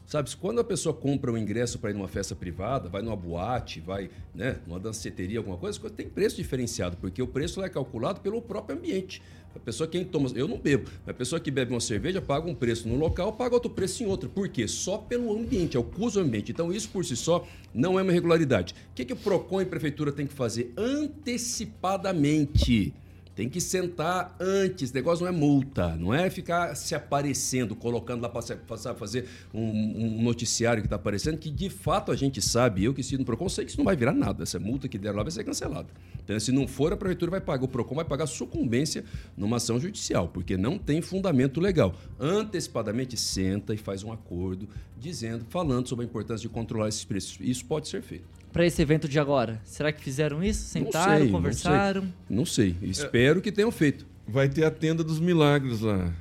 Sabe, 0.10 0.36
quando 0.38 0.60
a 0.60 0.64
pessoa 0.64 0.92
compra 0.92 1.32
um 1.32 1.38
ingresso 1.38 1.78
para 1.78 1.92
ir 1.92 1.94
numa 1.94 2.08
festa 2.08 2.36
privada, 2.36 2.90
vai 2.90 3.04
numa 3.04 3.16
boate, 3.16 3.80
vai 3.80 4.10
né, 4.34 4.58
numa 4.66 4.80
danceteria, 4.80 5.38
alguma 5.38 5.56
coisa, 5.56 5.80
tem 5.92 6.10
preço 6.10 6.38
diferenciado, 6.38 6.98
porque 6.98 7.22
o 7.22 7.28
preço 7.28 7.62
é 7.62 7.70
calculado 7.70 8.20
pelo 8.20 8.42
próprio 8.42 8.76
ambiente. 8.76 9.22
A 9.56 9.60
pessoa 9.60 9.88
quem 9.88 10.04
toma, 10.04 10.28
eu 10.34 10.48
não 10.48 10.58
bebo, 10.58 10.90
a 11.06 11.14
pessoa 11.14 11.40
que 11.40 11.52
bebe 11.52 11.72
uma 11.72 11.80
cerveja 11.80 12.20
paga 12.20 12.50
um 12.50 12.56
preço 12.56 12.88
no 12.88 12.96
local, 12.96 13.34
paga 13.34 13.54
outro 13.54 13.70
preço 13.70 14.02
em 14.02 14.08
outro. 14.08 14.28
Por 14.28 14.50
quê? 14.50 14.68
Só 14.68 14.98
pelo 14.98 15.32
ambiente, 15.32 15.78
é 15.78 15.80
o 15.80 15.84
custo 15.84 16.20
do 16.20 16.26
ambiente. 16.26 16.52
Então 16.52 16.74
isso 16.74 16.90
por 16.90 17.06
si 17.06 17.16
só 17.16 17.48
não 17.72 18.00
é 18.00 18.02
uma 18.02 18.12
irregularidade. 18.12 18.74
O 18.90 18.94
que, 18.96 19.06
que 19.06 19.14
o 19.14 19.16
Procon 19.16 19.62
e 19.62 19.64
a 19.64 19.68
prefeitura 19.68 20.12
tem 20.12 20.26
que 20.26 20.34
fazer 20.34 20.74
antecipadamente? 20.76 22.96
Tem 23.40 23.48
que 23.48 23.62
sentar 23.62 24.36
antes. 24.38 24.92
O 24.92 24.94
negócio 24.94 25.24
não 25.24 25.34
é 25.34 25.34
multa, 25.34 25.96
não 25.96 26.14
é 26.14 26.30
ficar 26.30 26.76
se 26.76 26.94
aparecendo, 26.94 27.74
colocando 27.74 28.22
lá 28.22 28.28
para 28.28 28.94
fazer 28.96 29.30
um, 29.54 29.62
um, 29.62 30.22
noticiário 30.22 30.84
que 30.84 30.88
está 30.88 30.98
aparecendo, 30.98 31.38
que 31.38 31.50
de 31.50 31.70
fato 31.70 32.12
a 32.12 32.18
gente 32.18 32.42
sabe, 32.42 32.84
eu 32.84 32.94
que 32.94 33.02
sigo 33.02 33.20
no 33.20 33.26
PROCON, 33.26 33.48
sei 33.48 33.64
que 33.64 33.72
isso 33.72 33.78
não 33.78 33.86
vai 33.86 33.96
virar 33.96 34.12
nada. 34.12 34.44
Essa 34.44 34.60
multa 34.60 34.90
que 34.90 34.98
deram 34.98 35.16
lá 35.16 35.24
vai 35.24 35.32
ser 35.32 35.46
cancelada. 35.46 35.88
Então, 36.22 36.38
se 36.38 36.52
não 36.52 36.68
for, 36.68 36.92
a 36.92 36.98
prefeitura 36.98 37.32
vai 37.32 37.40
pagar, 37.40 37.64
o 37.64 37.70
PROCON 37.70 37.96
vai 37.96 38.04
pagar 38.04 38.28
sucumbência 38.28 39.06
numa 39.38 39.56
ação 39.56 39.80
judicial, 39.80 40.28
porque 40.28 40.58
não 40.58 40.78
tem 40.78 41.02
fundamento 41.02 41.62
legal. 41.62 41.96
Antecipadamente 42.20 43.16
senta 43.16 43.74
e 43.74 43.78
faz 43.78 44.04
um 44.04 44.12
acordo 44.12 44.68
dizendo, 44.98 45.46
falando 45.48 45.88
sobre 45.88 46.04
a 46.04 46.10
importância 46.10 46.42
de 46.42 46.50
controlar 46.50 46.90
esses 46.90 47.06
preços. 47.06 47.38
Isso 47.40 47.64
pode 47.64 47.88
ser 47.88 48.02
feito 48.02 48.39
para 48.52 48.66
esse 48.66 48.82
evento 48.82 49.08
de 49.08 49.20
agora? 49.20 49.60
Será 49.64 49.92
que 49.92 50.02
fizeram 50.02 50.44
isso? 50.44 50.64
Sentaram, 50.64 51.12
não 51.12 51.20
sei, 51.20 51.30
conversaram? 51.30 52.02
Não 52.30 52.46
sei. 52.46 52.70
Não 52.70 52.82
sei. 52.82 52.90
Espero 52.90 53.40
é, 53.40 53.42
que 53.42 53.52
tenham 53.52 53.72
feito. 53.72 54.06
Vai 54.28 54.50
ter 54.50 54.64
a 54.64 54.72
tenda 54.72 55.04
dos 55.04 55.20
milagres 55.20 55.82
lá. 55.82 56.12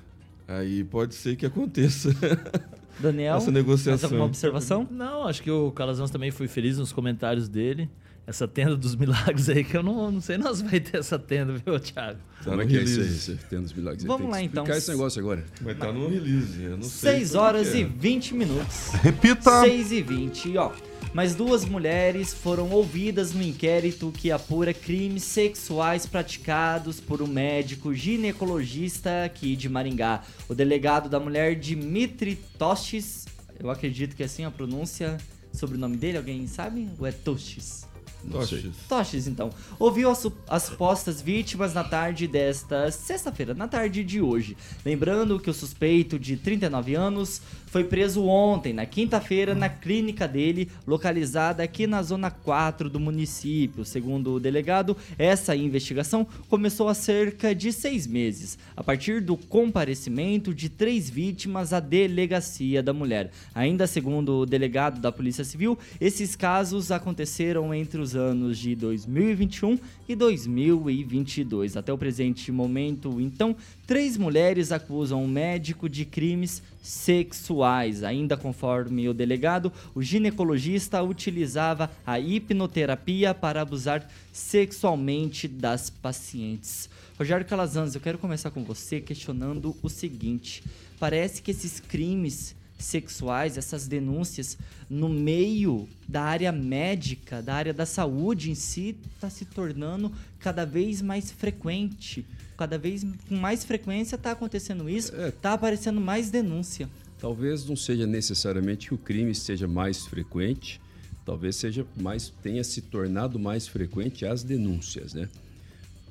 Aí 0.47 0.85
pode 0.85 1.15
ser 1.15 1.37
que 1.37 1.47
aconteça. 1.47 2.11
Daniel, 2.99 3.37
essa 3.37 3.51
negociação. 3.51 3.93
mais 3.93 4.05
alguma 4.05 4.25
observação? 4.25 4.89
Não, 4.91 5.27
acho 5.27 5.43
que 5.43 5.51
o 5.51 5.71
Calazans 5.71 6.11
também 6.11 6.31
foi 6.31 6.49
feliz 6.49 6.79
nos 6.79 6.93
comentários 6.93 7.49
dele. 7.49 7.89
Essa 8.27 8.47
tenda 8.47 8.77
dos 8.77 8.95
milagres 8.95 9.49
aí, 9.49 9.65
que 9.65 9.75
eu 9.75 9.83
não, 9.83 10.11
não 10.11 10.21
sei 10.21 10.37
nós 10.37 10.61
vai 10.61 10.81
ter 10.81 10.99
essa 10.99 11.19
tenda, 11.19 11.55
viu, 11.55 11.81
Thiago? 11.81 12.19
Tá 12.45 12.51
Como 12.51 12.61
é 12.61 12.67
que 12.67 12.77
é 12.77 12.83
isso 12.83 13.01
aí, 13.01 13.07
essa 13.07 13.35
tenda 13.49 13.63
dos 13.63 13.73
milagres? 13.73 14.05
Vamos 14.05 14.31
lá, 14.31 14.43
então. 14.43 14.67
esse 14.67 14.91
negócio 14.91 15.21
agora. 15.21 15.45
Vai 15.63 15.73
estar 15.73 15.87
tá 15.87 15.93
no 15.93 16.09
release, 16.09 16.63
eu 16.63 16.77
não 16.77 16.83
sei. 16.83 17.21
6 17.21 17.35
horas 17.35 17.75
e 17.75 17.85
20 17.85 18.35
minutos. 18.35 18.91
Repita! 19.03 19.61
6 19.63 19.93
e 19.93 20.03
20, 20.03 20.59
ó 20.59 20.73
mas 21.13 21.35
duas 21.35 21.65
mulheres 21.65 22.35
foram 22.35 22.71
ouvidas 22.71 23.33
no 23.33 23.43
inquérito 23.43 24.13
que 24.13 24.31
apura 24.31 24.75
crimes 24.75 25.25
sexuais 25.25 26.07
praticados 26.07 27.01
por 27.01 27.23
um 27.23 27.27
médico 27.27 27.95
ginecologista 27.95 29.25
aqui 29.25 29.57
de 29.57 29.69
Maringá. 29.69 30.23
O 30.49 30.55
delegado 30.55 31.09
da 31.09 31.19
mulher, 31.19 31.55
Dimitri 31.57 32.37
Tostes, 32.59 33.27
eu 33.59 33.71
acredito 33.71 34.15
que 34.15 34.23
é 34.23 34.27
assim 34.27 34.45
a 34.45 34.51
pronúncia 34.51 35.17
sobre 35.53 35.77
o 35.77 35.81
nome 35.81 35.97
dele, 35.97 36.19
alguém 36.19 36.47
sabe? 36.47 36.89
Ou 36.99 37.07
é 37.07 37.13
Tostes? 37.13 37.88
Toches. 38.31 38.65
Toches, 38.89 39.27
então. 39.27 39.51
Ouviu 39.79 40.11
as, 40.11 40.27
as 40.49 40.63
supostas 40.65 41.21
vítimas 41.21 41.75
na 41.75 41.85
tarde 41.85 42.27
desta 42.27 42.91
sexta-feira, 42.91 43.55
na 43.55 43.69
tarde 43.69 44.03
de 44.05 44.21
hoje. 44.21 44.57
Lembrando 44.85 45.39
que 45.39 45.51
o 45.51 45.55
suspeito 45.55 46.19
de 46.19 46.37
39 46.37 46.95
anos 46.95 47.41
foi 47.67 47.85
preso 47.85 48.25
ontem, 48.25 48.73
na 48.73 48.87
quinta-feira, 48.87 49.55
na 49.55 49.69
clínica 49.69 50.27
dele, 50.27 50.71
localizada 50.87 51.63
aqui 51.63 51.87
na 51.87 52.03
zona 52.03 52.31
4 52.31 52.89
do 52.89 52.99
município. 52.99 53.85
Segundo 53.85 54.35
o 54.35 54.41
delegado, 54.41 54.97
essa 55.19 55.55
investigação 55.55 56.27
começou 56.49 56.89
há 56.89 56.95
cerca 56.95 57.55
de 57.55 57.73
seis 57.73 58.07
meses, 58.07 58.59
a 58.77 58.83
partir 58.83 59.21
do 59.21 59.37
comparecimento 59.37 60.55
de 60.55 60.69
três 60.69 61.11
vítimas 61.11 61.73
à 61.73 61.81
delegacia 61.81 62.83
da 62.83 62.93
mulher. 62.93 63.31
Ainda 63.55 63.87
segundo 63.87 64.41
o 64.41 64.47
delegado 64.47 65.01
da 65.01 65.13
Polícia 65.13 65.45
Civil, 65.45 65.79
esses 66.01 66.35
casos 66.35 66.91
aconteceram 66.91 67.75
entre 67.75 68.01
os 68.01 68.08
anos 68.15 68.59
de 68.59 68.75
2021 68.75 69.79
e 70.09 70.15
2022. 70.15 71.77
Até 71.77 71.93
o 71.93 71.99
presente 71.99 72.51
momento, 72.51 73.21
então, 73.21 73.57
três 73.87 74.17
mulheres 74.17 74.73
acusam 74.73 75.25
o 75.25 75.29
médico 75.29 75.89
de 75.89 76.05
crimes 76.05 76.63
sexuais. 76.83 78.03
Ainda 78.03 78.37
conforme 78.37 79.09
o 79.09 79.15
delegado, 79.15 79.73
o 79.95 80.03
ginecologista 80.03 81.03
utilizava 81.03 81.91
a 82.07 82.19
hipnoterapia 82.19 83.35
para 83.35 83.63
abusar 83.63 84.09
sexualmente 84.33 85.47
das 85.47 85.91
pacientes. 85.91 86.89
Rogério 87.19 87.45
Calazans, 87.45 87.95
eu 87.95 88.01
quero 88.01 88.19
começar 88.19 88.51
com 88.51 88.63
você 88.63 89.01
questionando 89.01 89.77
o 89.83 89.89
seguinte: 89.89 90.63
parece 91.01 91.43
que 91.43 91.51
esses 91.51 91.81
crimes 91.81 92.55
sexuais, 92.79 93.59
essas 93.59 93.89
denúncias 93.89 94.57
no 94.89 95.09
meio 95.09 95.89
da 96.07 96.23
área 96.23 96.53
médica, 96.53 97.43
da 97.43 97.55
área 97.55 97.75
da 97.75 97.85
saúde 97.85 98.51
em 98.51 98.55
si, 98.55 98.97
está 99.15 99.29
se 99.29 99.45
tornando 99.45 100.13
cada 100.39 100.65
vez 100.65 101.03
mais 101.03 101.31
frequente. 101.31 102.25
Cada 102.57 102.79
vez 102.79 103.05
com 103.29 103.37
mais 103.37 103.65
frequência 103.65 104.17
está 104.17 104.33
acontecendo 104.33 104.89
isso, 104.89 105.13
está 105.13 105.27
é. 105.27 105.31
Tá 105.31 105.53
aparecendo 105.53 106.01
mais 106.01 106.31
denúncia. 106.31 106.89
Talvez 107.19 107.67
não 107.67 107.77
seja 107.77 108.07
necessariamente 108.07 108.89
que 108.89 108.95
o 108.95 108.99
crime 108.99 109.35
seja 109.35 109.67
mais 109.67 110.07
frequente, 110.07 110.81
talvez 111.25 111.57
seja 111.57 111.85
mais 112.01 112.33
tenha 112.43 112.63
se 112.63 112.81
tornado 112.81 113.39
mais 113.39 113.67
frequente 113.67 114.25
as 114.25 114.43
denúncias, 114.43 115.15
né? 115.15 115.29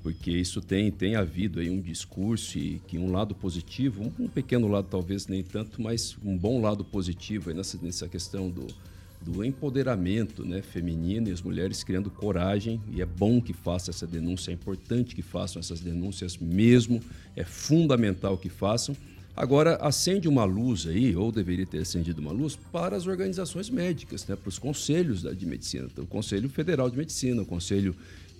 Porque 0.07 0.31
isso 0.31 0.61
tem, 0.61 0.89
tem 0.89 1.17
havido 1.17 1.59
aí 1.59 1.69
um 1.69 1.81
discurso 1.81 2.57
e 2.57 2.81
que 2.87 2.97
um 2.97 3.11
lado 3.11 3.35
positivo, 3.35 4.09
um, 4.17 4.29
pequeno 4.29 4.65
lado 4.69 4.87
talvez 4.89 5.27
nem 5.27 5.43
tanto, 5.43 5.81
mas 5.81 6.17
um 6.23 6.37
bom 6.37 6.61
lado 6.61 6.85
positivo 6.85 7.53
nessa, 7.53 7.77
nessa 7.81 8.07
questão 8.07 8.49
do, 8.49 8.67
do 9.21 9.43
empoderamento 9.43 10.45
né, 10.45 10.61
feminino 10.61 11.27
e 11.27 11.33
as 11.33 11.41
mulheres 11.41 11.83
criando 11.83 12.09
coragem, 12.09 12.81
e 12.89 13.01
é 13.01 13.05
bom 13.05 13.41
que 13.41 13.51
faça 13.51 13.91
essa 13.91 14.07
denúncia, 14.07 14.49
é 14.49 14.53
importante 14.53 15.13
que 15.13 15.21
façam 15.21 15.59
essas 15.59 15.81
denúncias 15.81 16.37
mesmo, 16.37 17.01
é 17.35 17.43
fundamental 17.43 18.37
que 18.37 18.47
façam. 18.47 18.95
Agora, 19.35 19.75
acende 19.81 20.25
uma 20.25 20.45
luz 20.45 20.87
aí, 20.87 21.17
ou 21.17 21.33
deveria 21.33 21.65
ter 21.65 21.79
acendido 21.79 22.21
uma 22.21 22.31
luz, 22.31 22.55
para 22.55 22.95
as 22.95 23.07
organizações 23.07 23.69
médicas, 23.69 24.25
né, 24.25 24.37
para 24.37 24.47
os 24.47 24.57
conselhos 24.57 25.23
de 25.23 25.45
medicina, 25.45 25.89
o 25.97 26.07
Conselho 26.07 26.47
Federal 26.47 26.89
de 26.89 26.97
Medicina, 26.97 27.41
o 27.41 27.45
Conselho 27.45 27.93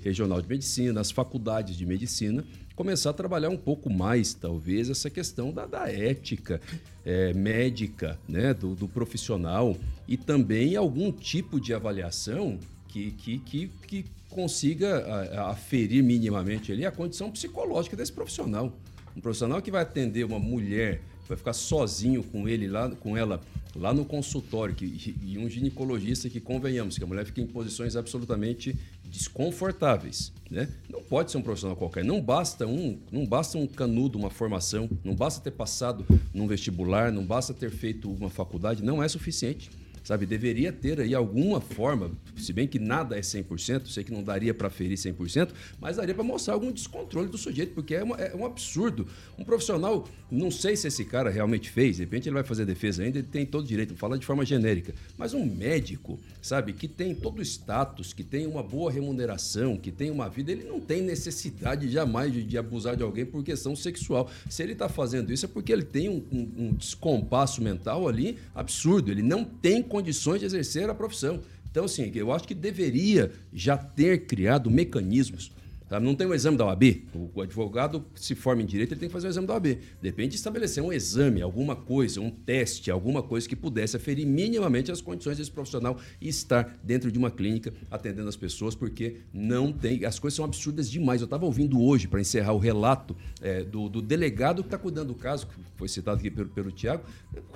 Regional 0.07 0.41
de 0.41 0.47
Medicina, 0.47 1.01
as 1.01 1.11
faculdades 1.11 1.75
de 1.75 1.85
medicina, 1.85 2.45
começar 2.75 3.09
a 3.09 3.13
trabalhar 3.13 3.49
um 3.49 3.57
pouco 3.57 3.89
mais, 3.89 4.33
talvez, 4.33 4.89
essa 4.89 5.09
questão 5.09 5.51
da, 5.51 5.65
da 5.65 5.91
ética 5.91 6.61
é, 7.03 7.33
médica, 7.33 8.17
né, 8.27 8.53
do, 8.53 8.75
do, 8.75 8.87
profissional 8.87 9.75
e 10.07 10.15
também 10.15 10.75
algum 10.75 11.11
tipo 11.11 11.59
de 11.59 11.73
avaliação 11.73 12.57
que, 12.87 13.11
que, 13.11 13.39
que, 13.39 13.71
que 13.87 14.05
consiga 14.29 15.03
aferir 15.49 16.03
minimamente 16.03 16.71
ali 16.71 16.85
a 16.85 16.91
condição 16.91 17.31
psicológica 17.31 17.95
desse 17.95 18.11
profissional. 18.11 18.71
Um 19.15 19.19
profissional 19.19 19.61
que 19.61 19.71
vai 19.71 19.81
atender 19.81 20.23
uma 20.23 20.39
mulher, 20.39 21.01
vai 21.27 21.35
ficar 21.35 21.53
sozinho 21.53 22.23
com 22.23 22.47
ele 22.47 22.67
lá, 22.67 22.89
com 22.89 23.17
ela 23.17 23.41
lá 23.75 23.93
no 23.93 24.05
consultório, 24.05 24.73
que, 24.75 25.15
e 25.23 25.37
um 25.37 25.49
ginecologista 25.49 26.29
que 26.29 26.39
convenhamos 26.39 26.97
que 26.97 27.03
a 27.03 27.07
mulher 27.07 27.25
fica 27.25 27.41
em 27.41 27.47
posições 27.47 27.95
absolutamente 27.95 28.75
desconfortáveis, 29.09 30.31
né? 30.49 30.67
Não 30.89 31.01
pode 31.01 31.31
ser 31.31 31.37
um 31.37 31.41
profissional 31.41 31.75
qualquer. 31.75 32.03
Não 32.03 32.21
basta 32.21 32.67
um, 32.67 32.99
não 33.11 33.25
basta 33.25 33.57
um 33.57 33.65
canudo, 33.65 34.17
uma 34.17 34.29
formação, 34.29 34.89
não 35.03 35.15
basta 35.15 35.41
ter 35.41 35.51
passado 35.51 36.05
num 36.33 36.47
vestibular, 36.47 37.11
não 37.11 37.25
basta 37.25 37.53
ter 37.53 37.71
feito 37.71 38.11
uma 38.11 38.29
faculdade, 38.29 38.83
não 38.83 39.01
é 39.01 39.07
suficiente. 39.07 39.69
Sabe? 40.07 40.25
Deveria 40.25 40.71
ter 40.71 41.01
aí 41.01 41.13
alguma 41.13 41.59
forma, 41.59 42.11
se 42.37 42.53
bem 42.53 42.65
que 42.65 42.79
nada 42.79 43.17
é 43.17 43.19
100%, 43.19 43.87
sei 43.87 44.05
que 44.05 44.11
não 44.13 44.23
daria 44.23 44.53
para 44.53 44.69
ferir 44.69 44.97
100%, 44.97 45.49
mas 45.81 45.97
daria 45.97 46.15
para 46.15 46.23
mostrar 46.23 46.53
algum 46.53 46.71
descontrole 46.71 47.27
do 47.27 47.37
sujeito, 47.37 47.73
porque 47.73 47.93
é, 47.93 48.01
uma, 48.01 48.15
é, 48.15 48.33
um 48.33 48.45
absurdo. 48.45 49.05
Um 49.37 49.43
profissional, 49.43 50.07
não 50.31 50.49
sei 50.49 50.77
se 50.77 50.87
esse 50.87 51.03
cara 51.03 51.29
realmente 51.29 51.69
fez, 51.69 51.97
de 51.97 52.03
repente 52.03 52.29
ele 52.29 52.35
vai 52.35 52.43
fazer 52.45 52.65
defesa 52.65 53.03
ainda, 53.03 53.17
ele 53.17 53.27
tem 53.27 53.45
todo 53.45 53.65
o 53.65 53.67
direito, 53.67 53.95
falar 53.95 54.15
de 54.15 54.25
forma 54.25 54.45
genérica, 54.45 54.95
mas 55.17 55.33
um 55.33 55.45
médico, 55.45 56.17
sabe, 56.41 56.71
que 56.71 56.87
tem 56.87 57.13
todo 57.13 57.39
o 57.39 57.41
status, 57.41 58.13
que 58.13 58.23
tem 58.23 58.47
uma 58.47 58.63
boa 58.63 58.89
remuneração, 58.89 59.75
que 59.75 59.91
tem 59.91 60.09
uma 60.09 60.29
vida, 60.29 60.53
ele 60.53 60.63
não 60.63 60.79
tem 60.79 61.01
necessidade 61.01 61.89
jamais 61.89 62.31
de, 62.31 62.43
de 62.43 62.57
abusar 62.57 62.95
de 62.95 63.03
alguém 63.03 63.25
por 63.25 63.43
questão 63.43 63.75
sexual. 63.75 64.31
Se 64.49 64.63
ele 64.63 64.71
está 64.71 64.87
fazendo 64.87 65.33
isso 65.33 65.45
é 65.45 65.49
porque 65.49 65.73
ele 65.73 65.83
tem 65.83 66.07
um, 66.07 66.23
um, 66.31 66.51
um 66.57 66.73
descompasso 66.73 67.61
mental 67.61 68.07
ali 68.07 68.37
absurdo, 68.55 69.11
ele 69.11 69.21
não 69.21 69.43
tem 69.43 69.83
de 70.01 70.13
exercer 70.45 70.89
a 70.89 70.95
profissão. 70.95 71.41
Então, 71.69 71.85
assim, 71.85 72.11
eu 72.15 72.31
acho 72.31 72.47
que 72.47 72.55
deveria 72.55 73.31
já 73.53 73.77
ter 73.77 74.25
criado 74.25 74.69
mecanismos 74.71 75.51
Tá? 75.87 75.99
Não 75.99 76.15
tem 76.15 76.27
um 76.27 76.33
exame 76.33 76.57
da 76.57 76.65
OAB. 76.65 77.03
O 77.33 77.41
advogado 77.41 78.05
se 78.15 78.35
forma 78.35 78.61
em 78.61 78.65
direito, 78.65 78.93
ele 78.93 78.99
tem 78.99 79.09
que 79.09 79.13
fazer 79.13 79.27
o 79.27 79.29
exame 79.29 79.47
da 79.47 79.53
OAB. 79.53 79.65
De 79.65 79.79
repente, 80.03 80.35
estabelecer 80.35 80.83
um 80.83 80.91
exame, 80.91 81.41
alguma 81.41 81.75
coisa, 81.75 82.19
um 82.19 82.29
teste, 82.29 82.91
alguma 82.91 83.23
coisa 83.23 83.47
que 83.47 83.55
pudesse 83.55 83.95
aferir 83.95 84.25
minimamente 84.25 84.91
as 84.91 85.01
condições 85.01 85.37
desse 85.37 85.51
profissional 85.51 85.97
estar 86.21 86.77
dentro 86.83 87.11
de 87.11 87.17
uma 87.17 87.31
clínica 87.31 87.73
atendendo 87.89 88.27
as 88.27 88.35
pessoas, 88.35 88.75
porque 88.75 89.17
não 89.33 89.71
tem. 89.71 90.03
As 90.05 90.19
coisas 90.19 90.35
são 90.35 90.45
absurdas 90.45 90.89
demais. 90.89 91.21
Eu 91.21 91.25
estava 91.25 91.45
ouvindo 91.45 91.81
hoje, 91.81 92.07
para 92.07 92.19
encerrar 92.19 92.53
o 92.53 92.57
relato 92.57 93.15
é, 93.41 93.63
do, 93.63 93.87
do, 93.87 94.01
delegado 94.01 94.61
que 94.61 94.67
está 94.67 94.77
cuidando 94.77 95.07
do 95.07 95.15
caso, 95.15 95.47
que 95.47 95.53
foi 95.75 95.87
citado 95.87 96.19
aqui 96.19 96.29
pelo, 96.29 96.49
pelo 96.49 96.71
Tiago. 96.71 97.03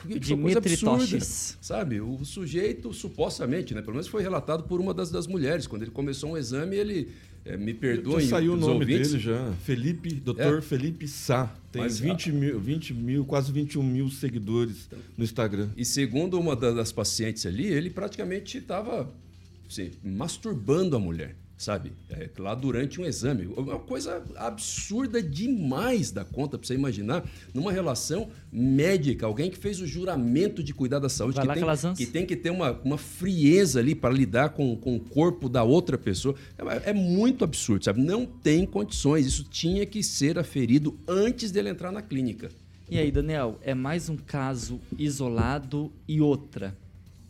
Dimitri 0.06 0.78
Toches. 0.78 1.58
Sabe? 1.60 2.00
O 2.00 2.24
sujeito, 2.24 2.94
supostamente, 2.94 3.74
né? 3.74 3.82
pelo 3.82 3.94
menos 3.94 4.08
foi 4.08 4.22
relatado 4.22 4.64
por 4.64 4.80
uma 4.80 4.94
das, 4.94 5.12
das 5.12 5.28
mulheres. 5.28 5.68
Quando 5.68 5.82
ele 5.82 5.92
começou 5.92 6.32
um 6.32 6.38
exame, 6.38 6.76
ele 6.78 7.10
é, 7.46 7.58
me 7.58 7.74
perdoem. 7.74 8.22
Já 8.22 8.38
saiu 8.38 8.54
o 8.54 8.58
nome 8.58 8.82
ouvintes. 8.82 9.12
dele 9.12 9.24
já. 9.24 9.54
Felipe, 9.64 10.14
Dr. 10.14 10.40
É. 10.40 10.62
Felipe 10.62 11.08
Sá. 11.08 11.54
Tem 11.72 11.82
Mas, 11.82 12.00
20, 12.00 12.32
mil, 12.32 12.60
20 12.60 12.94
mil, 12.94 13.26
quase 13.26 13.52
21 13.52 13.84
mil 13.84 14.10
seguidores 14.10 14.90
no 15.18 15.24
Instagram. 15.24 15.70
E 15.76 15.86
segundo 15.86 16.40
uma 16.40 16.56
das 16.56 16.92
pacientes 16.92 17.46
ali, 17.46 17.66
ele 17.66 17.90
praticamente 17.90 18.58
estava 18.58 19.12
assim, 19.68 19.92
masturbando 20.04 20.96
a 20.96 21.00
mulher 21.00 21.36
sabe? 21.62 21.94
É, 22.10 22.28
lá 22.40 22.56
durante 22.56 23.00
um 23.00 23.06
exame. 23.06 23.46
Uma 23.56 23.78
coisa 23.78 24.24
absurda 24.36 25.22
demais 25.22 26.10
da 26.10 26.26
conta, 26.26 26.58
para 26.58 26.66
você 26.66 26.74
imaginar, 26.74 27.24
numa 27.54 27.72
relação 27.72 28.30
médica, 28.52 29.28
alguém 29.28 29.52
que 29.52 29.58
fez 29.58 29.80
o 29.80 29.86
juramento 29.86 30.64
de 30.64 30.74
cuidar 30.74 30.98
da 30.98 31.08
saúde, 31.08 31.40
que, 31.40 31.48
tem, 31.48 31.94
que 31.94 32.06
tem, 32.08 32.26
que 32.26 32.36
ter 32.36 32.50
uma, 32.50 32.72
uma 32.84 32.98
frieza 32.98 33.80
ali 33.80 33.94
para 33.94 34.12
lidar 34.12 34.50
com, 34.50 34.76
com 34.76 34.96
o 34.96 35.00
corpo 35.00 35.48
da 35.48 35.64
outra 35.64 36.00
pessoa. 36.00 36.34
É, 36.58 36.90
é, 36.90 36.94
muito 36.94 37.44
absurdo, 37.44 37.86
sabe? 37.86 38.02
Não 38.02 38.26
tem 38.26 38.66
condições. 38.66 39.28
Isso 39.28 39.44
tinha 39.44 39.86
que 39.86 40.02
ser 40.02 40.40
aferido 40.40 40.98
antes 41.08 41.52
dele 41.52 41.70
entrar 41.70 41.92
na 41.92 42.02
clínica. 42.02 42.50
E 42.90 42.98
aí, 42.98 43.12
Daniel, 43.12 43.60
é 43.62 43.76
mais 43.76 44.10
um 44.10 44.18
caso 44.18 44.82
isolado 44.98 45.92
e 46.08 46.20
outra 46.20 46.76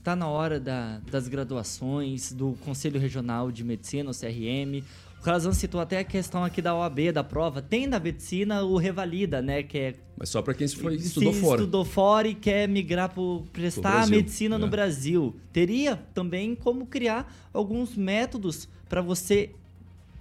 Está 0.02 0.16
na 0.16 0.28
hora 0.28 0.60
da, 0.60 1.00
das 1.12 1.28
graduações, 1.28 2.34
do 2.34 2.54
Conselho 2.66 3.00
Regional 3.00 3.52
de 3.52 3.64
Medicina, 3.64 4.10
o 4.10 4.14
CRM. 4.16 4.84
O 5.20 5.22
Calazan 5.22 5.54
citou 5.54 5.80
até 5.80 6.00
a 6.00 6.04
questão 6.04 6.44
aqui 6.44 6.60
da 6.60 6.76
OAB, 6.76 7.12
da 7.14 7.24
prova. 7.24 7.62
Tem 7.62 7.86
na 7.86 8.00
medicina 8.00 8.64
o 8.64 8.78
Revalida, 8.78 9.44
né? 9.44 9.62
Que 9.62 9.78
é 9.78 9.96
Mas 10.18 10.30
só 10.30 10.42
para 10.42 10.56
quem 10.56 10.68
foi, 10.68 10.96
estudou 10.96 11.32
fora. 11.32 11.62
estudou 11.62 11.86
fora 11.86 12.28
e 12.28 12.34
quer 12.34 12.68
migrar 12.68 13.14
para 13.14 13.22
prestar 13.54 14.08
medicina 14.08 14.58
no 14.58 14.66
é. 14.66 14.70
Brasil. 14.70 15.36
Teria 15.54 15.96
também 16.16 16.56
como 16.56 16.88
criar 16.88 17.32
alguns 17.54 17.96
métodos 17.96 18.68
para 18.90 19.04
você, 19.04 19.52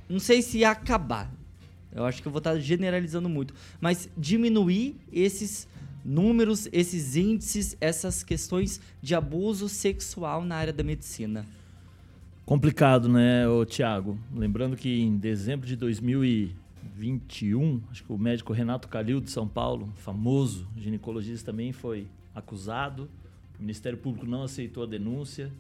não 0.06 0.20
sei 0.20 0.42
se 0.42 0.62
acabar. 0.62 1.32
Eu 1.90 2.04
acho 2.04 2.20
que 2.20 2.28
eu 2.28 2.32
vou 2.32 2.40
estar 2.40 2.58
generalizando 2.58 3.30
muito. 3.30 3.54
Mas 3.80 4.10
diminuir 4.14 5.00
esses 5.10 5.66
números, 6.04 6.68
esses 6.72 7.16
índices, 7.16 7.76
essas 7.80 8.22
questões 8.22 8.80
de 9.02 9.14
abuso 9.14 9.68
sexual 9.68 10.44
na 10.44 10.56
área 10.56 10.72
da 10.72 10.82
medicina? 10.82 11.44
Complicado, 12.44 13.08
né, 13.08 13.44
Tiago? 13.68 14.18
Lembrando 14.34 14.76
que 14.76 15.00
em 15.00 15.16
dezembro 15.16 15.66
de 15.66 15.76
2021, 15.76 17.80
acho 17.90 18.02
que 18.02 18.12
o 18.12 18.18
médico 18.18 18.52
Renato 18.52 18.88
Calil 18.88 19.20
de 19.20 19.30
São 19.30 19.46
Paulo, 19.46 19.92
famoso 19.96 20.66
ginecologista, 20.76 21.52
também 21.52 21.72
foi 21.72 22.08
acusado. 22.34 23.08
O 23.58 23.62
Ministério 23.62 23.98
Público 23.98 24.26
não 24.26 24.42
aceitou 24.42 24.82
a 24.82 24.86
denúncia. 24.86 25.52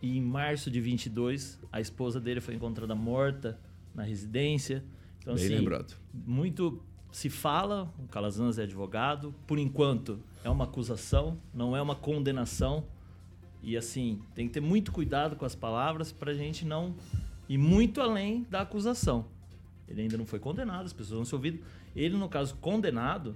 E 0.00 0.16
em 0.16 0.20
março 0.20 0.70
de 0.70 0.80
22, 0.80 1.58
a 1.72 1.80
esposa 1.80 2.20
dele 2.20 2.40
foi 2.40 2.54
encontrada 2.54 2.94
morta 2.94 3.58
na 3.92 4.04
residência. 4.04 4.84
Então, 5.18 5.34
Bem 5.34 5.44
assim, 5.44 5.54
lembrado. 5.56 5.96
Muito 6.14 6.80
se 7.18 7.28
fala, 7.28 7.92
o 7.98 8.06
Calazans 8.06 8.60
é 8.60 8.62
advogado, 8.62 9.34
por 9.44 9.58
enquanto 9.58 10.20
é 10.44 10.48
uma 10.48 10.62
acusação, 10.62 11.36
não 11.52 11.76
é 11.76 11.82
uma 11.82 11.96
condenação. 11.96 12.84
E 13.60 13.76
assim, 13.76 14.22
tem 14.36 14.46
que 14.46 14.54
ter 14.54 14.60
muito 14.60 14.92
cuidado 14.92 15.34
com 15.34 15.44
as 15.44 15.56
palavras 15.56 16.12
para 16.12 16.30
a 16.30 16.34
gente 16.34 16.64
não 16.64 16.94
ir 17.48 17.58
muito 17.58 18.00
além 18.00 18.46
da 18.48 18.60
acusação. 18.60 19.26
Ele 19.88 20.02
ainda 20.02 20.16
não 20.16 20.24
foi 20.24 20.38
condenado, 20.38 20.86
as 20.86 20.92
pessoas 20.92 21.16
vão 21.16 21.24
se 21.24 21.34
ouvir. 21.34 21.60
Ele, 21.96 22.16
no 22.16 22.28
caso, 22.28 22.54
condenado, 22.58 23.34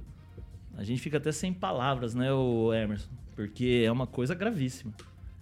a 0.77 0.85
gente 0.85 1.03
fica 1.03 1.17
até 1.17 1.33
sem 1.33 1.53
palavras, 1.53 2.15
né, 2.15 2.33
o 2.33 2.73
Emerson? 2.73 3.11
Porque 3.35 3.83
é 3.85 3.91
uma 3.91 4.07
coisa 4.07 4.33
gravíssima. 4.33 4.93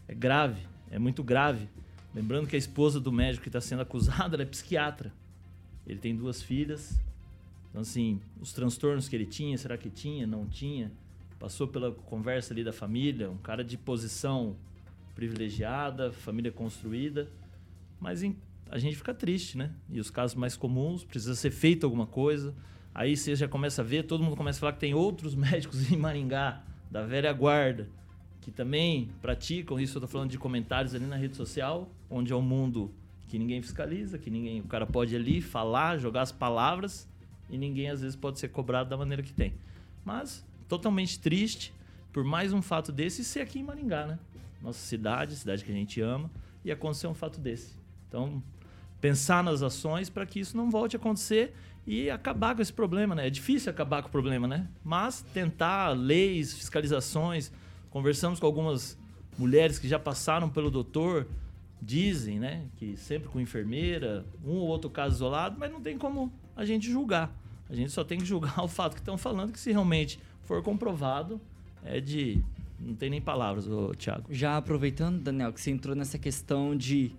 É 0.09 0.15
grave, 0.15 0.67
é 0.91 0.99
muito 0.99 1.23
grave. 1.23 1.69
Lembrando 2.15 2.47
que 2.47 2.57
a 2.57 2.59
esposa 2.59 2.99
do 2.99 3.13
médico 3.13 3.43
que 3.43 3.51
está 3.51 3.61
sendo 3.61 3.83
acusado 3.83 4.41
é 4.41 4.47
psiquiatra. 4.47 5.13
Ele 5.87 5.99
tem 5.99 6.17
duas 6.17 6.43
filhas, 6.43 6.99
então, 7.71 7.83
assim, 7.83 8.21
os 8.41 8.53
transtornos 8.53 9.09
que 9.09 9.15
ele 9.15 9.27
tinha, 9.27 9.57
será 9.57 9.79
que 9.79 9.89
tinha, 9.89 10.27
não 10.27 10.47
tinha? 10.47 10.93
Passou 11.39 11.69
pela 11.69 11.93
conversa 11.93 12.53
ali 12.53 12.65
da 12.65 12.73
família, 12.73 13.31
um 13.31 13.39
cara 13.39 13.65
de 13.65 13.79
posição 13.79 14.57
privilegiada, 15.15 16.13
família 16.13 16.51
construída, 16.51 17.29
mas 18.01 18.23
em, 18.23 18.37
a 18.69 18.79
gente 18.79 18.97
fica 18.97 19.15
triste, 19.15 19.57
né? 19.57 19.73
E 19.89 20.01
os 20.01 20.11
casos 20.11 20.35
mais 20.35 20.57
comuns, 20.57 21.05
precisa 21.05 21.35
ser 21.35 21.51
feito 21.51 21.85
alguma 21.85 22.07
coisa. 22.07 22.55
Aí 22.93 23.17
você 23.17 23.37
já 23.37 23.47
começa 23.47 23.83
a 23.83 23.85
ver, 23.85 24.03
todo 24.03 24.23
mundo 24.23 24.37
começa 24.37 24.59
a 24.59 24.61
falar 24.61 24.73
que 24.73 24.81
tem 24.81 24.93
outros 24.93 25.35
médicos 25.37 25.91
em 25.93 25.97
Maringá, 25.97 26.65
da 26.91 27.07
velha 27.07 27.33
guarda, 27.33 27.89
que 28.41 28.51
também 28.51 29.11
praticam 29.23 29.79
isso. 29.79 29.97
Eu 29.97 30.03
tô 30.03 30.09
falando 30.09 30.31
de 30.31 30.39
comentários 30.39 30.93
ali 30.93 31.07
na 31.07 31.17
rede 31.17 31.37
social, 31.37 31.89
onde 32.11 32.33
é 32.33 32.37
um 32.37 32.43
mundo 32.43 32.93
que 33.29 33.39
ninguém 33.39 33.63
fiscaliza, 33.63 34.19
que 34.19 34.29
ninguém, 34.29 34.61
o 34.61 34.65
cara 34.65 34.85
pode 34.85 35.15
ali 35.15 35.41
falar, 35.41 35.99
jogar 35.99 36.23
as 36.23 36.33
palavras 36.33 37.09
e 37.51 37.59
ninguém 37.59 37.91
às 37.91 38.01
vezes 38.01 38.17
pode 38.17 38.39
ser 38.39 38.49
cobrado 38.49 38.89
da 38.89 38.97
maneira 38.97 39.23
que 39.23 39.33
tem. 39.33 39.55
Mas 40.05 40.45
totalmente 40.69 41.19
triste 41.19 41.73
por 42.13 42.25
mais 42.25 42.53
um 42.53 42.63
fato 42.63 42.91
desse 42.93 43.25
ser 43.25 43.41
aqui 43.41 43.59
em 43.59 43.63
Maringá, 43.63 44.07
né? 44.07 44.19
Nossa 44.63 44.79
cidade, 44.79 45.37
cidade 45.37 45.65
que 45.65 45.71
a 45.71 45.75
gente 45.75 46.01
ama, 46.01 46.31
e 46.65 46.71
acontecer 46.71 47.07
um 47.07 47.15
fato 47.15 47.41
desse. 47.41 47.75
Então, 48.09 48.43
pensar 49.01 49.43
nas 49.43 49.63
ações 49.63 50.11
para 50.11 50.27
que 50.27 50.41
isso 50.41 50.57
não 50.57 50.71
volte 50.71 50.97
a 50.97 50.99
acontecer 50.99 51.55
e 51.87 52.11
acabar 52.11 52.55
com 52.55 52.63
esse 52.63 52.73
problema, 52.73 53.15
né? 53.15 53.27
É 53.27 53.31
difícil 53.31 53.71
acabar 53.71 54.03
com 54.03 54.09
o 54.09 54.11
problema, 54.11 54.47
né? 54.47 54.69
Mas 54.85 55.23
tentar 55.33 55.91
leis, 55.91 56.53
fiscalizações, 56.53 57.51
conversamos 57.91 58.39
com 58.39 58.47
algumas 58.47 58.99
mulheres 59.39 59.79
que 59.79 59.89
já 59.89 59.99
passaram 59.99 60.51
pelo 60.51 60.71
doutor, 60.71 61.27
dizem, 61.81 62.39
né, 62.39 62.67
que 62.77 62.97
sempre 62.97 63.29
com 63.29 63.41
enfermeira, 63.41 64.25
um 64.45 64.57
ou 64.57 64.69
outro 64.69 64.91
caso 64.91 65.15
isolado, 65.17 65.57
mas 65.59 65.73
não 65.73 65.81
tem 65.81 65.97
como 65.97 66.31
a 66.55 66.65
gente 66.65 66.91
julgar. 66.91 67.35
A 67.71 67.75
gente 67.75 67.93
só 67.93 68.03
tem 68.03 68.19
que 68.19 68.25
julgar 68.25 68.59
o 68.65 68.69
fato 68.69 68.95
que 68.95 69.01
estão 69.01 69.17
falando, 69.17 69.53
que 69.53 69.61
se 69.61 69.71
realmente 69.71 70.19
for 70.45 70.63
comprovado, 70.63 71.41
é 71.85 72.01
de. 72.01 72.43
Não 72.79 72.95
tem 72.95 73.11
nem 73.11 73.21
palavras, 73.21 73.69
ô, 73.69 73.95
Thiago. 73.95 74.25
Já 74.31 74.57
aproveitando, 74.57 75.21
Daniel, 75.21 75.53
que 75.53 75.61
você 75.61 75.71
entrou 75.71 75.95
nessa 75.95 76.19
questão 76.19 76.75
de. 76.77 77.13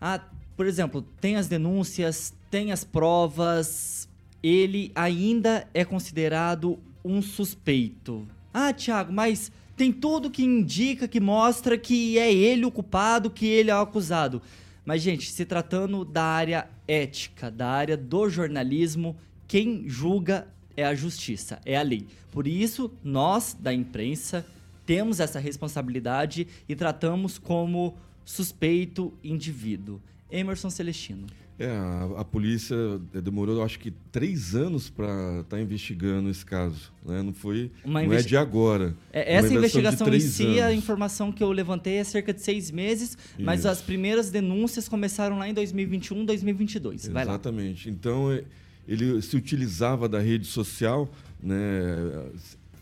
Ah, 0.00 0.20
por 0.56 0.66
exemplo, 0.66 1.02
tem 1.20 1.36
as 1.36 1.48
denúncias, 1.48 2.32
tem 2.50 2.72
as 2.72 2.84
provas, 2.84 4.08
ele 4.42 4.92
ainda 4.94 5.66
é 5.74 5.84
considerado 5.84 6.78
um 7.04 7.20
suspeito. 7.20 8.26
Ah, 8.52 8.72
Thiago, 8.72 9.12
mas 9.12 9.50
tem 9.76 9.92
tudo 9.92 10.30
que 10.30 10.44
indica, 10.44 11.08
que 11.08 11.20
mostra 11.20 11.78
que 11.78 12.18
é 12.18 12.32
ele 12.32 12.64
o 12.64 12.70
culpado, 12.70 13.30
que 13.30 13.46
ele 13.46 13.70
é 13.70 13.74
o 13.74 13.80
acusado. 13.80 14.42
Mas, 14.84 15.02
gente, 15.02 15.30
se 15.30 15.44
tratando 15.44 16.04
da 16.04 16.24
área 16.24 16.68
ética, 16.86 17.50
da 17.50 17.68
área 17.68 17.96
do 17.96 18.28
jornalismo, 18.28 19.16
quem 19.50 19.88
julga 19.88 20.46
é 20.76 20.84
a 20.84 20.94
justiça, 20.94 21.60
é 21.66 21.76
a 21.76 21.82
lei. 21.82 22.06
Por 22.30 22.46
isso, 22.46 22.88
nós, 23.02 23.56
da 23.58 23.74
imprensa, 23.74 24.46
temos 24.86 25.18
essa 25.18 25.40
responsabilidade 25.40 26.46
e 26.68 26.76
tratamos 26.76 27.36
como 27.36 27.96
suspeito 28.24 29.12
indivíduo. 29.24 30.00
Emerson 30.30 30.70
Celestino. 30.70 31.26
É, 31.58 31.66
a, 31.66 32.20
a 32.20 32.24
polícia 32.24 32.76
demorou, 33.12 33.56
eu 33.56 33.64
acho 33.64 33.80
que 33.80 33.90
três 34.12 34.54
anos 34.54 34.88
para 34.88 35.40
estar 35.40 35.56
tá 35.56 35.60
investigando 35.60 36.30
esse 36.30 36.46
caso. 36.46 36.92
Né? 37.04 37.20
Não 37.20 37.34
foi, 37.34 37.72
Uma 37.84 37.98
não 37.98 38.06
investi- 38.06 38.26
é 38.26 38.28
de 38.28 38.36
agora. 38.36 38.94
É, 39.12 39.34
essa 39.34 39.52
investigação 39.52 40.14
em 40.14 40.20
si, 40.20 40.60
a 40.60 40.66
anos. 40.66 40.78
informação 40.78 41.32
que 41.32 41.42
eu 41.42 41.50
levantei 41.50 41.96
é 41.96 42.04
cerca 42.04 42.32
de 42.32 42.40
seis 42.40 42.70
meses, 42.70 43.18
mas 43.36 43.60
Isso. 43.60 43.68
as 43.68 43.82
primeiras 43.82 44.30
denúncias 44.30 44.88
começaram 44.88 45.38
lá 45.38 45.48
em 45.48 45.54
2021, 45.54 46.24
2022. 46.24 47.08
Vai 47.08 47.24
lá. 47.24 47.32
Exatamente. 47.32 47.90
Então, 47.90 48.30
é, 48.30 48.44
ele 48.86 49.20
se 49.22 49.36
utilizava 49.36 50.08
da 50.08 50.18
rede 50.20 50.46
social, 50.46 51.08
né, 51.42 51.56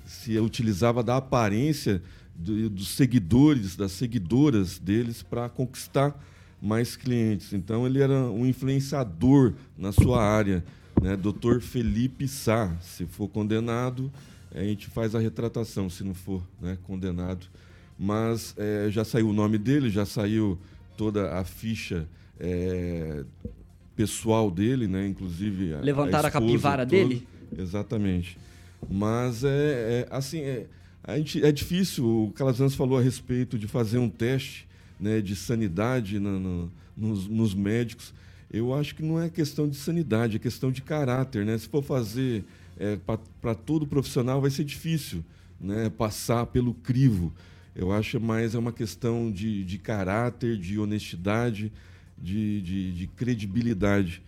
se 0.07 0.39
utilizava 0.39 1.03
da 1.03 1.17
aparência 1.17 2.03
do- 2.35 2.71
dos 2.71 2.89
seguidores, 2.91 3.77
das 3.77 3.93
seguidoras 3.93 4.79
deles 4.79 5.23
para 5.23 5.49
conquistar 5.49 6.19
mais 6.61 6.97
clientes. 6.97 7.53
Então, 7.53 7.87
ele 7.87 8.01
era 8.01 8.15
um 8.31 8.47
influenciador 8.47 9.55
na 9.77 9.93
sua 9.93 10.23
área. 10.25 10.65
Né? 11.01 11.17
Dr. 11.17 11.61
Felipe 11.61 12.27
Sá, 12.27 12.75
se 12.81 13.07
for 13.07 13.29
condenado, 13.29 14.11
a 14.53 14.61
gente 14.61 14.89
faz 14.89 15.15
a 15.15 15.21
retratação, 15.21 15.89
se 15.89 16.03
não 16.03 16.15
for 16.15 16.43
né, 16.61 16.77
condenado. 16.85 17.47
Mas 17.99 18.55
eh, 18.57 18.89
já 18.91 19.05
saiu 19.05 19.29
o 19.29 19.33
nome 19.33 19.59
dele, 19.59 19.91
já 19.91 20.05
saiu 20.07 20.59
toda 20.97 21.39
a 21.39 21.45
ficha 21.45 22.09
eh, 22.41 23.25
pessoal 23.99 24.49
dele, 24.49 24.87
né? 24.87 25.09
Inclusive 25.09 25.75
a, 25.75 25.81
Levantaram 25.81 26.27
a 26.27 26.29
esposa 26.29 26.31
capivara 26.31 26.87
dele? 26.87 27.27
Exatamente. 27.59 28.39
Mas 28.89 29.43
é, 29.43 29.49
é, 29.49 30.09
assim, 30.09 30.39
é, 30.39 30.67
a 31.03 31.19
gente, 31.19 31.45
é 31.45 31.51
difícil. 31.51 32.07
O 32.07 32.31
Calazans 32.31 32.77
falou 32.77 32.97
a 32.97 33.03
respeito 33.03 33.59
de 33.59 33.67
fazer 33.67 33.99
um 33.99 34.09
teste 34.09 34.69
né, 35.01 35.21
de 35.21 35.35
sanidade 35.35 36.21
na- 36.21 36.69
nos, 36.97 37.27
nos 37.27 37.55
médicos. 37.55 38.15
Eu 38.49 38.73
acho 38.73 38.95
que 38.95 39.03
não 39.03 39.21
é 39.21 39.29
questão 39.29 39.69
de 39.69 39.75
sanidade, 39.75 40.37
é 40.37 40.39
questão 40.39 40.71
de 40.71 40.81
caráter. 40.81 41.45
Né? 41.45 41.59
Se 41.59 41.67
for 41.67 41.83
fazer 41.83 42.45
para 43.43 43.55
todo 43.57 43.85
profissional, 43.85 44.41
vai 44.41 44.51
ser 44.51 44.63
difícil 44.63 45.25
né, 45.61 45.91
passar 45.91 46.47
pelo 46.47 46.73
crivo. 46.73 47.33
Eu 47.75 47.93
acho 47.93 48.21
mais 48.21 48.55
é 48.55 48.59
uma 48.59 48.73
questão 48.73 49.31
de, 49.31 49.65
de 49.65 49.77
caráter, 49.77 50.57
de 50.57 50.79
honestidade, 50.79 51.73
de, 52.23 52.61
de, 52.63 52.93
de 52.93 53.07
credibilidade. 53.09 54.23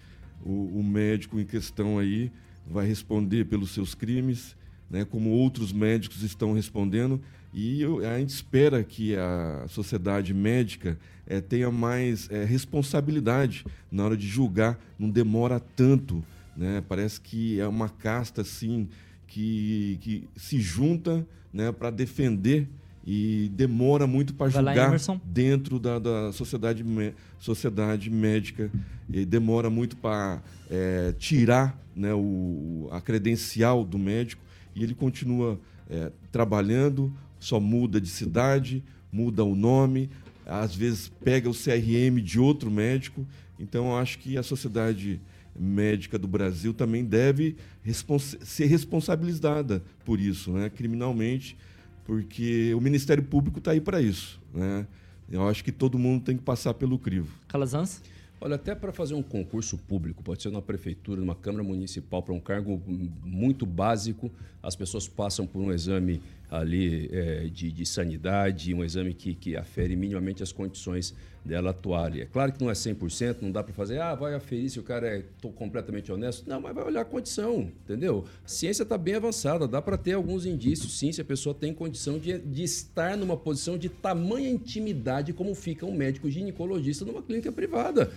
O, 0.44 0.79
o 0.81 0.83
médico 0.85 1.38
em 1.38 1.44
questão 1.44 1.98
aí 1.98 2.31
vai 2.70 2.87
responder 2.87 3.44
pelos 3.46 3.70
seus 3.72 3.94
crimes, 3.94 4.57
né, 4.90 5.05
como 5.05 5.31
outros 5.31 5.72
médicos 5.72 6.22
estão 6.22 6.53
respondendo, 6.53 7.20
e 7.53 7.81
eu- 7.83 7.98
a 8.09 8.18
gente 8.18 8.31
espera 8.31 8.83
que 8.83 9.14
a 9.16 9.66
sociedade 9.68 10.33
médica 10.33 10.98
eh, 11.26 11.40
tenha 11.40 11.70
mais 11.70 12.29
eh, 12.31 12.44
responsabilidade 12.44 13.64
na 13.90 14.05
hora 14.05 14.16
de 14.16 14.26
julgar, 14.26 14.79
não 14.98 15.09
demora 15.11 15.61
tanto. 15.61 16.24
Né? 16.57 16.83
Parece 16.88 17.20
que 17.20 17.59
é 17.61 17.66
uma 17.66 17.88
casta 17.88 18.42
assim 18.42 18.88
que, 19.26 19.98
que 20.00 20.29
se 20.37 20.61
junta 20.61 21.26
né, 21.53 21.70
para 21.72 21.90
defender 21.90 22.68
e 23.12 23.51
demora 23.57 24.07
muito 24.07 24.33
para 24.33 24.46
lá, 24.46 24.70
julgar 24.70 24.87
Emerson. 24.87 25.20
dentro 25.25 25.81
da, 25.81 25.99
da 25.99 26.33
sociedade, 26.33 26.85
sociedade 27.40 28.09
médica 28.09 28.70
e 29.12 29.25
demora 29.25 29.68
muito 29.68 29.96
para 29.96 30.40
tirar 31.18 31.77
né, 31.96 32.14
o, 32.14 32.88
a 32.92 33.01
credencial 33.01 33.85
do 33.85 33.99
médico 33.99 34.40
e 34.77 34.85
ele 34.85 34.94
continua 34.94 35.59
é, 35.90 36.12
trabalhando, 36.31 37.12
só 37.40 37.59
muda 37.59 38.01
de 38.01 38.09
cidade, 38.09 38.81
muda 39.12 39.42
o 39.42 39.57
nome, 39.57 40.09
às 40.46 40.73
vezes 40.77 41.11
pega 41.25 41.51
o 41.51 41.53
CRM 41.53 42.20
de 42.23 42.38
outro 42.38 42.70
médico. 42.70 43.27
Então, 43.59 43.88
eu 43.88 43.96
acho 43.96 44.20
que 44.20 44.38
a 44.38 44.42
sociedade 44.44 45.20
médica 45.59 46.16
do 46.16 46.29
Brasil 46.29 46.73
também 46.73 47.05
deve 47.05 47.57
respons- 47.83 48.37
ser 48.42 48.66
responsabilizada 48.66 49.83
por 50.05 50.20
isso, 50.20 50.53
né, 50.53 50.70
criminalmente, 50.70 51.57
porque 52.05 52.75
o 52.75 52.81
Ministério 52.81 53.23
Público 53.23 53.59
está 53.59 53.73
aí 53.73 53.81
para 53.81 54.01
isso. 54.01 54.41
Né? 54.53 54.87
Eu 55.31 55.47
acho 55.49 55.63
que 55.63 55.71
todo 55.71 55.99
mundo 55.99 56.25
tem 56.25 56.37
que 56.37 56.43
passar 56.43 56.75
pelo 56.75 56.99
crivo. 56.99 57.39
Calazans? 57.49 58.03
Olha, 58.43 58.55
até 58.55 58.75
para 58.75 58.91
fazer 58.91 59.13
um 59.13 59.23
concurso 59.23 59.77
público, 59.77 60.23
pode 60.23 60.43
ser 60.43 60.49
numa 60.49 60.63
prefeitura, 60.63 61.21
numa 61.21 61.35
Câmara 61.35 61.63
Municipal, 61.63 62.23
para 62.23 62.33
um 62.33 62.41
cargo 62.41 62.83
muito 63.23 63.67
básico, 63.67 64.33
as 64.63 64.75
pessoas 64.75 65.07
passam 65.07 65.47
por 65.47 65.61
um 65.61 65.71
exame 65.71 66.23
ali 66.51 67.11
eh, 67.13 67.51
de, 67.53 67.71
de 67.71 67.85
sanidade, 67.85 68.73
um 68.73 68.83
exame 68.83 69.13
que, 69.13 69.35
que 69.35 69.57
afere 69.57 69.95
minimamente 69.95 70.43
as 70.43 70.53
condições 70.53 71.15
dela 71.44 71.76
ali. 72.05 72.20
É 72.22 72.26
claro 72.26 72.53
que 72.53 72.62
não 72.62 72.70
é 72.70 72.74
100%, 72.74 73.38
não 73.40 73.50
dá 73.50 73.62
para 73.62 73.72
fazer, 73.72 74.00
ah, 74.00 74.14
vai 74.14 74.35
aferir 74.35 74.70
se 74.70 74.79
o 74.79 74.83
cara 74.83 75.07
é 75.07 75.24
tô 75.40 75.48
completamente 75.50 76.12
honesto. 76.12 76.48
Não, 76.48 76.61
mas 76.61 76.74
vai 76.74 76.85
olhar 76.85 77.00
a 77.00 77.05
condição, 77.05 77.70
entendeu? 77.85 78.24
A 78.44 78.48
ciência 78.48 78.83
está 78.83 78.98
bem 78.98 79.14
avançada, 79.14 79.66
dá 79.66 79.81
para 79.81 79.96
ter 79.96 80.12
alguns 80.12 80.46
indícios, 80.46 80.98
sim, 80.98 81.12
se 81.12 81.20
a 81.20 81.24
pessoa 81.24 81.55
tem 81.55 81.72
condição 81.72 82.18
de, 82.18 82.38
de 82.38 82.62
estar 82.62 83.16
numa 83.16 83.37
posição 83.37 83.79
de 83.79 83.88
tamanha 83.88 84.50
intimidade 84.50 85.33
como 85.33 85.55
fica 85.55 85.87
um 85.87 85.94
médico 85.94 86.31
ginecologista 86.31 87.05
numa 87.05 87.22
clínica 87.22 87.50
privada. 87.50 88.11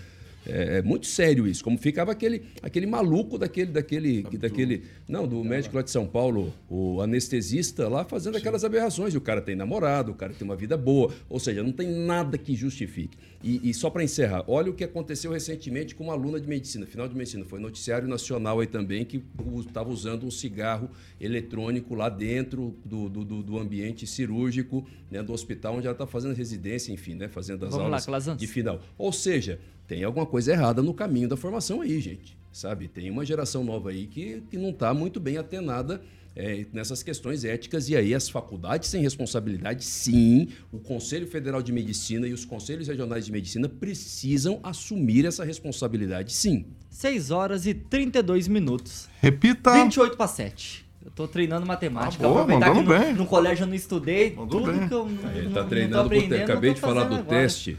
É, 0.45 0.77
é 0.77 0.81
muito 0.81 1.05
sério 1.05 1.47
isso. 1.47 1.63
Como 1.63 1.77
ficava 1.77 2.11
aquele, 2.11 2.43
aquele 2.61 2.85
maluco 2.85 3.37
daquele, 3.37 3.71
daquele, 3.71 4.23
daquele. 4.23 4.83
Não, 5.07 5.27
do 5.27 5.43
médico 5.43 5.75
lá 5.75 5.81
de 5.81 5.91
São 5.91 6.05
Paulo, 6.05 6.53
o 6.69 7.01
anestesista 7.01 7.87
lá 7.87 8.03
fazendo 8.03 8.37
aquelas 8.37 8.63
aberrações. 8.63 9.13
E 9.13 9.17
o 9.17 9.21
cara 9.21 9.41
tem 9.41 9.55
namorado, 9.55 10.11
o 10.11 10.15
cara 10.15 10.33
tem 10.33 10.45
uma 10.45 10.55
vida 10.55 10.77
boa. 10.77 11.13
Ou 11.29 11.39
seja, 11.39 11.63
não 11.63 11.71
tem 11.71 11.87
nada 11.87 12.37
que 12.37 12.55
justifique. 12.55 13.17
E, 13.43 13.69
e 13.69 13.73
só 13.73 13.89
para 13.89 14.03
encerrar, 14.03 14.45
olha 14.47 14.71
o 14.71 14.73
que 14.73 14.83
aconteceu 14.85 15.31
recentemente 15.31 15.93
com 15.93 16.05
uma 16.05 16.13
aluna 16.13 16.39
de 16.39 16.47
medicina, 16.47 16.85
final 16.85 17.07
de 17.09 17.15
medicina. 17.15 17.43
Foi 17.43 17.59
noticiário 17.59 18.07
nacional 18.07 18.59
aí 18.61 18.67
também 18.67 19.03
que 19.03 19.21
estava 19.59 19.89
usando 19.89 20.25
um 20.25 20.31
cigarro 20.31 20.89
eletrônico 21.19 21.93
lá 21.93 22.07
dentro 22.09 22.75
do, 22.85 23.09
do, 23.09 23.43
do- 23.43 23.57
ambiente 23.59 24.07
cirúrgico, 24.07 24.85
né, 25.11 25.21
do 25.21 25.33
hospital 25.33 25.75
onde 25.75 25.87
ela 25.87 25.93
está 25.93 26.07
fazendo 26.07 26.33
residência, 26.33 26.91
enfim, 26.91 27.15
né, 27.15 27.27
fazendo 27.27 27.65
as 27.65 27.71
Vamos 27.71 27.77
lá, 27.83 27.85
aulas 27.85 28.05
Calazans. 28.05 28.37
de 28.37 28.47
final. 28.47 28.81
Ou 28.97 29.11
seja, 29.11 29.59
tem 29.87 30.03
alguma 30.03 30.25
coisa 30.25 30.51
errada 30.53 30.81
no 30.81 30.93
caminho 30.93 31.27
da 31.27 31.35
formação 31.37 31.81
aí, 31.81 31.99
gente. 31.99 32.37
Sabe? 32.51 32.87
Tem 32.87 33.09
uma 33.09 33.25
geração 33.25 33.63
nova 33.63 33.89
aí 33.89 34.05
que, 34.05 34.41
que 34.49 34.57
não 34.57 34.69
está 34.69 34.93
muito 34.93 35.19
bem 35.19 35.37
atenada 35.37 36.01
é, 36.35 36.65
nessas 36.73 37.03
questões 37.03 37.43
éticas. 37.45 37.89
E 37.89 37.95
aí 37.95 38.13
as 38.13 38.29
faculdades 38.29 38.89
têm 38.91 39.01
responsabilidade, 39.01 39.83
sim. 39.83 40.49
O 40.71 40.79
Conselho 40.79 41.27
Federal 41.27 41.61
de 41.61 41.71
Medicina 41.71 42.27
e 42.27 42.33
os 42.33 42.43
Conselhos 42.45 42.87
Regionais 42.87 43.25
de 43.25 43.31
Medicina 43.31 43.67
precisam 43.69 44.59
assumir 44.63 45.25
essa 45.25 45.43
responsabilidade, 45.43 46.33
sim. 46.33 46.65
6 46.89 47.31
horas 47.31 47.65
e 47.65 47.73
32 47.73 48.47
minutos. 48.47 49.07
Repita. 49.21 49.71
28 49.73 50.15
para 50.17 50.27
7. 50.27 50.83
Eu 51.05 51.11
tô 51.11 51.27
treinando 51.27 51.65
matemática. 51.65 52.23
Ah, 52.25 52.29
boa, 52.29 52.41
Aproveitar 52.43 52.73
que 52.73 52.81
no, 52.81 52.87
bem. 52.99 53.13
no 53.13 53.25
colégio 53.25 53.63
eu 53.63 53.67
não 53.67 53.75
estudei. 53.75 54.33
Mandou 54.35 54.61
tudo 54.61 54.71
bem. 54.77 54.87
que 54.87 54.93
eu 54.93 55.05
não, 55.09 55.31
Ele 55.31 55.41
não- 55.41 55.47
está 55.49 55.61
não 55.61 55.69
treinando 55.69 56.09
tô. 56.09 56.35
Acabei 56.35 56.73
de 56.73 56.79
falar 56.79 57.03
do 57.03 57.15
agora. 57.15 57.23
teste. 57.41 57.77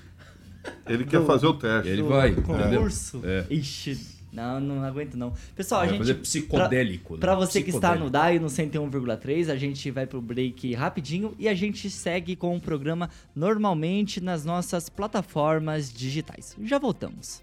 Ele 0.88 1.04
quer 1.04 1.24
fazer 1.24 1.46
o 1.46 1.54
teste. 1.54 1.88
Ele 1.90 2.02
Do 2.02 2.08
vai. 2.08 2.30
entendeu? 2.30 2.54
Concurso. 2.80 3.20
É. 3.24 3.46
Ixi, 3.50 3.98
não, 4.34 4.60
não 4.60 4.84
aguento 4.84 5.14
não. 5.14 5.32
Pessoal, 5.54 5.82
a 5.82 5.84
Vai 5.84 5.92
gente... 5.92 5.98
fazer 5.98 6.14
psicodélico, 6.14 7.14
né? 7.14 7.20
Pra, 7.20 7.36
pra 7.36 7.46
você 7.46 7.62
que 7.62 7.70
está 7.70 7.94
no 7.94 8.10
Psicodélico. 8.10 8.10
DAI 8.10 8.38
no 8.38 8.48
101,3, 8.48 9.50
a 9.50 9.56
gente 9.56 9.90
vai 9.90 10.06
pro 10.06 10.20
break 10.20 10.74
rapidinho 10.74 11.34
e 11.38 11.48
a 11.48 11.54
gente 11.54 11.88
segue 11.88 12.34
com 12.34 12.56
o 12.56 12.60
programa 12.60 13.08
normalmente 13.34 14.20
nas 14.20 14.44
nossas 14.44 14.88
plataformas 14.88 15.92
digitais. 15.92 16.56
Já 16.62 16.78
voltamos. 16.78 17.42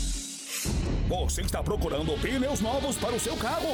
Você 1.07 1.41
está 1.41 1.63
procurando 1.63 2.11
pneus 2.21 2.61
novos 2.61 2.97
para 2.97 3.15
o 3.15 3.19
seu 3.19 3.35
carro? 3.37 3.69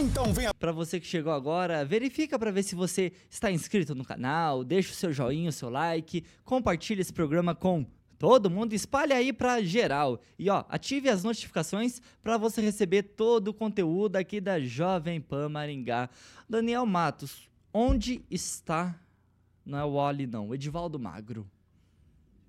Então 0.00 0.32
venha 0.32 0.52
Pra 0.54 0.72
você 0.72 1.00
que 1.00 1.06
chegou 1.06 1.32
agora, 1.32 1.84
verifica 1.84 2.38
pra 2.38 2.50
ver 2.50 2.62
se 2.62 2.74
você 2.74 3.12
está 3.30 3.50
inscrito 3.50 3.94
no 3.94 4.04
canal, 4.04 4.62
deixa 4.62 4.92
o 4.92 4.94
seu 4.94 5.12
joinha, 5.12 5.50
o 5.50 5.52
seu 5.52 5.68
like, 5.68 6.24
compartilha 6.44 7.00
esse 7.00 7.12
programa 7.12 7.54
com 7.54 7.86
todo 8.18 8.50
mundo, 8.50 8.72
espalha 8.72 9.16
aí 9.16 9.32
pra 9.32 9.62
geral. 9.62 10.20
E 10.38 10.48
ó, 10.48 10.64
ative 10.68 11.08
as 11.08 11.24
notificações 11.24 12.00
pra 12.22 12.36
você 12.36 12.60
receber 12.60 13.02
todo 13.02 13.48
o 13.48 13.54
conteúdo 13.54 14.16
aqui 14.16 14.40
da 14.40 14.60
Jovem 14.60 15.20
Pan 15.20 15.48
Maringá. 15.48 16.08
Daniel 16.48 16.86
Matos, 16.86 17.48
onde 17.72 18.24
está 18.30 18.94
não 19.64 19.78
é 19.78 19.84
o 19.84 19.92
Wally 19.94 20.26
não, 20.26 20.52
Edivaldo 20.52 20.98
Magro. 20.98 21.48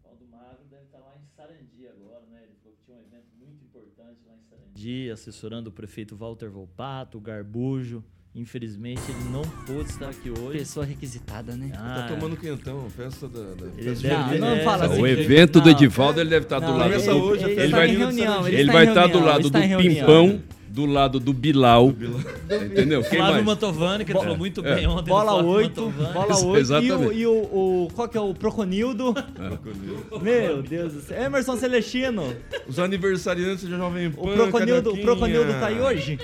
O 0.03 0.15
do 0.15 0.27
Magro 0.27 0.65
deve 0.69 0.83
estar 0.85 0.97
lá 0.97 1.15
em 1.15 1.27
Sarandi 1.35 1.87
agora, 1.87 2.25
né? 2.25 2.41
Ele 2.43 2.55
falou 2.61 2.75
que 2.75 2.83
tinha 2.85 2.97
um 2.97 3.01
evento 3.01 3.27
muito 3.37 3.62
importante 3.73 4.19
lá 4.25 4.35
em 4.35 4.41
Sarandi, 4.43 5.09
assessorando 5.09 5.69
o 5.69 5.73
prefeito 5.73 6.15
Walter 6.15 6.49
Volpato, 6.49 7.17
o 7.17 7.21
Garbujo. 7.21 8.03
Infelizmente 8.35 8.99
ele 9.09 9.29
não 9.31 9.43
pôde 9.43 9.89
estar 9.91 10.09
aqui 10.09 10.31
hoje. 10.31 10.57
Pessoa 10.57 10.83
requisitada, 10.83 11.55
né? 11.55 11.69
Tá 11.71 12.07
tomando 12.09 12.35
quentão, 12.35 12.89
festa 12.89 13.27
da. 13.27 13.39
da 13.41 13.65
Ele 13.77 13.89
festa 13.89 14.07
deve- 14.07 14.23
junina. 14.23 14.37
não 14.47 14.55
é, 14.55 14.63
fala 14.63 14.85
assim. 14.85 15.01
O 15.01 15.05
evento 15.07 15.59
do 15.61 15.65
Não. 15.65 15.71
Edivaldo 15.71 16.19
ele 16.19 16.29
deve 16.31 16.45
estar 16.45 16.59
do 16.59 16.65
Não, 16.65 16.77
lado. 16.77 16.89
Começa 16.89 17.11
ele- 17.11 17.19
hoje, 17.21 17.43
ele 17.43 17.61
em 17.61 17.69
junina 17.69 17.87
reunião, 18.05 18.41
de 18.41 18.47
ele 18.49 18.57
Ele 18.61 18.71
vai 18.71 18.87
estar 18.87 19.05
do 19.07 19.19
lado 19.19 19.51
ele 19.55 19.67
do. 19.67 19.77
Pimpão, 19.77 20.41
do 20.67 20.85
lado 20.87 21.19
do 21.19 21.31
Bilal. 21.31 21.89
Entendeu? 21.89 23.03
Quem 23.03 23.19
Flávio 23.19 23.33
mais? 23.35 23.45
Mantovani, 23.45 24.03
que 24.03 24.11
ele 24.11 24.19
falou 24.19 24.35
muito 24.35 24.63
bem 24.63 24.87
ontem. 24.87 25.03
do 25.03 25.09
Bola 25.09 25.31
Flávio 25.33 25.49
8, 25.51 25.81
Mantovani. 25.83 26.13
bola 26.13 26.35
8 26.35 26.41
e, 26.41 26.47
o, 26.49 26.57
Exatamente. 26.57 27.13
e 27.19 27.27
o, 27.27 27.31
o- 27.33 27.87
Qual 27.93 28.09
que 28.09 28.17
é 28.17 28.21
o 28.21 28.33
Proconildo? 28.33 29.13
Meu 30.23 30.63
Deus 30.63 30.93
do 30.93 31.01
céu. 31.01 31.21
Emerson 31.21 31.55
Celestino. 31.55 32.35
Os 32.67 32.79
aniversariantes 32.79 33.69
da 33.69 33.77
Jovem 33.77 34.09
Pan. 34.09 34.21
O 34.21 34.33
Proconildo, 34.33 34.91
o. 34.93 34.97
Proconildo 34.97 35.51
tá 35.59 35.67
aí 35.67 35.79
hoje? 35.79 36.17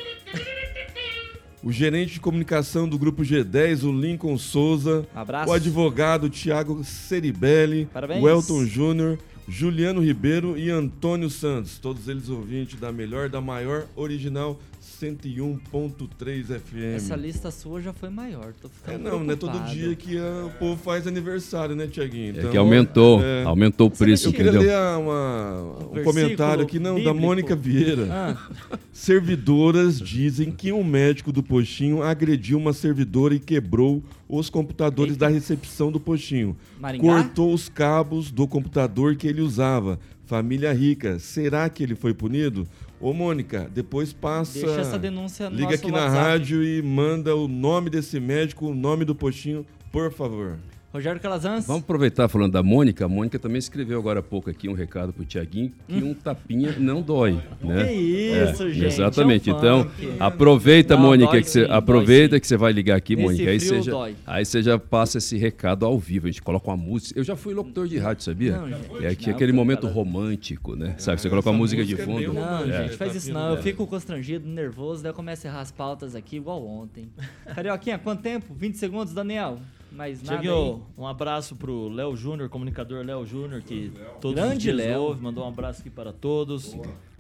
O 1.62 1.72
gerente 1.72 2.14
de 2.14 2.20
comunicação 2.22 2.88
do 2.88 2.98
Grupo 2.98 3.22
G10, 3.22 3.84
o 3.84 3.92
Lincoln 3.92 4.38
Souza. 4.38 5.06
Abraço. 5.14 5.50
O 5.50 5.54
advogado 5.54 6.30
Tiago 6.30 6.84
Ceribelli. 6.84 7.86
Parabéns. 7.94 8.24
O 8.24 8.30
Elton 8.30 8.66
Júnior. 8.66 9.18
Juliano 9.50 10.00
Ribeiro 10.00 10.58
e 10.58 10.70
Antônio 10.70 11.28
Santos. 11.28 11.80
Todos 11.80 12.08
eles 12.08 12.30
ouvintes 12.30 12.80
da 12.80 12.92
melhor, 12.92 13.30
da 13.30 13.42
maior, 13.42 13.88
original 13.96 14.60
101.3 15.00 16.46
FM. 16.60 16.96
Essa 16.96 17.16
lista 17.16 17.50
sua 17.52 17.82
já 17.82 17.94
foi 17.94 18.10
maior. 18.10 18.54
Tô 18.62 18.68
ficando 18.68 18.96
É, 19.08 19.12
não, 19.12 19.24
não 19.24 19.34
é 19.34 19.36
todo 19.36 19.58
dia 19.66 19.96
que 19.96 20.18
ah, 20.18 20.46
o 20.48 20.60
povo 20.60 20.82
faz 20.82 21.08
aniversário, 21.08 21.76
né, 21.76 21.88
Tiaguinho? 21.88 22.40
É 22.40 22.50
que 22.50 22.58
aumentou, 22.58 23.24
é. 23.24 23.44
aumentou 23.44 23.88
o 23.88 23.92
preço, 23.92 24.28
Eu 24.28 24.34
queria 24.34 24.52
ler 24.52 24.76
uma- 24.98 25.62
um 25.62 25.94
versículo 25.94 26.04
comentário 26.04 26.64
aqui, 26.64 26.80
não, 26.80 26.96
da 26.96 27.00
bíblico. 27.12 27.20
Mônica 27.20 27.56
Vieira. 27.56 28.08
Ah, 28.12 28.78
Servidoras 28.92 30.00
dizem 30.00 30.52
que 30.52 30.72
um 30.72 30.84
médico 30.84 31.32
do 31.32 31.42
postinho 31.42 32.04
agrediu 32.04 32.58
uma 32.58 32.74
servidora 32.74 33.34
e 33.34 33.40
quebrou 33.40 34.04
os 34.28 34.50
computadores 34.50 35.16
da 35.16 35.28
recepção 35.28 35.92
do 35.92 36.00
postinho. 36.00 36.56
Maringá? 36.80 37.02
Cortou 37.04 37.54
os 37.54 37.70
cabos 37.70 38.30
do 38.30 38.48
computador 38.48 39.16
que 39.16 39.28
ele 39.28 39.42
usava. 39.42 40.00
Família 40.26 40.72
rica. 40.74 41.18
Será 41.18 41.68
que 41.70 41.82
ele 41.82 41.96
foi 41.96 42.14
punido? 42.14 42.68
Ô, 43.02 43.14
Mônica, 43.14 43.70
depois 43.74 44.12
passa. 44.12 44.60
Deixa 44.60 44.82
essa 44.82 45.00
denúncia 45.00 45.50
no 45.50 45.56
Liga 45.56 45.76
aqui 45.76 45.90
na 45.90 46.00
WhatsApp. 46.00 46.18
rádio 46.18 46.64
e 46.64 46.82
manda 46.82 47.36
o 47.36 47.48
nome 47.48 47.90
desse 47.90 48.20
médico, 48.20 48.68
o 48.68 48.76
nome 48.76 49.06
do 49.06 49.16
postinho, 49.16 49.66
por 49.92 50.12
favor. 50.12 50.60
Rogério 50.92 51.22
Calazans. 51.22 51.68
Vamos 51.68 51.84
aproveitar 51.84 52.28
falando 52.28 52.54
da 52.54 52.64
Mônica. 52.64 53.06
A 53.06 53.08
Mônica 53.08 53.38
também 53.38 53.60
escreveu 53.60 54.00
agora 54.00 54.22
há 54.22 54.24
pouco 54.24 54.50
aqui 54.50 54.68
um 54.68 54.74
recado 54.74 55.14
pro 55.14 55.24
Tiaguinho 55.24 55.72
que 55.88 56.04
um 56.04 56.16
tapinha 56.16 56.74
não 56.80 57.00
dói, 57.04 57.40
né? 57.62 57.86
Que 57.86 57.92
isso, 57.92 58.70
gente. 58.72 58.86
Exatamente. 58.86 59.50
é 59.52 59.54
um 59.54 59.58
então, 59.58 59.84
funk. 59.84 60.16
aproveita, 60.20 60.96
Não, 60.96 61.04
Mônica, 61.04 61.32
dói 61.32 61.42
que 61.44 61.50
você 61.50 61.62
sim, 61.62 61.68
dói 61.68 61.78
aproveita 61.78 62.36
sim. 62.36 62.40
que 62.42 62.48
você 62.48 62.58
vai 62.58 62.74
ligar 62.74 62.96
aqui, 62.96 63.16
Nesse 63.16 63.28
Mônica. 63.28 63.52
Aí 63.52 63.60
você, 63.60 63.82
já, 63.84 63.92
dói. 63.92 64.16
aí 64.26 64.44
você 64.46 64.64
já 64.64 64.80
passa 64.80 65.20
esse 65.20 65.38
recado 65.38 65.86
ao 65.86 66.00
vivo. 66.00 66.26
A 66.26 66.32
gente 66.32 66.42
coloca 66.42 66.68
uma 66.68 66.78
música. 66.78 67.20
Eu 67.20 67.24
já 67.24 67.36
fui 67.36 67.54
locutor 67.54 67.88
de 67.88 68.00
rádio, 68.00 68.24
sabia? 68.24 68.58
Não, 68.58 68.68
gente, 68.70 69.06
é 69.06 69.10
aqui 69.10 69.28
não, 69.28 69.36
aquele 69.36 69.52
cara. 69.52 69.54
momento 69.54 69.86
romântico, 69.88 70.76
né? 70.76 70.96
Sabe? 70.98 71.22
Você 71.22 71.30
coloca 71.30 71.50
a 71.50 71.52
essa 71.52 71.58
música 71.60 71.86
de 71.86 71.94
música 71.96 72.12
é 72.12 72.16
fundo. 72.16 72.34
Não, 72.34 72.64
É. 72.64 72.84
gente, 72.88 72.98
faz 72.98 73.14
isso 73.14 73.32
não. 73.32 73.50
Eu 73.52 73.56
né? 73.58 73.62
fico 73.62 73.86
constrangido, 73.86 74.48
nervoso, 74.50 75.04
daí 75.04 75.12
eu 75.12 75.16
começo 75.16 75.46
a 75.46 75.52
errar 75.52 75.62
as 75.62 75.72
pautas 75.72 76.16
aqui 76.16 76.38
igual 76.38 76.66
ontem. 76.66 77.10
Carioquinha, 77.54 78.00
quanto 78.00 78.24
tempo? 78.24 78.56
20 78.56 78.76
segundos, 78.76 79.14
Daniel? 79.14 79.60
Mais 79.92 80.22
nada 80.22 80.38
aí? 80.38 80.44
Tiaguinho, 80.44 80.84
um 80.98 81.08
abraço 81.08 81.56
pro 81.56 81.90
Léo 81.90 82.16
Júnior, 82.16 82.50
comunicador 82.50 83.06
Léo 83.06 83.26
Júnior, 83.26 83.62
que 83.62 83.92
todos 84.22 84.36
Grande 84.36 84.58
os 84.58 84.64
dias 84.64 84.76
Léo. 84.78 85.02
ouve, 85.02 85.22
mandou 85.22 85.44
um 85.44 85.48
abraço 85.48 85.82
aqui 85.82 85.90
para 85.90 86.14
todos. 86.14 86.76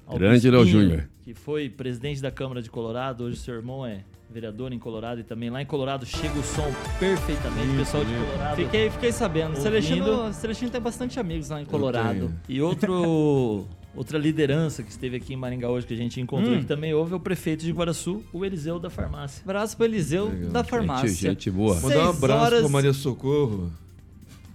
Ao 0.05 0.17
Grande 0.17 0.49
Léo 0.49 0.65
Júnior. 0.65 1.09
Que 1.23 1.33
foi 1.33 1.69
presidente 1.69 2.21
da 2.21 2.31
Câmara 2.31 2.61
de 2.61 2.69
Colorado, 2.69 3.23
hoje 3.25 3.37
seu 3.37 3.55
irmão 3.55 3.85
é 3.85 4.03
vereador 4.31 4.71
em 4.71 4.79
Colorado 4.79 5.19
e 5.21 5.23
também 5.23 5.49
lá 5.49 5.61
em 5.61 5.65
Colorado 5.65 6.05
chega 6.05 6.37
o 6.37 6.43
som 6.43 6.71
perfeitamente, 6.99 7.75
pessoal 7.77 8.05
de 8.05 8.13
Colorado. 8.13 8.55
Fiquei, 8.55 8.89
fiquei 8.91 9.11
sabendo. 9.11 9.55
Celestino, 9.57 10.33
Celestino 10.33 10.71
tem 10.71 10.81
bastante 10.81 11.19
amigos 11.19 11.49
lá 11.49 11.61
em 11.61 11.65
Colorado. 11.65 12.33
E 12.47 12.61
outro 12.61 13.67
outra 13.95 14.17
liderança 14.17 14.83
que 14.83 14.89
esteve 14.91 15.17
aqui 15.17 15.33
em 15.33 15.35
Maringá 15.37 15.69
hoje 15.69 15.85
que 15.87 15.93
a 15.93 15.97
gente 15.97 16.19
encontrou 16.21 16.55
Hum. 16.55 16.59
que 16.59 16.65
também 16.65 16.93
houve 16.93 17.13
é 17.13 17.15
o 17.15 17.19
prefeito 17.19 17.63
de 17.65 17.71
Guaraçu, 17.71 18.23
o 18.31 18.45
Eliseu 18.45 18.79
da 18.79 18.89
farmácia. 18.89 19.41
Abraço 19.43 19.75
pro 19.75 19.85
Eliseu 19.85 20.29
da 20.51 20.63
farmácia. 20.63 21.09
Gente, 21.09 21.19
gente 21.21 21.51
boa. 21.51 21.73
Seis 21.75 21.83
Mandar 21.83 22.05
um 22.05 22.09
abraço 22.09 22.45
horas- 22.45 22.59
pra 22.61 22.69
Maria 22.69 22.93
Socorro. 22.93 23.71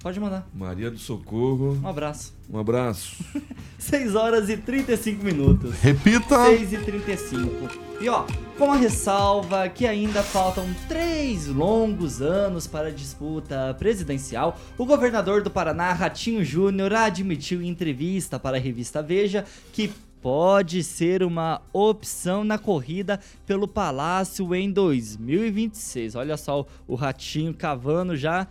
Pode 0.05 0.20
mandar. 0.20 0.46
Maria 0.55 0.90
do 0.90 0.98
Socorro. 0.98 1.80
Um 1.82 1.88
abraço. 1.88 2.34
Um 2.52 2.59
abraço. 2.59 3.24
6 3.78 4.14
horas 4.14 4.50
e 4.50 4.57
35 4.59 5.24
minutos. 5.24 5.72
Repita. 5.80 6.44
6 6.44 6.72
e 6.74 6.76
35. 6.76 7.70
E 8.02 8.09
ó, 8.11 8.26
com 8.59 8.70
a 8.70 8.76
ressalva 8.76 9.66
que 9.70 9.86
ainda 9.86 10.22
faltam 10.22 10.66
três 10.88 11.46
longos 11.46 12.20
anos 12.20 12.66
para 12.66 12.88
a 12.88 12.90
disputa 12.90 13.74
presidencial, 13.78 14.61
o 14.76 14.84
governador 14.84 15.42
do 15.42 15.50
Paraná, 15.50 15.90
Ratinho 15.94 16.44
Júnior, 16.44 16.92
admitiu 16.92 17.62
em 17.62 17.68
entrevista 17.68 18.38
para 18.38 18.59
a 18.59 18.61
revista 18.61 19.02
Veja 19.02 19.46
que 19.72 19.90
pode 20.20 20.82
ser 20.84 21.22
uma 21.22 21.62
opção 21.72 22.44
na 22.44 22.59
corrida 22.59 23.18
pelo 23.46 23.66
Palácio 23.66 24.55
em 24.55 24.70
2026. 24.70 26.14
Olha 26.14 26.36
só 26.36 26.61
o- 26.61 26.66
o 26.88 26.94
Ratinho 26.94 27.55
cavando 27.55 28.14
já 28.16 28.46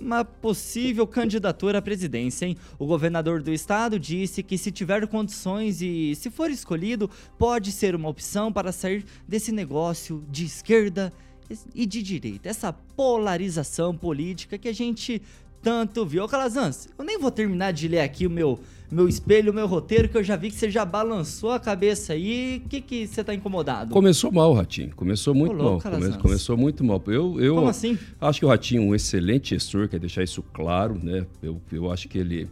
uma 0.00 0.24
possível 0.24 1.06
candidatura 1.06 1.78
à 1.78 1.82
presidência, 1.82 2.46
hein? 2.46 2.56
O 2.78 2.86
governador 2.86 3.42
do 3.42 3.52
estado 3.52 3.98
disse 3.98 4.42
que 4.42 4.58
se 4.58 4.70
tiver 4.70 5.06
condições 5.06 5.80
e 5.80 6.14
se 6.14 6.30
for 6.30 6.50
escolhido, 6.50 7.08
pode 7.38 7.72
ser 7.72 7.94
uma 7.94 8.08
opção 8.08 8.52
para 8.52 8.72
sair 8.72 9.04
desse 9.26 9.52
negócio 9.52 10.24
de 10.30 10.44
esquerda 10.44 11.12
e 11.74 11.86
de 11.86 12.02
direita. 12.02 12.48
Essa 12.48 12.72
polarização 12.72 13.96
política 13.96 14.58
que 14.58 14.68
a 14.68 14.72
gente 14.72 15.20
tanto 15.64 16.04
viu. 16.04 16.22
Ô 16.24 16.28
Calazans, 16.28 16.88
eu 16.98 17.04
nem 17.04 17.18
vou 17.18 17.30
terminar 17.30 17.72
de 17.72 17.88
ler 17.88 18.00
aqui 18.00 18.26
o 18.26 18.30
meu, 18.30 18.60
meu 18.92 19.08
espelho, 19.08 19.50
o 19.50 19.54
meu 19.54 19.66
roteiro, 19.66 20.08
que 20.08 20.16
eu 20.16 20.22
já 20.22 20.36
vi 20.36 20.50
que 20.50 20.56
você 20.56 20.70
já 20.70 20.84
balançou 20.84 21.50
a 21.50 21.58
cabeça 21.58 22.12
aí. 22.12 22.62
O 22.64 22.68
que 22.68 22.80
que 22.82 23.06
você 23.06 23.24
tá 23.24 23.34
incomodado? 23.34 23.92
Começou 23.94 24.30
mal, 24.30 24.52
Ratinho. 24.52 24.94
Começou 24.94 25.34
muito 25.34 25.52
Ô, 25.54 25.62
louco, 25.62 25.88
mal. 25.88 25.98
Come- 26.00 26.18
começou 26.18 26.56
muito 26.56 26.84
mal. 26.84 27.02
Eu, 27.06 27.40
eu 27.40 27.54
Como 27.56 27.68
assim? 27.68 27.98
acho 28.20 28.38
que 28.38 28.44
o 28.44 28.48
Ratinho 28.48 28.82
é 28.82 28.86
um 28.86 28.94
excelente 28.94 29.50
gestor, 29.50 29.88
quer 29.88 29.98
deixar 29.98 30.22
isso 30.22 30.42
claro, 30.52 30.98
né? 31.02 31.26
Eu, 31.42 31.60
eu 31.72 31.90
acho 31.90 32.08
que 32.08 32.18
ele, 32.18 32.46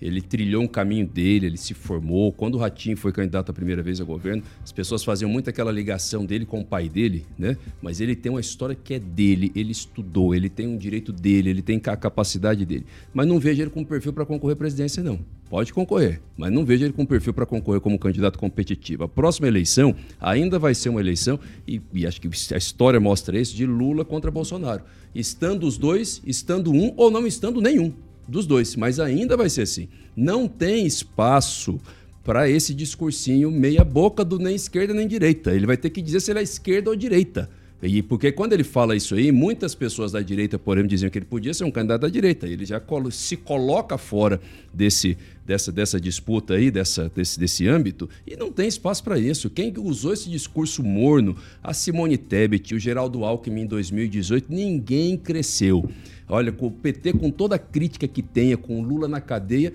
ele 0.00 0.20
trilhou 0.20 0.62
um 0.62 0.66
caminho 0.66 1.06
dele, 1.06 1.46
ele 1.46 1.56
se 1.56 1.74
formou. 1.74 2.32
Quando 2.32 2.56
o 2.56 2.58
Ratinho 2.58 2.96
foi 2.96 3.12
candidato 3.12 3.50
a 3.50 3.52
primeira 3.52 3.82
vez 3.82 4.00
ao 4.00 4.06
governo, 4.06 4.42
as 4.62 4.72
pessoas 4.72 5.04
faziam 5.04 5.30
muito 5.30 5.48
aquela 5.48 5.72
ligação 5.72 6.24
dele 6.24 6.44
com 6.44 6.60
o 6.60 6.64
pai 6.64 6.88
dele, 6.88 7.24
né? 7.38 7.56
Mas 7.80 8.00
ele 8.00 8.14
tem 8.14 8.30
uma 8.30 8.40
história 8.40 8.74
que 8.74 8.94
é 8.94 8.98
dele, 8.98 9.52
ele 9.54 9.72
estudou, 9.72 10.34
ele 10.34 10.48
tem 10.48 10.66
um 10.66 10.76
direito 10.76 11.12
dele, 11.12 11.50
ele 11.50 11.62
tem 11.62 11.80
a 11.84 11.96
capacidade 11.96 12.64
dele. 12.64 12.84
Mas 13.12 13.26
não 13.26 13.38
vejo 13.38 13.62
ele 13.62 13.70
com 13.70 13.84
perfil 13.84 14.12
para 14.12 14.26
concorrer 14.26 14.54
à 14.54 14.56
presidência, 14.56 15.02
não. 15.02 15.18
Pode 15.48 15.72
concorrer, 15.72 16.20
mas 16.36 16.50
não 16.50 16.64
vejo 16.64 16.84
ele 16.84 16.92
com 16.92 17.06
perfil 17.06 17.32
para 17.32 17.46
concorrer 17.46 17.80
como 17.80 17.98
candidato 17.98 18.38
competitivo. 18.38 19.04
A 19.04 19.08
próxima 19.08 19.46
eleição 19.46 19.94
ainda 20.20 20.58
vai 20.58 20.74
ser 20.74 20.88
uma 20.88 21.00
eleição, 21.00 21.38
e, 21.68 21.80
e 21.92 22.06
acho 22.06 22.20
que 22.20 22.28
a 22.52 22.56
história 22.56 22.98
mostra 22.98 23.38
isso, 23.38 23.54
de 23.54 23.64
Lula 23.64 24.04
contra 24.04 24.30
Bolsonaro. 24.30 24.82
Estando 25.14 25.66
os 25.66 25.78
dois, 25.78 26.20
estando 26.26 26.72
um 26.72 26.92
ou 26.96 27.10
não 27.10 27.26
estando 27.26 27.60
nenhum 27.60 27.92
dos 28.26 28.46
dois, 28.46 28.76
mas 28.76 28.98
ainda 29.00 29.36
vai 29.36 29.48
ser 29.48 29.62
assim. 29.62 29.88
Não 30.16 30.46
tem 30.46 30.86
espaço 30.86 31.80
para 32.22 32.48
esse 32.48 32.72
discursinho 32.72 33.50
meia 33.50 33.84
boca 33.84 34.24
do 34.24 34.38
nem 34.38 34.54
esquerda 34.54 34.94
nem 34.94 35.06
direita. 35.06 35.52
Ele 35.52 35.66
vai 35.66 35.76
ter 35.76 35.90
que 35.90 36.00
dizer 36.00 36.20
se 36.20 36.30
ele 36.30 36.40
é 36.40 36.42
esquerda 36.42 36.90
ou 36.90 36.96
direita. 36.96 37.50
E 37.86 38.02
porque 38.02 38.32
quando 38.32 38.54
ele 38.54 38.64
fala 38.64 38.96
isso 38.96 39.14
aí, 39.14 39.30
muitas 39.30 39.74
pessoas 39.74 40.12
da 40.12 40.22
direita, 40.22 40.58
por 40.58 40.76
exemplo, 40.76 40.88
diziam 40.88 41.10
que 41.10 41.18
ele 41.18 41.26
podia 41.26 41.52
ser 41.52 41.64
um 41.64 41.70
candidato 41.70 42.00
da 42.02 42.08
direita. 42.08 42.46
Ele 42.46 42.64
já 42.64 42.80
se 43.10 43.36
coloca 43.36 43.98
fora 43.98 44.40
desse, 44.72 45.18
dessa, 45.44 45.70
dessa 45.70 46.00
disputa 46.00 46.54
aí, 46.54 46.70
dessa, 46.70 47.10
desse, 47.14 47.38
desse 47.38 47.68
âmbito, 47.68 48.08
e 48.26 48.36
não 48.36 48.50
tem 48.50 48.66
espaço 48.66 49.04
para 49.04 49.18
isso. 49.18 49.50
Quem 49.50 49.72
usou 49.76 50.14
esse 50.14 50.30
discurso 50.30 50.82
morno, 50.82 51.36
a 51.62 51.74
Simone 51.74 52.16
Tebet, 52.16 52.74
o 52.74 52.78
Geraldo 52.78 53.22
Alckmin 53.22 53.62
em 53.62 53.66
2018, 53.66 54.46
ninguém 54.50 55.18
cresceu. 55.18 55.88
Olha, 56.26 56.50
com 56.50 56.68
o 56.68 56.70
PT, 56.70 57.12
com 57.12 57.30
toda 57.30 57.56
a 57.56 57.58
crítica 57.58 58.08
que 58.08 58.22
tenha, 58.22 58.56
com 58.56 58.80
o 58.80 58.82
Lula 58.82 59.06
na 59.06 59.20
cadeia, 59.20 59.74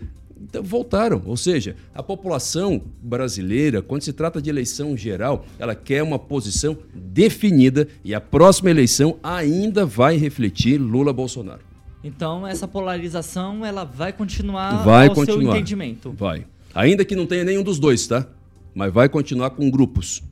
voltaram. 0.63 1.21
Ou 1.25 1.37
seja, 1.37 1.75
a 1.93 2.01
população 2.01 2.81
brasileira, 3.01 3.81
quando 3.81 4.03
se 4.03 4.13
trata 4.13 4.41
de 4.41 4.49
eleição 4.49 4.95
geral, 4.95 5.45
ela 5.57 5.75
quer 5.75 6.03
uma 6.03 6.19
posição 6.19 6.77
definida 6.93 7.87
e 8.03 8.13
a 8.13 8.21
próxima 8.21 8.69
eleição 8.69 9.17
ainda 9.21 9.85
vai 9.85 10.17
refletir 10.17 10.77
Lula-Bolsonaro. 10.77 11.61
Então 12.03 12.47
essa 12.47 12.67
polarização 12.67 13.65
ela 13.65 13.83
vai 13.83 14.13
continuar 14.13 14.83
Vai 14.83 15.09
ao 15.09 15.15
seu 15.15 15.25
continuar. 15.25 15.55
entendimento. 15.55 16.11
Vai. 16.11 16.45
Ainda 16.73 17.03
que 17.03 17.15
não 17.15 17.25
tenha 17.25 17.43
nenhum 17.43 17.63
dos 17.63 17.79
dois, 17.79 18.07
tá? 18.07 18.25
Mas 18.73 18.93
vai 18.93 19.09
continuar 19.09 19.49
com 19.49 19.69
grupos. 19.69 20.23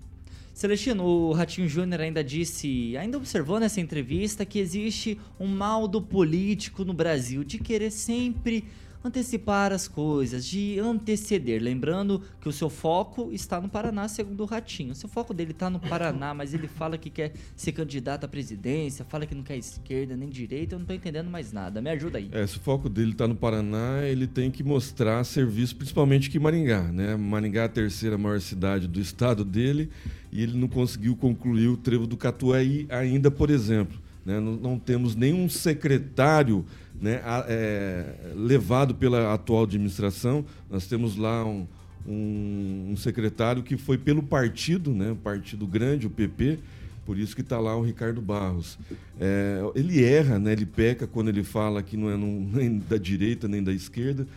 Celestino, 0.54 1.04
o 1.04 1.34
Ratinho 1.34 1.68
Júnior 1.68 2.02
ainda 2.02 2.24
disse, 2.24 2.98
ainda 2.98 3.16
observou 3.18 3.60
nessa 3.60 3.80
entrevista 3.80 4.44
que 4.44 4.58
existe 4.58 5.20
um 5.40 5.46
mal 5.48 5.88
do 5.88 6.02
político 6.02 6.84
no 6.84 6.94
Brasil 6.94 7.44
de 7.44 7.60
querer 7.60 7.92
sempre 7.92 8.64
antecipar 9.08 9.72
as 9.72 9.88
coisas, 9.88 10.46
de 10.46 10.80
anteceder. 10.80 11.62
Lembrando 11.62 12.22
que 12.40 12.48
o 12.48 12.52
seu 12.52 12.70
foco 12.70 13.30
está 13.32 13.60
no 13.60 13.70
Paraná, 13.70 14.08
segundo 14.08 14.42
o 14.42 14.46
Ratinho. 14.46 14.92
O 14.92 14.96
seu 14.96 15.10
foco 15.10 15.34
dele 15.34 15.52
está 15.52 15.70
no 15.70 15.80
Paraná, 15.80 16.34
mas 16.34 16.54
ele 16.54 16.68
fala 16.68 16.98
que 16.98 17.10
quer 17.10 17.34
ser 17.56 17.72
candidato 17.72 18.26
à 18.26 18.28
presidência, 18.28 19.06
fala 19.06 19.26
que 19.26 19.34
não 19.34 19.44
quer 19.44 19.58
esquerda 19.58 20.16
nem 20.16 20.30
direita, 20.30 20.76
eu 20.76 20.80
não 20.80 20.86
tô 20.86 20.94
entendendo 20.94 21.30
mais 21.30 21.52
nada. 21.52 21.82
Me 21.82 21.90
ajuda 21.90 22.18
aí. 22.18 22.30
É, 22.32 22.46
se 22.46 22.58
o 22.58 22.60
foco 22.60 22.90
dele 22.90 23.12
está 23.12 23.28
no 23.28 23.36
Paraná, 23.36 24.04
ele 24.04 24.28
tem 24.28 24.52
que 24.52 24.64
mostrar 24.64 25.24
serviço, 25.24 25.76
principalmente 25.76 26.30
que 26.30 26.40
Maringá, 26.40 26.84
né? 26.84 27.16
Maringá 27.16 27.62
é 27.62 27.66
a 27.66 27.70
terceira 27.70 28.18
maior 28.18 28.40
cidade 28.42 28.88
do 28.88 29.00
estado 29.00 29.44
dele 29.44 29.90
e 30.32 30.44
ele 30.44 30.58
não 30.58 30.68
conseguiu 30.68 31.16
concluir 31.16 31.68
o 31.68 31.78
trevo 31.78 32.06
do 32.06 32.18
Catuaí 32.18 32.86
ainda, 32.90 33.32
por 33.32 33.50
exemplo. 33.50 33.98
Né? 34.26 34.42
Não, 34.42 34.58
não 34.58 34.78
temos 34.78 35.16
nenhum 35.16 35.48
secretário 35.48 36.66
né, 37.02 37.22
é, 37.48 38.06
levado 38.36 38.96
pela 38.96 39.34
atual 39.34 39.64
administração. 39.64 40.44
Nós 40.70 40.88
temos 40.88 41.16
lá 41.16 41.46
um, 41.46 41.68
um- 42.08 42.90
um 42.92 42.98
secretário 42.98 43.62
que 43.64 43.78
foi 43.78 43.98
pelo 43.98 44.24
partido, 44.24 44.94
né, 44.94 45.12
o 45.12 45.16
partido 45.16 45.66
grande, 45.68 46.08
o 46.08 46.10
PP, 46.10 46.60
por 47.06 47.18
isso 47.18 47.36
que 47.36 47.42
está 47.42 47.60
lá 47.60 47.76
o 47.76 47.82
Ricardo 47.84 48.22
Barros. 48.22 48.78
É, 49.20 49.62
ele 49.76 50.04
erra, 50.04 50.38
né, 50.40 50.52
ele 50.54 50.66
peca 50.66 51.08
quando 51.08 51.30
ele 51.30 51.44
fala 51.44 51.82
que 51.84 51.96
não 51.96 52.10
é 52.10 52.18
num- 52.18 52.50
nem 52.54 52.80
da 52.80 52.98
direita 52.98 53.48
nem 53.48 53.64
da 53.64 53.72
esquerda. 53.74 54.28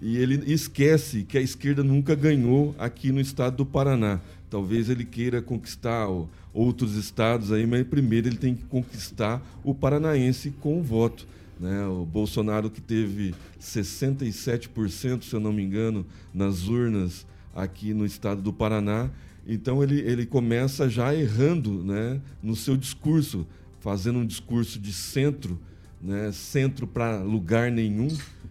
E 0.00 0.16
ele 0.16 0.42
esquece 0.52 1.22
que 1.22 1.38
a 1.38 1.40
esquerda 1.40 1.82
nunca 1.84 2.14
ganhou 2.16 2.74
aqui 2.78 3.12
no 3.12 3.20
estado 3.20 3.58
do 3.58 3.66
Paraná. 3.66 4.20
Talvez 4.50 4.88
ele 4.90 5.04
queira 5.04 5.40
conquistar 5.40 6.08
outros 6.52 6.96
estados 6.96 7.52
aí, 7.52 7.66
mas 7.66 7.86
primeiro 7.86 8.28
ele 8.28 8.36
tem 8.36 8.54
que 8.54 8.64
conquistar 8.64 9.40
o 9.64 9.72
paranaense 9.74 10.52
com 10.60 10.78
o 10.78 10.82
voto. 10.82 11.26
Né? 11.62 11.86
O 11.86 12.04
Bolsonaro 12.04 12.68
que 12.68 12.80
teve 12.80 13.32
67%, 13.60 15.22
se 15.22 15.32
eu 15.32 15.38
não 15.38 15.52
me 15.52 15.62
engano, 15.62 16.04
nas 16.34 16.66
urnas 16.66 17.24
aqui 17.54 17.94
no 17.94 18.04
estado 18.04 18.42
do 18.42 18.52
Paraná. 18.52 19.08
Então 19.46 19.80
ele, 19.80 20.00
ele 20.00 20.26
começa 20.26 20.90
já 20.90 21.14
errando 21.14 21.84
né, 21.84 22.20
no 22.42 22.56
seu 22.56 22.76
discurso, 22.76 23.46
fazendo 23.78 24.18
um 24.18 24.26
discurso 24.26 24.80
de 24.80 24.92
centro, 24.92 25.56
né, 26.02 26.32
centro 26.32 26.84
para 26.84 27.22
lugar 27.22 27.70
nenhum. 27.70 28.08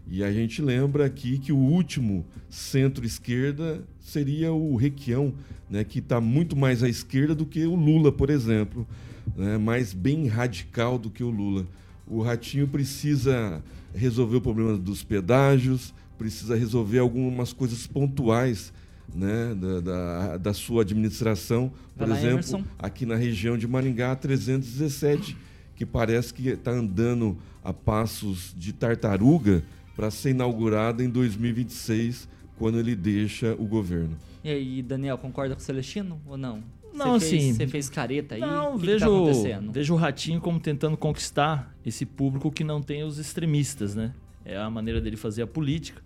E 0.10 0.24
a 0.24 0.32
gente 0.32 0.62
lembra 0.62 1.06
aqui 1.06 1.38
que 1.38 1.52
o 1.52 1.58
último 1.58 2.26
centro-esquerda 2.50 3.84
seria 4.00 4.54
o 4.54 4.78
Requião, 4.78 5.34
né, 5.70 5.84
que 5.84 6.00
está 6.00 6.22
muito 6.22 6.56
mais 6.56 6.82
à 6.82 6.88
esquerda 6.88 7.36
do 7.36 7.46
que 7.46 7.66
o 7.66 7.76
Lula, 7.76 8.10
por 8.10 8.30
exemplo, 8.30 8.88
né, 9.36 9.58
mais 9.58 9.92
bem 9.92 10.28
radical 10.28 10.98
do 10.98 11.10
que 11.10 11.26
o 11.26 11.30
Lula. 11.30 11.68
O 12.12 12.22
Ratinho 12.22 12.68
precisa 12.68 13.64
resolver 13.96 14.36
o 14.36 14.42
problema 14.42 14.78
dos 14.78 15.02
pedágios, 15.02 15.94
precisa 16.18 16.58
resolver 16.58 17.00
algumas 17.00 17.54
coisas 17.54 17.88
pontuais 17.88 18.74
né, 19.16 19.56
da, 19.56 19.80
da, 19.80 20.38
da 20.38 20.54
sua 20.54 20.82
administração. 20.82 21.72
Por 21.98 22.10
Vai 22.10 22.18
exemplo, 22.18 22.66
aqui 22.78 23.06
na 23.06 23.16
região 23.16 23.58
de 23.58 23.66
Maringá, 23.66 24.14
317, 24.14 25.38
que 25.74 25.86
parece 25.86 26.34
que 26.34 26.50
está 26.50 26.72
andando 26.72 27.38
a 27.64 27.72
passos 27.72 28.54
de 28.58 28.74
tartaruga 28.74 29.64
para 29.96 30.12
ser 30.12 30.32
inaugurada 30.32 31.02
em 31.02 31.10
2026, 31.10 32.28
quando 32.58 32.78
ele 32.78 32.94
deixa 32.94 33.56
o 33.58 33.64
governo. 33.64 34.18
E 34.44 34.50
aí, 34.50 34.82
Daniel, 34.82 35.18
concorda 35.18 35.56
com 35.56 35.62
o 35.62 35.64
Celestino 35.64 36.20
ou 36.26 36.36
não? 36.36 36.62
Não, 36.94 37.20
Você 37.20 37.30
fez- 37.30 37.44
assim- 37.44 37.54
Você 37.54 37.68
fez 37.68 37.90
careta 37.90 38.36
aí? 38.36 38.42
Não, 38.42 38.78
que, 38.80 38.86
vejo, 38.86 39.06
que 39.34 39.50
tá 39.50 39.60
vejo 39.72 39.94
o 39.94 39.98
Ratinho 39.98 40.42
como 40.42 40.60
tentando 40.60 40.98
conquistar 40.98 41.76
esse 41.86 42.06
público 42.06 42.52
que 42.52 42.64
não 42.64 42.82
tem 42.82 43.04
os 43.04 43.18
extremistas, 43.18 43.96
né? 43.96 44.14
É 44.44 44.58
a 44.58 44.70
maneira 44.70 45.00
dele 45.00 45.16
fazer 45.18 45.42
a 45.44 45.48
política. 45.48 46.02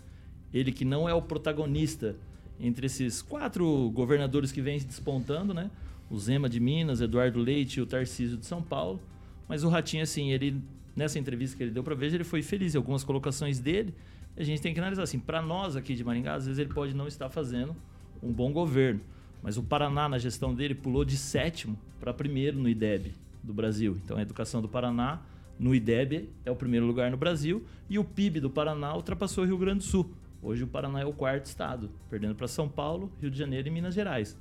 Ele 0.53 0.71
que 0.71 0.86
não 0.86 1.07
é 1.09 1.13
o 1.13 1.21
protagonista 1.21 2.15
entre 2.59 2.86
esses 2.86 3.21
quatro 3.21 3.89
governadores 3.93 4.51
que 4.51 4.61
vêm 4.61 4.79
se 4.79 4.86
despontando, 4.86 5.53
né? 5.53 5.69
O 6.09 6.17
Zema 6.19 6.47
de 6.47 6.59
Minas, 6.59 7.01
Eduardo 7.01 7.39
Leite 7.39 7.79
e 7.79 7.81
o 7.81 7.86
Tarcísio 7.86 8.38
de 8.38 8.45
São 8.45 8.61
Paulo. 8.61 9.01
Mas 9.47 9.63
o 9.63 9.69
Ratinho, 9.69 10.03
assim, 10.03 10.31
ele 10.31 10.61
nessa 10.95 11.19
entrevista 11.19 11.57
que 11.57 11.63
ele 11.63 11.71
deu 11.71 11.83
para 11.83 11.93
ver, 11.95 12.13
ele 12.13 12.23
foi 12.23 12.41
feliz 12.41 12.73
em 12.73 12.77
algumas 12.77 13.03
colocações 13.03 13.59
dele. 13.59 13.93
A 14.38 14.43
gente 14.43 14.61
tem 14.61 14.73
que 14.73 14.79
analisar 14.79 15.03
assim, 15.03 15.19
para 15.19 15.41
nós 15.41 15.75
aqui 15.75 15.93
de 15.95 16.03
Maringá, 16.03 16.36
às 16.36 16.45
vezes 16.45 16.57
ele 16.59 16.73
pode 16.73 16.93
não 16.93 17.07
estar 17.07 17.29
fazendo 17.29 17.75
um 18.23 18.31
bom 18.31 18.51
governo, 18.53 19.01
mas 19.45 19.57
o 19.57 19.63
Paraná 19.63 20.09
na 20.09 20.17
gestão 20.17 20.55
dele 20.55 20.73
pulou 20.73 21.05
de 21.05 21.15
sétimo 21.15 21.77
para 21.99 22.11
primeiro 22.11 22.57
no 22.57 22.67
IDEB 22.67 23.13
do 23.43 23.53
Brasil. 23.53 23.95
Então 24.03 24.17
a 24.17 24.21
educação 24.23 24.59
do 24.59 24.67
Paraná 24.67 25.21
no 25.59 25.75
IDEB 25.75 26.31
é 26.43 26.49
o 26.49 26.55
primeiro 26.55 26.87
lugar 26.87 27.11
no 27.11 27.15
Brasil 27.15 27.63
e 27.87 27.99
o 27.99 28.03
PIB 28.03 28.39
do 28.39 28.49
Paraná 28.49 28.95
ultrapassou 28.95 29.43
o 29.43 29.47
Rio 29.47 29.59
Grande 29.59 29.77
do 29.77 29.83
Sul. 29.83 30.09
Hoje 30.41 30.63
o 30.63 30.67
Paraná 30.67 31.01
é 31.01 31.05
o 31.05 31.13
quarto 31.13 31.45
estado, 31.45 31.91
perdendo 32.09 32.33
para 32.33 32.47
São 32.47 32.67
Paulo, 32.67 33.11
Rio 33.21 33.29
de 33.29 33.37
Janeiro 33.37 33.67
e 33.67 33.71
Minas 33.71 33.93
Gerais. 33.93 34.35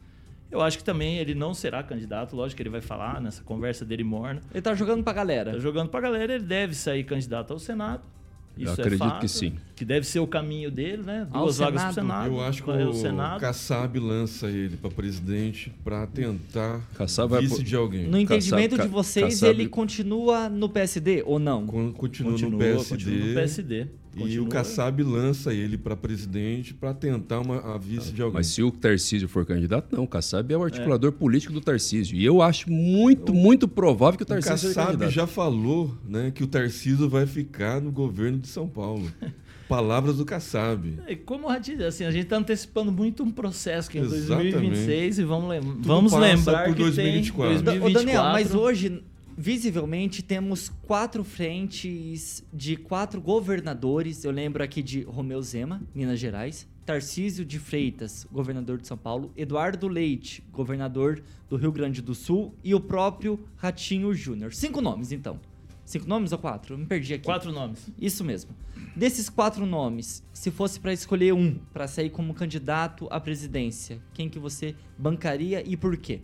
Eu 0.50 0.62
acho 0.62 0.78
que 0.78 0.84
também 0.84 1.18
ele 1.18 1.34
não 1.34 1.52
será 1.52 1.82
candidato, 1.82 2.34
lógico 2.34 2.56
que 2.56 2.62
ele 2.62 2.70
vai 2.70 2.80
falar 2.80 3.20
nessa 3.20 3.42
conversa 3.42 3.84
dele 3.84 4.04
morna. 4.04 4.40
Ele 4.52 4.62
tá 4.62 4.74
jogando 4.74 5.04
pra 5.04 5.12
galera. 5.12 5.52
Tá 5.52 5.58
jogando 5.58 5.90
pra 5.90 6.00
galera, 6.00 6.34
ele 6.34 6.44
deve 6.44 6.74
sair 6.74 7.04
candidato 7.04 7.52
ao 7.52 7.58
Senado. 7.58 8.02
Eu 8.56 8.64
Isso 8.70 8.80
acredito 8.80 9.04
é 9.04 9.08
fato, 9.08 9.20
que 9.20 9.28
sim. 9.28 9.52
Que 9.74 9.84
deve 9.84 10.06
ser 10.06 10.20
o 10.20 10.26
caminho 10.28 10.70
dele, 10.70 11.02
né? 11.02 11.26
Ao 11.32 11.42
Duas 11.44 11.58
vagas 11.58 11.82
pro 11.82 11.94
Senado? 11.94 12.12
Senado. 12.22 12.34
Eu 12.34 12.40
acho 12.40 12.62
que 12.62 12.66
vai 12.70 12.82
ao 12.84 12.90
o 12.90 12.94
Senado. 12.94 13.40
Kassab 13.40 13.98
lança 13.98 14.46
ele 14.48 14.76
para 14.76 14.90
presidente 14.90 15.72
para 15.82 16.06
tentar 16.06 16.80
Kassab 16.94 17.30
vai 17.32 17.40
vice 17.42 17.56
por- 17.56 17.64
de 17.64 17.74
alguém. 17.74 18.06
No 18.06 18.18
entendimento 18.18 18.70
Kassab- 18.76 18.88
de 18.88 18.94
vocês, 18.94 19.24
Kassab- 19.26 19.50
ele 19.50 19.68
continua 19.68 20.48
no 20.48 20.68
PSD 20.68 21.22
ou 21.26 21.40
não? 21.40 21.66
Con- 21.66 21.92
Continua, 21.92 22.32
Continua, 22.32 22.50
no 22.52 22.58
PSD. 22.58 22.88
continua 22.96 23.26
no 23.28 23.34
PSD. 23.34 23.86
E 24.16 24.38
o 24.38 24.46
Kassab 24.46 25.02
lança 25.02 25.52
ele 25.52 25.76
para 25.76 25.96
presidente 25.96 26.74
para 26.74 26.94
tentar 26.94 27.40
uma, 27.40 27.74
a 27.74 27.78
vice 27.78 28.12
de 28.12 28.22
alguém. 28.22 28.34
Mas 28.38 28.48
se 28.48 28.62
o 28.62 28.70
Tarcísio 28.70 29.28
for 29.28 29.44
candidato, 29.44 29.94
não. 29.94 30.04
O 30.04 30.08
Kassab 30.08 30.52
é 30.52 30.56
o 30.56 30.62
articulador 30.62 31.12
político 31.12 31.52
do 31.52 31.60
Tarcísio. 31.60 32.16
E 32.16 32.24
eu 32.24 32.42
acho 32.42 32.70
muito, 32.70 33.34
muito 33.34 33.66
provável 33.66 34.16
que 34.16 34.22
o 34.22 34.24
o 34.24 34.26
Tarcísio 34.26 34.58
seja 34.58 34.74
Kassab 34.74 34.92
candidato. 34.92 35.10
já 35.10 35.26
falou 35.26 35.96
né, 36.08 36.30
que 36.30 36.42
o 36.44 36.46
Tarcísio 36.46 37.08
vai 37.08 37.26
ficar 37.26 37.80
no 37.80 37.90
governo 37.90 38.38
de 38.38 38.48
São 38.48 38.68
Paulo. 38.68 39.10
Palavras 39.68 40.18
do 40.18 40.26
Kassab. 40.26 40.98
E 41.08 41.16
como 41.16 41.46
o 41.46 41.48
Ratinho, 41.48 41.86
assim, 41.86 42.04
a 42.04 42.10
gente 42.10 42.26
tá 42.26 42.36
antecipando 42.36 42.92
muito 42.92 43.22
um 43.22 43.30
processo 43.30 43.90
que 43.90 43.96
é 43.96 44.02
em 44.02 44.04
Exatamente. 44.04 44.52
2026 44.52 45.18
e 45.18 45.24
vamos, 45.24 45.48
lem 45.48 45.60
vamos 45.80 46.12
lembrar 46.12 46.66
por 46.66 46.74
que 46.74 46.82
2024. 46.82 47.62
tem 47.62 47.78
Ô, 47.78 47.90
2024. 47.90 47.92
Daniel, 48.06 48.22
mas 48.24 48.54
hoje, 48.54 49.02
visivelmente, 49.36 50.22
temos 50.22 50.68
quatro 50.68 51.24
frentes 51.24 52.44
de 52.52 52.76
quatro 52.76 53.20
governadores. 53.20 54.24
Eu 54.24 54.30
lembro 54.30 54.62
aqui 54.62 54.82
de 54.82 55.02
Romeu 55.02 55.40
Zema, 55.42 55.82
Minas 55.94 56.18
Gerais. 56.18 56.66
Tarcísio 56.84 57.46
de 57.46 57.58
Freitas, 57.58 58.26
governador 58.30 58.78
de 58.78 58.86
São 58.86 58.96
Paulo. 58.96 59.32
Eduardo 59.36 59.88
Leite, 59.88 60.44
governador 60.52 61.22
do 61.48 61.56
Rio 61.56 61.72
Grande 61.72 62.02
do 62.02 62.14
Sul. 62.14 62.54
E 62.62 62.74
o 62.74 62.80
próprio 62.80 63.40
Ratinho 63.56 64.12
Júnior. 64.12 64.52
Cinco 64.52 64.80
nomes, 64.80 65.10
então. 65.10 65.40
Cinco 65.84 66.06
nomes 66.06 66.32
ou 66.32 66.38
quatro? 66.38 66.74
Eu 66.74 66.78
me 66.78 66.86
perdi 66.86 67.14
aqui. 67.14 67.24
Quatro 67.24 67.52
nomes. 67.52 67.90
Isso 67.98 68.22
mesmo. 68.22 68.50
Desses 68.96 69.28
quatro 69.28 69.66
nomes, 69.66 70.22
se 70.32 70.50
fosse 70.50 70.78
pra 70.78 70.92
escolher 70.92 71.32
um 71.34 71.58
pra 71.72 71.86
sair 71.86 72.10
como 72.10 72.32
candidato 72.32 73.06
à 73.10 73.18
presidência, 73.18 74.00
quem 74.12 74.28
que 74.28 74.38
você 74.38 74.74
bancaria 74.96 75.62
e 75.66 75.76
por 75.76 75.96
quê? 75.96 76.22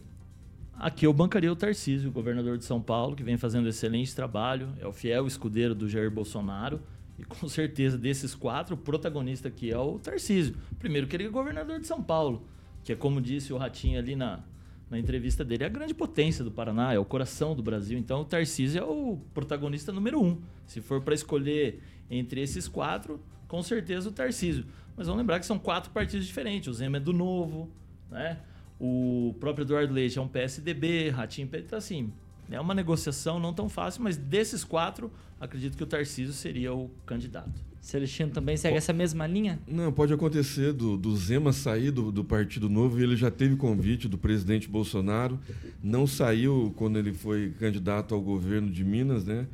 Aqui 0.80 1.06
eu 1.06 1.12
bancaria 1.12 1.52
o 1.52 1.54
Tarcísio, 1.54 2.10
governador 2.10 2.56
de 2.56 2.64
São 2.64 2.80
Paulo, 2.80 3.14
que 3.14 3.22
vem 3.22 3.36
fazendo 3.36 3.68
excelente 3.68 4.16
trabalho, 4.16 4.70
é 4.80 4.86
o 4.86 4.92
fiel 4.94 5.26
escudeiro 5.26 5.74
do 5.74 5.86
Jair 5.86 6.10
Bolsonaro. 6.10 6.80
E 7.18 7.22
com 7.22 7.46
certeza 7.50 7.98
desses 7.98 8.34
quatro, 8.34 8.76
o 8.76 8.78
protagonista 8.78 9.48
aqui 9.48 9.70
é 9.70 9.76
o 9.76 9.98
Tarcísio. 9.98 10.56
Primeiro 10.78 11.06
que 11.06 11.14
ele 11.14 11.24
é 11.24 11.28
governador 11.28 11.78
de 11.80 11.86
São 11.86 12.02
Paulo, 12.02 12.48
que 12.82 12.94
é 12.94 12.96
como 12.96 13.20
disse 13.20 13.52
o 13.52 13.58
Ratinho 13.58 13.98
ali 13.98 14.16
na, 14.16 14.42
na 14.88 14.98
entrevista 14.98 15.44
dele, 15.44 15.64
é 15.64 15.66
a 15.66 15.70
grande 15.70 15.92
potência 15.92 16.42
do 16.42 16.50
Paraná, 16.50 16.94
é 16.94 16.98
o 16.98 17.04
coração 17.04 17.54
do 17.54 17.62
Brasil. 17.62 17.98
Então 17.98 18.22
o 18.22 18.24
Tarcísio 18.24 18.80
é 18.80 18.82
o 18.82 19.18
protagonista 19.34 19.92
número 19.92 20.18
um. 20.18 20.40
Se 20.66 20.80
for 20.80 21.02
para 21.02 21.12
escolher 21.12 21.82
entre 22.10 22.40
esses 22.40 22.66
quatro, 22.66 23.20
com 23.46 23.62
certeza 23.62 24.08
o 24.08 24.12
Tarcísio. 24.12 24.64
Mas 24.96 25.08
vamos 25.08 25.20
lembrar 25.20 25.40
que 25.40 25.44
são 25.44 25.58
quatro 25.58 25.90
partidos 25.90 26.26
diferentes. 26.26 26.68
O 26.68 26.72
Zema 26.72 26.96
é 26.96 27.00
do 27.00 27.12
Novo, 27.12 27.70
né? 28.10 28.40
O 28.80 29.34
próprio 29.38 29.64
Eduardo 29.64 29.92
Leite 29.92 30.18
é 30.18 30.22
um 30.22 30.28
PSDB, 30.28 31.10
Ratinho, 31.10 31.48
então 31.52 31.78
assim, 31.78 32.10
é 32.50 32.58
uma 32.58 32.74
negociação 32.74 33.38
não 33.38 33.52
tão 33.52 33.68
fácil, 33.68 34.02
mas 34.02 34.16
desses 34.16 34.64
quatro, 34.64 35.12
acredito 35.38 35.76
que 35.76 35.82
o 35.82 35.86
Tarcísio 35.86 36.32
seria 36.32 36.72
o 36.72 36.90
candidato. 37.04 37.52
Celestino 37.80 38.30
também 38.30 38.56
segue 38.56 38.76
essa 38.76 38.92
mesma 38.92 39.26
linha? 39.26 39.58
Não, 39.66 39.90
pode 39.92 40.12
acontecer 40.12 40.72
do, 40.72 40.96
do 40.96 41.16
Zema 41.16 41.52
sair 41.52 41.90
do, 41.90 42.10
do 42.12 42.22
Partido 42.22 42.68
Novo 42.68 43.00
e 43.00 43.02
ele 43.02 43.16
já 43.16 43.30
teve 43.30 43.56
convite 43.56 44.06
do 44.08 44.18
presidente 44.18 44.68
Bolsonaro, 44.68 45.38
não 45.82 46.06
saiu 46.06 46.72
quando 46.76 46.98
ele 46.98 47.12
foi 47.12 47.54
candidato 47.58 48.14
ao 48.14 48.20
governo 48.20 48.70
de 48.70 48.84
Minas, 48.84 49.24
né? 49.24 49.46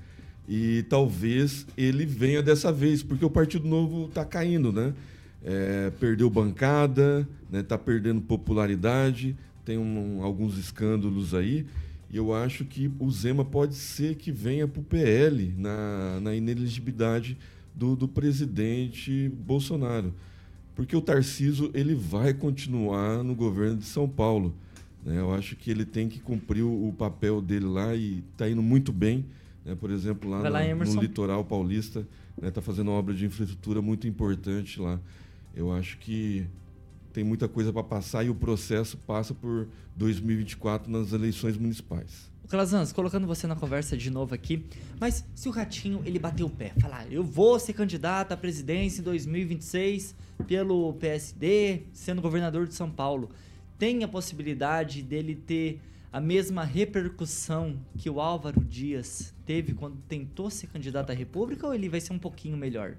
E 0.49 0.85
talvez 0.89 1.67
ele 1.77 2.07
venha 2.07 2.43
dessa 2.43 2.73
vez, 2.73 3.03
porque 3.03 3.25
o 3.25 3.31
Partido 3.31 3.67
Novo 3.67 4.07
está 4.07 4.25
caindo, 4.25 4.73
né? 4.73 4.95
É, 5.45 5.91
perdeu 6.01 6.29
bancada, 6.29 7.29
né? 7.51 7.63
Tá 7.63 7.79
perdendo 7.79 8.21
popularidade, 8.21 9.37
tem 9.65 9.79
um- 9.79 10.23
alguns 10.23 10.59
escândalos 10.59 11.35
aí. 11.35 11.67
E 12.11 12.17
eu 12.17 12.33
acho 12.35 12.65
que 12.65 12.91
o 12.99 13.11
Zema 13.11 13.45
pode 13.45 13.75
ser 13.75 14.15
que 14.17 14.31
venha 14.33 14.67
para 14.67 14.81
o 14.81 14.85
PL 14.85 15.53
na, 15.59 16.21
na 16.21 16.35
inelegibilidade 16.35 17.37
do, 17.75 17.95
do 17.97 18.09
presidente 18.09 19.29
Bolsonaro. 19.29 20.13
Porque 20.75 20.95
o 20.97 21.01
Tarciso 21.01 21.71
ele 21.75 21.95
vai 21.95 22.33
continuar 22.35 23.23
no 23.25 23.35
governo 23.35 23.77
de 23.79 23.85
São 23.87 24.09
Paulo. 24.09 24.55
né? 25.05 25.19
Eu 25.19 25.33
acho 25.35 25.57
que 25.57 25.71
ele 25.71 25.85
tem 25.85 26.09
que 26.09 26.21
cumprir 26.21 26.63
o, 26.63 26.89
o 26.89 26.93
papel 26.93 27.41
dele 27.41 27.65
lá 27.67 27.95
e 27.95 28.23
está 28.33 28.49
indo 28.49 28.63
muito 28.63 28.93
bem. 28.93 29.25
né? 29.65 29.75
Por 29.75 29.91
exemplo, 29.91 30.29
lá, 30.31 30.49
lá, 30.49 30.65
Emerson. 30.67 30.95
no 30.97 31.01
litoral 31.03 31.45
paulista, 31.45 32.07
está 32.43 32.61
fazendo 32.61 32.89
uma 32.91 32.99
obra 32.99 33.15
de 33.15 33.25
infraestrutura 33.27 33.81
muito 33.83 34.07
importante 34.07 34.81
lá. 34.81 35.01
Eu 35.57 35.73
acho 35.73 35.97
que 35.97 36.47
tem 37.15 37.25
muita 37.25 37.49
coisa 37.49 37.73
para 37.73 37.83
passar 37.83 38.23
e 38.23 38.29
o 38.29 38.35
processo 38.35 38.99
passa 38.99 39.33
por 39.33 39.67
2024 39.97 40.91
nas 40.93 41.15
eleições 41.15 41.57
municipais. 41.57 42.31
Calazans, 42.47 42.93
colocando 42.93 43.27
você 43.27 43.47
na 43.47 43.57
conversa 43.57 43.97
de 43.97 44.11
novo 44.11 44.35
aqui, 44.35 44.67
mas 45.01 45.25
se 45.35 45.49
o 45.49 45.51
Ratinho 45.51 46.03
ele 46.05 46.19
bater 46.19 46.45
o 46.45 46.51
pé, 46.51 46.73
falar, 46.79 47.11
eu 47.11 47.25
vou 47.25 47.59
ser 47.59 47.73
candidato 47.73 48.33
à 48.33 48.37
presidência 48.37 49.01
em 49.01 49.05
2026 49.05 50.15
pelo 50.47 50.93
PSD, 50.93 51.85
sendo 51.93 52.21
governador 52.21 52.69
de 52.69 52.75
São 52.75 52.91
Paulo, 52.91 53.31
tem 53.79 54.05
a 54.05 54.09
possibilidade 54.09 55.03
dele 55.03 55.35
ter 55.35 55.81
a 56.13 56.21
mesma 56.21 56.65
repercussão 56.65 57.79
que 57.97 58.09
o 58.09 58.21
Álvaro 58.21 58.61
Dias 58.61 59.35
teve 59.45 59.73
quando 59.73 59.97
tentou 60.07 60.51
ser 60.51 60.67
candidato 60.67 61.11
à 61.11 61.15
República 61.15 61.67
ou 61.67 61.75
ele 61.75 61.89
vai 61.89 62.01
ser 62.01 62.13
um 62.13 62.19
pouquinho 62.19 62.57
melhor? 62.57 62.95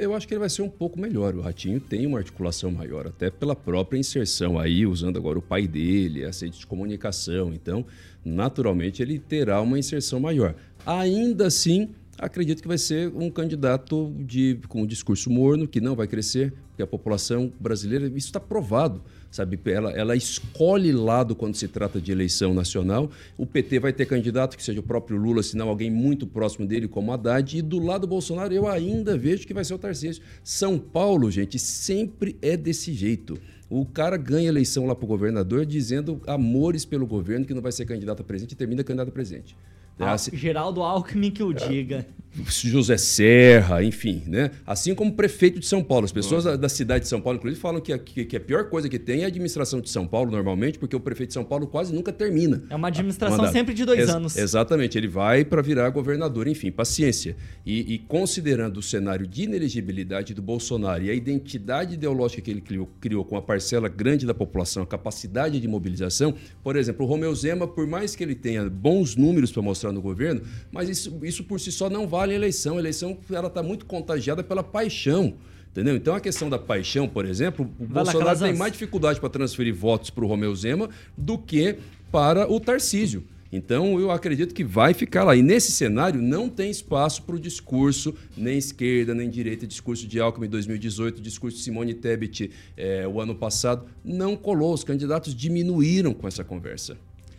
Eu 0.00 0.14
acho 0.14 0.28
que 0.28 0.34
ele 0.34 0.38
vai 0.38 0.48
ser 0.48 0.62
um 0.62 0.68
pouco 0.68 0.98
melhor. 0.98 1.34
O 1.34 1.40
Ratinho 1.40 1.80
tem 1.80 2.06
uma 2.06 2.18
articulação 2.18 2.70
maior, 2.70 3.06
até 3.06 3.30
pela 3.30 3.56
própria 3.56 3.98
inserção 3.98 4.58
aí, 4.58 4.86
usando 4.86 5.16
agora 5.16 5.38
o 5.38 5.42
pai 5.42 5.66
dele, 5.66 6.22
essa 6.22 6.44
rede 6.44 6.58
de 6.58 6.66
comunicação. 6.66 7.52
Então, 7.52 7.84
naturalmente, 8.24 9.02
ele 9.02 9.18
terá 9.18 9.60
uma 9.60 9.78
inserção 9.78 10.20
maior. 10.20 10.54
Ainda 10.86 11.48
assim, 11.48 11.90
acredito 12.16 12.62
que 12.62 12.68
vai 12.68 12.78
ser 12.78 13.12
um 13.14 13.28
candidato 13.28 14.14
de, 14.20 14.60
com 14.68 14.82
um 14.82 14.86
discurso 14.86 15.30
morno, 15.30 15.66
que 15.66 15.80
não 15.80 15.96
vai 15.96 16.06
crescer, 16.06 16.52
porque 16.68 16.82
a 16.82 16.86
população 16.86 17.52
brasileira, 17.58 18.06
isso 18.06 18.28
está 18.28 18.38
provado. 18.40 19.02
Sabe, 19.30 19.60
ela, 19.66 19.90
ela 19.92 20.16
escolhe 20.16 20.90
lado 20.90 21.36
quando 21.36 21.54
se 21.54 21.68
trata 21.68 22.00
de 22.00 22.10
eleição 22.10 22.54
nacional. 22.54 23.10
O 23.36 23.44
PT 23.44 23.78
vai 23.78 23.92
ter 23.92 24.06
candidato 24.06 24.56
que 24.56 24.62
seja 24.62 24.80
o 24.80 24.82
próprio 24.82 25.18
Lula, 25.18 25.42
se 25.42 25.56
não 25.56 25.68
alguém 25.68 25.90
muito 25.90 26.26
próximo 26.26 26.66
dele, 26.66 26.88
como 26.88 27.12
Haddad. 27.12 27.58
E 27.58 27.60
do 27.60 27.78
lado 27.78 28.02
do 28.02 28.06
Bolsonaro, 28.06 28.54
eu 28.54 28.66
ainda 28.66 29.18
vejo 29.18 29.46
que 29.46 29.52
vai 29.52 29.64
ser 29.64 29.74
o 29.74 29.78
Tarcísio. 29.78 30.22
São 30.42 30.78
Paulo, 30.78 31.30
gente, 31.30 31.58
sempre 31.58 32.36
é 32.40 32.56
desse 32.56 32.92
jeito. 32.94 33.38
O 33.68 33.84
cara 33.84 34.16
ganha 34.16 34.48
eleição 34.48 34.86
lá 34.86 34.94
para 34.94 35.04
o 35.04 35.08
governador 35.08 35.66
dizendo 35.66 36.22
amores 36.26 36.86
pelo 36.86 37.06
governo, 37.06 37.44
que 37.44 37.52
não 37.52 37.60
vai 37.60 37.70
ser 37.70 37.84
candidato 37.84 38.22
a 38.22 38.24
presidente 38.24 38.52
e 38.52 38.56
termina 38.56 38.82
candidato 38.82 39.08
a 39.08 39.12
presidente. 39.12 39.54
Ah, 40.00 40.16
Geraldo 40.32 40.80
Alckmin 40.80 41.30
que 41.30 41.42
o 41.42 41.52
diga. 41.52 42.06
José 42.46 42.96
Serra, 42.96 43.82
enfim, 43.82 44.22
né? 44.26 44.50
Assim 44.66 44.94
como 44.94 45.12
prefeito 45.12 45.58
de 45.60 45.66
São 45.66 45.82
Paulo. 45.82 46.04
As 46.04 46.12
pessoas 46.12 46.44
da, 46.44 46.56
da 46.56 46.68
cidade 46.68 47.04
de 47.04 47.08
São 47.08 47.20
Paulo, 47.20 47.38
inclusive, 47.38 47.60
falam 47.60 47.80
que 47.80 47.92
a, 47.92 47.98
que, 47.98 48.24
que 48.24 48.36
a 48.36 48.40
pior 48.40 48.68
coisa 48.68 48.88
que 48.88 48.98
tem 48.98 49.22
é 49.22 49.24
a 49.24 49.28
administração 49.28 49.80
de 49.80 49.90
São 49.90 50.06
Paulo, 50.06 50.30
normalmente, 50.30 50.78
porque 50.78 50.94
o 50.94 51.00
prefeito 51.00 51.28
de 51.28 51.34
São 51.34 51.44
Paulo 51.44 51.66
quase 51.66 51.92
nunca 51.92 52.12
termina. 52.12 52.62
É 52.70 52.76
uma 52.76 52.88
administração 52.88 53.38
Mandato. 53.38 53.52
sempre 53.52 53.74
de 53.74 53.84
dois 53.84 54.00
Ex- 54.00 54.10
anos. 54.10 54.36
Exatamente, 54.36 54.96
ele 54.96 55.08
vai 55.08 55.44
para 55.44 55.62
virar 55.62 55.88
governador, 55.90 56.46
enfim, 56.46 56.70
paciência. 56.70 57.36
E, 57.64 57.94
e 57.94 57.98
considerando 57.98 58.78
o 58.78 58.82
cenário 58.82 59.26
de 59.26 59.42
inelegibilidade 59.42 60.34
do 60.34 60.42
Bolsonaro 60.42 61.04
e 61.04 61.10
a 61.10 61.14
identidade 61.14 61.94
ideológica 61.94 62.42
que 62.42 62.50
ele 62.50 62.60
criou, 62.60 62.88
criou 63.00 63.24
com 63.24 63.36
a 63.36 63.42
parcela 63.42 63.88
grande 63.88 64.26
da 64.26 64.34
população, 64.34 64.82
a 64.82 64.86
capacidade 64.86 65.60
de 65.60 65.68
mobilização, 65.68 66.34
por 66.62 66.76
exemplo, 66.76 67.04
o 67.04 67.08
Romeu 67.08 67.34
Zema, 67.34 67.66
por 67.66 67.86
mais 67.86 68.14
que 68.14 68.22
ele 68.22 68.34
tenha 68.34 68.68
bons 68.68 69.16
números 69.16 69.50
para 69.50 69.62
mostrar 69.62 69.92
no 69.92 70.00
governo, 70.00 70.42
mas 70.70 70.88
isso, 70.88 71.18
isso 71.22 71.44
por 71.44 71.58
si 71.58 71.72
só 71.72 71.88
não 71.88 72.06
vale 72.06 72.27
a 72.32 72.34
eleição. 72.34 72.76
A 72.76 72.80
eleição 72.80 73.18
ela 73.30 73.48
está 73.48 73.62
muito 73.62 73.86
contagiada 73.86 74.42
pela 74.42 74.62
paixão. 74.62 75.34
Entendeu? 75.70 75.94
Então 75.96 76.14
a 76.14 76.20
questão 76.20 76.48
da 76.48 76.58
paixão, 76.58 77.08
por 77.08 77.24
exemplo, 77.24 77.70
o 77.78 77.86
Vai 77.86 78.04
lá, 78.04 78.12
Bolsonaro 78.12 78.12
tem 78.12 78.20
Calazans. 78.20 78.58
mais 78.58 78.72
dificuldade 78.72 79.20
para 79.20 79.28
transferir 79.28 79.74
votos 79.74 80.10
para 80.10 80.24
o 80.24 80.26
Romeu 80.26 80.54
Zema 80.54 80.88
do 81.16 81.38
que 81.38 81.76
para 82.10 82.50
o 82.50 82.58
Tarcísio. 82.58 83.22
Então 83.52 83.98
eu 83.98 84.10
acredito 84.10 84.54
que 84.54 84.64
vai 84.64 84.92
ficar 84.92 85.24
lá. 85.24 85.34
E 85.34 85.42
nesse 85.42 85.72
cenário 85.72 86.20
não 86.20 86.48
tem 86.48 86.70
espaço 86.70 87.22
para 87.22 87.36
o 87.36 87.40
discurso, 87.40 88.14
nem 88.36 88.58
esquerda, 88.58 89.14
nem 89.14 89.28
direita, 89.30 89.66
discurso 89.66 90.06
de 90.06 90.20
Alckmin 90.20 90.46
em 90.46 90.50
2018, 90.50 91.20
discurso 91.20 91.56
de 91.56 91.62
Simone 91.62 91.94
Tebet 91.94 92.50
eh, 92.76 93.06
o 93.06 93.20
ano 93.20 93.34
passado. 93.34 93.86
Não 94.04 94.36
colou, 94.36 94.74
os 94.74 94.84
candidatos 94.84 95.34
diminuíram 95.34 96.12
com 96.12 96.28
essa 96.28 96.44
conversa. 96.44 96.96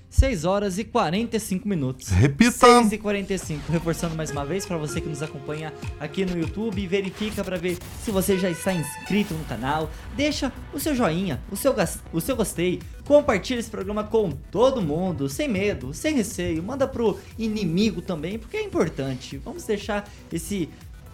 6 0.10 0.43
horas 0.43 0.80
e 0.80 0.84
45 0.84 1.68
minutos. 1.68 2.10
Repita. 2.10 2.51
6 2.51 2.93
e 2.93 2.97
45. 2.97 3.72
Reforçando 3.72 4.16
mais 4.16 4.32
uma 4.32 4.43
vez 4.43 4.66
para 4.66 4.78
você 4.78 4.99
que 4.99 5.07
nos 5.07 5.22
acompanha 5.22 5.72
aqui 5.99 6.26
no 6.26 6.38
YouTube, 6.38 6.86
verifica 6.88 7.43
para 7.43 7.57
ver 7.57 7.78
se 8.03 8.10
você 8.10 8.38
já 8.38 8.49
está 8.49 8.74
inscrito 8.74 9.34
no 9.34 9.45
canal. 9.45 9.89
Deixa 10.16 10.51
o 10.74 10.80
seu 10.80 10.95
joinha, 10.95 11.39
o 11.51 11.55
seu, 11.55 11.76
o 12.12 12.20
seu 12.20 12.36
gostei. 12.36 12.82
Compartilha 13.05 13.60
esse 13.60 13.70
programa 13.70 14.03
com 14.03 14.32
todo 14.32 14.82
mundo, 14.82 15.30
sem 15.30 15.47
medo, 15.47 15.93
sem 15.93 16.16
receio. 16.16 16.64
Manda 16.64 16.88
pro 16.88 17.20
inimigo 17.38 18.01
também, 18.01 18.39
porque 18.39 18.57
é 18.57 18.64
importante. 18.64 19.38
Vamos 19.38 19.64
deixar 19.64 20.10
esse 20.32 20.70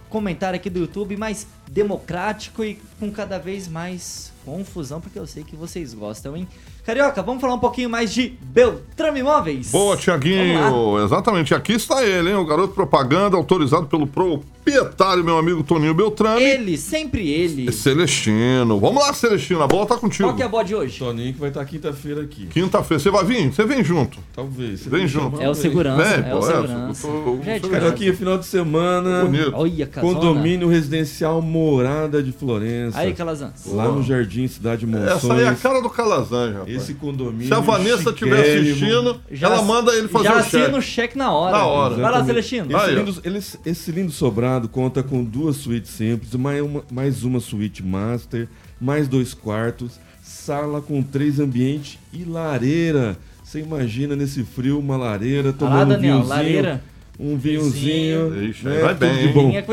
comentário 0.09 0.55
aqui 0.55 0.69
do 0.69 0.79
YouTube 0.79 1.17
mais 1.17 1.45
democrático 1.69 2.63
e 2.63 2.79
com 2.99 3.11
cada 3.11 3.37
vez 3.37 3.67
mais 3.67 4.33
confusão, 4.45 5.01
porque 5.01 5.17
eu 5.17 5.25
sei 5.25 5.43
que 5.43 5.55
vocês 5.55 5.93
gostam, 5.93 6.37
hein? 6.37 6.47
Carioca, 6.85 7.23
vamos 7.23 7.41
falar 7.41 7.55
um 7.55 7.59
pouquinho 7.59 7.89
mais 7.89 8.13
de 8.13 8.33
Beltrame 8.43 9.21
Imóveis? 9.21 9.71
Boa, 9.71 9.97
Tiaguinho. 9.97 11.03
Exatamente. 11.03 11.55
Aqui 11.55 11.73
está 11.73 12.05
ele, 12.05 12.29
hein? 12.29 12.35
O 12.35 12.45
garoto 12.45 12.75
propaganda 12.75 13.35
autorizado 13.35 13.87
pelo 13.87 14.05
proprietário, 14.05 15.23
meu 15.23 15.35
amigo 15.39 15.63
Toninho 15.63 15.95
Beltrame. 15.95 16.43
Ele, 16.43 16.77
sempre 16.77 17.27
ele. 17.27 17.71
Celestino. 17.71 18.79
Vamos 18.79 19.03
lá, 19.03 19.11
Celestino. 19.13 19.63
A 19.63 19.67
bola 19.67 19.87
tá 19.87 19.97
contigo. 19.97 20.29
Qual 20.29 20.35
que 20.35 20.43
é 20.43 20.45
a 20.45 20.49
boa 20.49 20.63
de 20.63 20.75
hoje? 20.75 20.99
Toninho 20.99 21.33
que 21.33 21.39
vai 21.39 21.49
estar 21.49 21.65
quinta-feira 21.65 22.21
aqui. 22.21 22.45
Quinta-feira. 22.45 23.01
Você 23.01 23.09
vai 23.09 23.25
vir? 23.25 23.51
Você 23.51 23.65
vem 23.65 23.83
junto. 23.83 24.19
Talvez. 24.35 24.81
Você 24.81 24.89
Vem 24.91 25.07
junto. 25.07 25.41
É 25.41 25.49
o 25.49 25.55
segurança, 25.55 26.03
Vem, 26.03 26.29
é 26.29 26.31
pô, 26.33 26.39
o 26.39 26.47
é, 26.47 26.53
segurança. 26.55 27.07
eu 27.07 27.13
tô- 27.23 27.43
Gente, 27.43 27.63
eu- 27.63 27.69
Carioquinha, 27.71 28.13
final 28.13 28.37
de 28.37 28.45
semana. 28.45 29.25
Bonito. 29.25 29.51
Olha, 29.55 29.87
casona. 29.87 30.13
Condomínio 30.13 30.67
residencial 30.67 31.41
Morada 31.55 32.21
de 32.21 32.33
Florença. 32.33 32.99
Aí, 32.99 33.13
Calazans. 33.13 33.65
Lá 33.67 33.87
no 33.87 34.03
Jardim 34.03 34.45
Cidade 34.47 34.85
Monções. 34.85 35.11
Essa 35.23 35.33
aí 35.33 35.43
é 35.43 35.47
a 35.47 35.55
cara 35.55 35.81
do 35.81 35.89
Calazan, 35.89 36.51
rapaz. 36.53 36.75
Esse 36.75 36.93
condomínio. 36.95 37.47
Se 37.47 37.53
a 37.53 37.59
Vanessa 37.61 38.09
estiver 38.09 38.41
assistindo, 38.59 39.21
ela 39.41 39.61
manda 39.61 39.93
ele 39.95 40.07
fazer 40.09 40.25
já 40.25 40.35
o 40.35 40.37
assina 40.37 40.63
cheque. 40.65 40.77
o 40.77 40.81
cheque 40.81 41.17
na 41.17 41.31
hora. 41.31 41.57
Na 41.57 41.65
hora. 41.65 41.95
Vai 41.95 42.11
lá. 42.11 42.25
Celestino. 42.25 42.65
Esse, 42.75 42.85
Aí, 42.85 42.95
lindo, 42.95 43.21
eles- 43.23 43.57
esse 43.65 43.91
lindo 43.91 44.11
sobrado 44.11 44.67
conta 44.67 45.01
com 45.01 45.23
duas 45.23 45.55
suítes 45.57 45.91
simples, 45.91 46.33
mais 46.35 46.61
uma, 46.61 46.83
mais 46.91 47.23
uma 47.23 47.39
suíte 47.39 47.81
master, 47.83 48.47
mais 48.81 49.07
dois 49.07 49.33
quartos, 49.33 49.99
sala 50.21 50.81
com 50.81 51.01
três 51.01 51.39
ambientes 51.39 51.97
e 52.11 52.23
lareira. 52.25 53.17
Você 53.43 53.59
imagina 53.59 54.15
nesse 54.15 54.43
frio 54.43 54.77
uma 54.79 54.97
lareira, 54.97 55.53
tomando 55.53 55.85
um 55.85 55.95
Daniel, 55.95 56.13
vinhozinho, 56.15 56.27
lareira. 56.29 56.83
um 57.19 57.37
vinhozinho, 57.37 58.43
Ixi, 58.49 58.65
né, 58.65 58.79
vai 58.81 58.93
tudo 58.95 58.99
bem, 58.99 59.15
de 59.17 59.27
hein? 59.27 59.33
bom. 59.33 59.51
É 59.51 59.61
com 59.61 59.71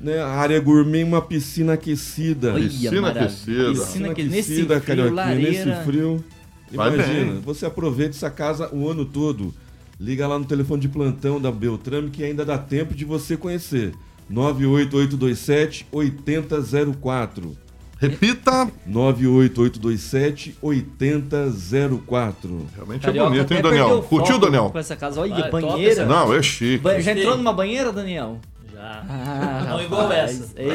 né, 0.00 0.20
área 0.22 0.58
gourmet, 0.60 1.04
uma 1.04 1.22
piscina 1.22 1.74
aquecida. 1.74 2.52
Olha, 2.54 2.64
Piscina 2.64 3.00
maravilha. 3.00 3.26
aquecida. 3.26 3.70
Piscina 3.70 4.14
que 4.14 4.22
nesse 4.24 4.52
aquecida, 4.52 4.80
frio, 4.80 4.86
Carioquinha, 4.96 5.14
lareira. 5.14 5.64
nesse 5.66 5.84
frio. 5.84 6.24
Imagina, 6.72 7.40
você 7.44 7.66
aproveita 7.66 8.16
essa 8.16 8.30
casa 8.30 8.68
o 8.74 8.88
ano 8.88 9.04
todo. 9.04 9.54
Liga 10.00 10.26
lá 10.26 10.38
no 10.38 10.44
telefone 10.44 10.80
de 10.82 10.88
plantão 10.88 11.40
da 11.40 11.52
Beltrame 11.52 12.10
que 12.10 12.24
ainda 12.24 12.44
dá 12.44 12.58
tempo 12.58 12.94
de 12.94 13.04
você 13.04 13.36
conhecer. 13.36 13.92
98827 14.28 15.86
8004. 15.92 17.56
Repita. 17.98 18.68
98827 18.86 20.56
8004. 20.60 22.66
Realmente 22.74 23.00
Carioca 23.02 23.26
é 23.26 23.30
bonito, 23.36 23.54
hein, 23.54 23.62
Daniel? 23.62 24.02
Curtiu, 24.02 24.38
Daniel? 24.38 24.70
Com 24.70 24.78
essa 24.78 24.96
casa. 24.96 25.20
Olha, 25.20 25.34
Ah, 25.36 25.38
é 25.38 25.42
top 25.50 25.62
banheira. 25.62 26.06
Não, 26.06 26.34
é 26.34 26.42
chique. 26.42 26.78
Ba- 26.82 26.98
Já 27.00 27.12
entrou 27.12 27.36
numa 27.36 27.52
banheira, 27.52 27.92
Daniel? 27.92 28.40
Já. 28.72 29.04
Ah, 29.08 29.53
Não 29.74 29.82
igual 29.82 30.12
essa. 30.12 30.50
Ei, 30.56 30.70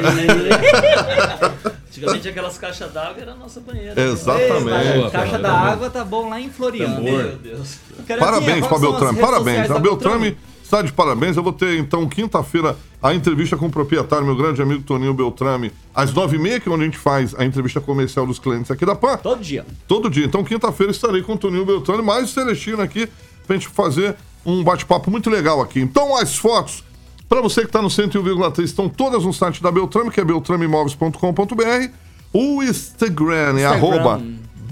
Antigamente 1.88 2.28
aquelas 2.28 2.56
caixas 2.56 2.92
d'água 2.92 3.20
era 3.20 3.32
a 3.32 3.34
nossa 3.34 3.60
banheira. 3.60 4.00
Exatamente. 4.00 4.96
ei, 4.96 5.10
Caixa 5.10 5.30
cara. 5.32 5.42
da 5.42 5.52
água 5.52 5.90
tá 5.90 6.04
bom 6.04 6.28
lá 6.28 6.40
em 6.40 6.48
Floriano. 6.48 7.02
Meu 7.02 7.36
Deus. 7.36 7.78
Parabéns 8.18 8.64
as 8.64 8.80
Beltrame, 8.80 9.18
parabéns. 9.18 9.70
A 9.70 9.78
Beltrame 9.78 10.36
está 10.62 10.82
de 10.82 10.92
parabéns. 10.92 11.36
Eu 11.36 11.42
vou 11.42 11.52
ter, 11.52 11.78
então, 11.78 12.08
quinta-feira, 12.08 12.76
a 13.02 13.12
entrevista 13.12 13.56
com 13.56 13.66
o 13.66 13.70
proprietário, 13.70 14.24
meu 14.24 14.36
grande 14.36 14.62
amigo 14.62 14.82
Toninho 14.82 15.12
Beltrame, 15.12 15.72
às 15.92 16.12
nove 16.12 16.36
e 16.36 16.38
meia, 16.38 16.60
que 16.60 16.68
é 16.68 16.72
onde 16.72 16.82
a 16.82 16.84
gente 16.84 16.98
faz 16.98 17.34
a 17.36 17.44
entrevista 17.44 17.80
comercial 17.80 18.24
dos 18.24 18.38
clientes 18.38 18.70
aqui 18.70 18.86
da 18.86 18.94
PAN. 18.94 19.16
Todo 19.16 19.42
dia. 19.42 19.66
Todo 19.88 20.08
dia. 20.08 20.24
Então, 20.24 20.44
quinta-feira, 20.44 20.92
estarei 20.92 21.22
com 21.22 21.32
o 21.32 21.38
Toninho 21.38 21.66
Beltrame, 21.66 22.02
mais 22.02 22.30
o 22.30 22.32
Celestino 22.32 22.80
aqui, 22.80 23.08
pra 23.46 23.56
gente 23.56 23.68
fazer 23.68 24.14
um 24.46 24.62
bate-papo 24.62 25.10
muito 25.10 25.28
legal 25.28 25.60
aqui. 25.60 25.80
Então, 25.80 26.16
as 26.16 26.36
fotos, 26.36 26.84
para 27.30 27.40
você 27.40 27.60
que 27.60 27.68
está 27.68 27.80
no 27.80 27.86
101,3, 27.86 28.64
estão 28.64 28.88
todas 28.88 29.24
no 29.24 29.32
site 29.32 29.62
da 29.62 29.70
Beltrame, 29.70 30.10
que 30.10 30.20
é 30.20 30.24
beltrameimóveis.com.br. 30.24 31.92
O 32.32 32.60
Instagram 32.60 33.56
é 33.56 33.62
Instagram. 33.62 33.68
arroba 33.68 34.22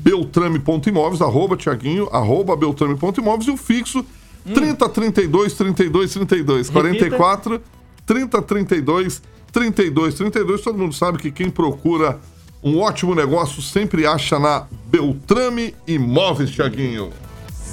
beltrame.imóveis, 0.00 1.22
arroba 1.22 1.56
Tiaguinho, 1.56 2.08
arroba 2.10 2.56
beltrame.imóveis 2.56 3.46
e 3.46 3.52
o 3.52 3.56
fixo 3.56 4.04
30 4.52 4.88
32 4.88 5.54
32 5.54 6.12
32 6.12 6.68
Repita. 6.68 6.80
44 6.80 7.62
3032 8.04 9.22
3232. 9.52 10.60
Todo 10.60 10.78
mundo 10.78 10.94
sabe 10.94 11.18
que 11.18 11.30
quem 11.30 11.50
procura 11.50 12.18
um 12.60 12.80
ótimo 12.80 13.14
negócio 13.14 13.62
sempre 13.62 14.04
acha 14.04 14.36
na 14.36 14.66
Beltrame 14.90 15.76
Imóveis, 15.86 16.50
Tiaguinho. 16.50 17.12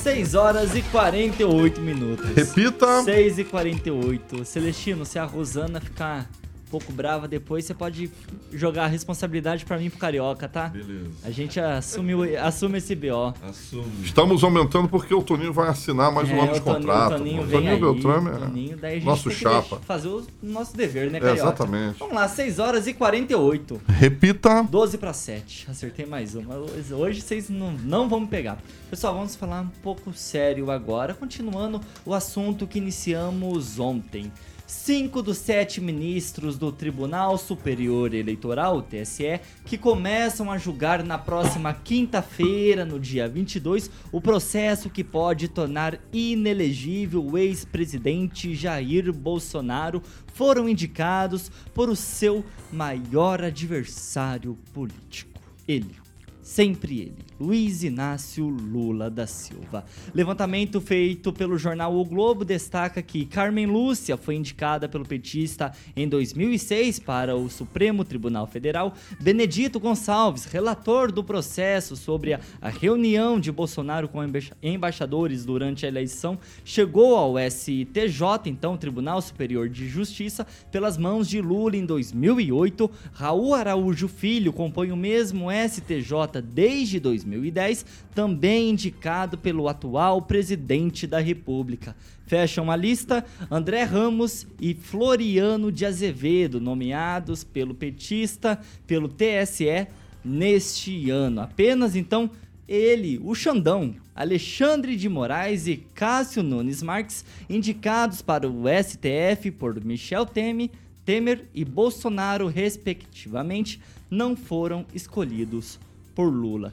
6 0.06 0.36
horas 0.36 0.76
e 0.76 0.84
48 0.84 1.82
minutos. 1.82 2.30
Repita. 2.36 3.02
6 3.02 3.40
e 3.40 3.44
48. 3.44 4.46
Celestino, 4.46 5.04
se 5.04 5.18
a 5.18 5.24
Rosana 5.24 5.82
ficar 5.82 6.30
pouco 6.80 6.92
brava 6.92 7.26
depois, 7.28 7.64
você 7.64 7.74
pode 7.74 8.12
jogar 8.52 8.84
a 8.84 8.88
responsabilidade 8.88 9.64
pra 9.64 9.78
mim 9.78 9.90
pro 9.90 9.98
Carioca, 9.98 10.48
tá? 10.50 10.68
Beleza. 10.68 11.10
A 11.24 11.32
gente 11.32 11.58
assume, 11.60 12.14
o- 12.14 12.40
assume 12.46 12.80
esse 12.80 12.94
BO. 12.94 13.34
Assume. 13.42 13.86
Estamos 14.04 14.44
aumentando 14.44 14.90
porque 14.90 15.14
o 15.14 15.24
Toninho 15.24 15.54
vai 15.54 15.70
assinar 15.70 16.12
mais 16.12 16.30
um 16.30 16.34
É, 16.36 16.40
ano 16.42 16.54
de 16.54 16.60
o 16.60 16.64
Toninho- 16.64 16.82
contrato. 16.82 17.14
O 17.14 17.18
Toninho 17.18 17.42
aí, 17.72 17.80
Beltrame 17.80 18.30
é 18.30 18.34
Toninho, 18.34 18.78
daí 18.78 18.92
a 18.92 18.96
gente 18.96 19.06
nosso 19.06 19.32
chapa. 19.32 19.80
fazer 19.86 20.10
o 20.10 20.26
nosso 20.44 20.76
dever, 20.76 21.10
né, 21.10 21.18
É, 21.18 21.22
Carioca? 21.22 21.42
exatamente. 21.50 22.00
Vamos 22.00 22.14
lá, 22.16 22.28
6 22.28 22.60
horas 22.60 22.88
e 22.88 22.94
48. 22.94 23.82
Repita. 23.88 24.64
12 24.64 24.98
para 24.98 25.14
7. 25.14 25.66
Acertei 25.72 26.06
mais 26.06 26.36
uma. 26.36 26.56
Hoje 26.98 27.22
vocês 27.22 27.50
não, 27.50 27.72
não 27.72 28.10
vão 28.10 28.20
me 28.20 28.28
pegar. 28.28 28.58
Pessoal, 28.90 29.14
vamos 29.16 29.34
falar 29.36 29.62
um 29.62 29.68
pouco 29.82 30.12
sério 30.14 30.70
agora, 30.72 31.14
continuando 31.14 31.80
o 32.06 32.14
assunto 32.14 32.68
que 32.68 32.80
iniciamos 32.80 33.80
ontem. 33.80 34.32
Cinco 34.68 35.22
dos 35.22 35.38
sete 35.38 35.80
ministros 35.80 36.58
do 36.58 36.72
Tribunal 36.72 37.38
Superior 37.38 38.16
Eleitoral, 38.16 38.82
TSE, 38.82 39.40
que 39.64 39.78
começam 39.78 40.52
a 40.52 40.58
julgar 40.58 41.04
na 41.04 41.20
próxima 41.20 41.72
quinta-feira, 41.72 42.84
no 42.84 43.00
dia 43.00 43.30
22, 43.30 43.92
o 44.12 44.20
processo 44.20 44.90
que 44.90 45.04
pode 45.04 45.50
tornar 45.50 46.00
inelegível 46.12 47.24
o 47.24 47.38
ex-presidente 47.38 48.56
Jair 48.56 49.14
Bolsonaro, 49.14 50.02
foram 50.34 50.68
indicados 50.68 51.52
por 51.72 51.88
o 51.88 51.96
seu 51.96 52.44
maior 52.72 53.44
adversário 53.44 54.58
político. 54.74 55.40
Ele. 55.68 56.05
Sempre 56.46 57.00
ele, 57.00 57.26
Luiz 57.40 57.84
Inácio 57.84 58.48
Lula 58.48 59.10
da 59.10 59.26
Silva. 59.26 59.84
Levantamento 60.14 60.80
feito 60.80 61.34
pelo 61.34 61.58
jornal 61.58 61.96
O 61.98 62.06
Globo 62.06 62.46
destaca 62.46 63.02
que 63.02 63.26
Carmen 63.26 63.66
Lúcia 63.66 64.16
foi 64.16 64.36
indicada 64.36 64.88
pelo 64.88 65.04
petista 65.04 65.72
em 65.96 66.08
2006 66.08 67.00
para 67.00 67.36
o 67.36 67.50
Supremo 67.50 68.06
Tribunal 68.06 68.46
Federal. 68.46 68.94
Benedito 69.20 69.80
Gonçalves, 69.80 70.46
relator 70.46 71.12
do 71.12 71.24
processo 71.24 71.96
sobre 71.96 72.36
a, 72.36 72.40
reunião 72.70 73.40
de 73.40 73.52
Bolsonaro 73.52 74.08
com 74.08 74.24
emba- 74.24 74.38
embaixadores 74.62 75.46
durante 75.46 75.84
a 75.84 75.90
eleição, 75.90 76.38
chegou 76.64 77.16
ao 77.18 77.40
STJ, 77.40 78.22
então 78.46 78.78
Tribunal 78.78 79.20
Superior 79.20 79.68
de 79.68 79.88
Justiça, 79.90 80.46
pelas 80.72 80.96
mãos 80.96 81.28
de 81.28 81.42
Lula 81.42 81.76
em 81.76 81.88
2008. 81.88 82.88
Raul 83.14 83.56
Araújo 83.56 84.08
Filho 84.08 84.54
compõe 84.54 84.92
o 84.92 84.96
mesmo 84.96 85.48
STJ 85.52 86.35
desde 86.42 87.00
2010, 87.00 87.86
também 88.14 88.70
indicado 88.70 89.38
pelo 89.38 89.68
atual 89.68 90.22
presidente 90.22 91.06
da 91.06 91.20
República. 91.20 91.96
Fecham 92.28 92.72
a 92.72 92.76
lista 92.76 93.24
André 93.52 93.84
Ramos 93.84 94.48
e 94.60 94.74
Floriano 94.74 95.72
de 95.72 95.86
Azevedo, 95.86 96.60
nomeados 96.60 97.44
pelo 97.44 97.74
petista, 97.74 98.60
pelo 98.88 99.08
TSE 99.08 99.88
neste 100.24 101.10
ano. 101.10 101.42
Apenas 101.42 101.96
então 101.96 102.32
ele, 102.68 103.20
o 103.24 103.36
Xandão, 103.36 103.96
Alexandre 104.16 104.96
de 104.96 105.08
Moraes 105.08 105.68
e 105.68 105.78
Cássio 105.78 106.42
Nunes 106.42 106.82
Marques, 106.82 107.24
indicados 107.48 108.24
para 108.24 108.50
o 108.50 108.64
STF 108.68 109.52
por 109.52 109.84
Michel 109.84 110.26
Temer, 110.26 110.72
Temer 111.06 111.46
e 111.54 111.64
Bolsonaro, 111.64 112.48
respectivamente, 112.48 113.80
não 114.10 114.36
foram 114.36 114.86
escolhidos 114.94 115.80
por 116.16 116.30
Lula. 116.30 116.72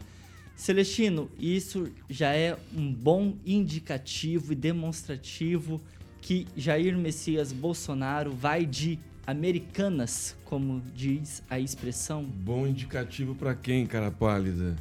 Celestino, 0.57 1.28
isso 1.38 1.90
já 2.09 2.32
é 2.32 2.57
um 2.76 2.93
bom 2.93 3.34
indicativo 3.45 4.53
e 4.53 4.57
demonstrativo 4.57 5.80
que 6.20 6.47
Jair 6.57 6.97
Messias 6.97 7.53
Bolsonaro 7.53 8.30
vai 8.30 8.64
de 8.64 8.99
americanas, 9.26 10.36
como 10.45 10.80
diz 10.95 11.43
a 11.51 11.59
expressão. 11.59 12.22
Bom 12.24 12.66
indicativo 12.66 13.34
pra 13.34 13.55
quem, 13.55 13.86
cara 13.86 14.11
pálida? 14.11 14.76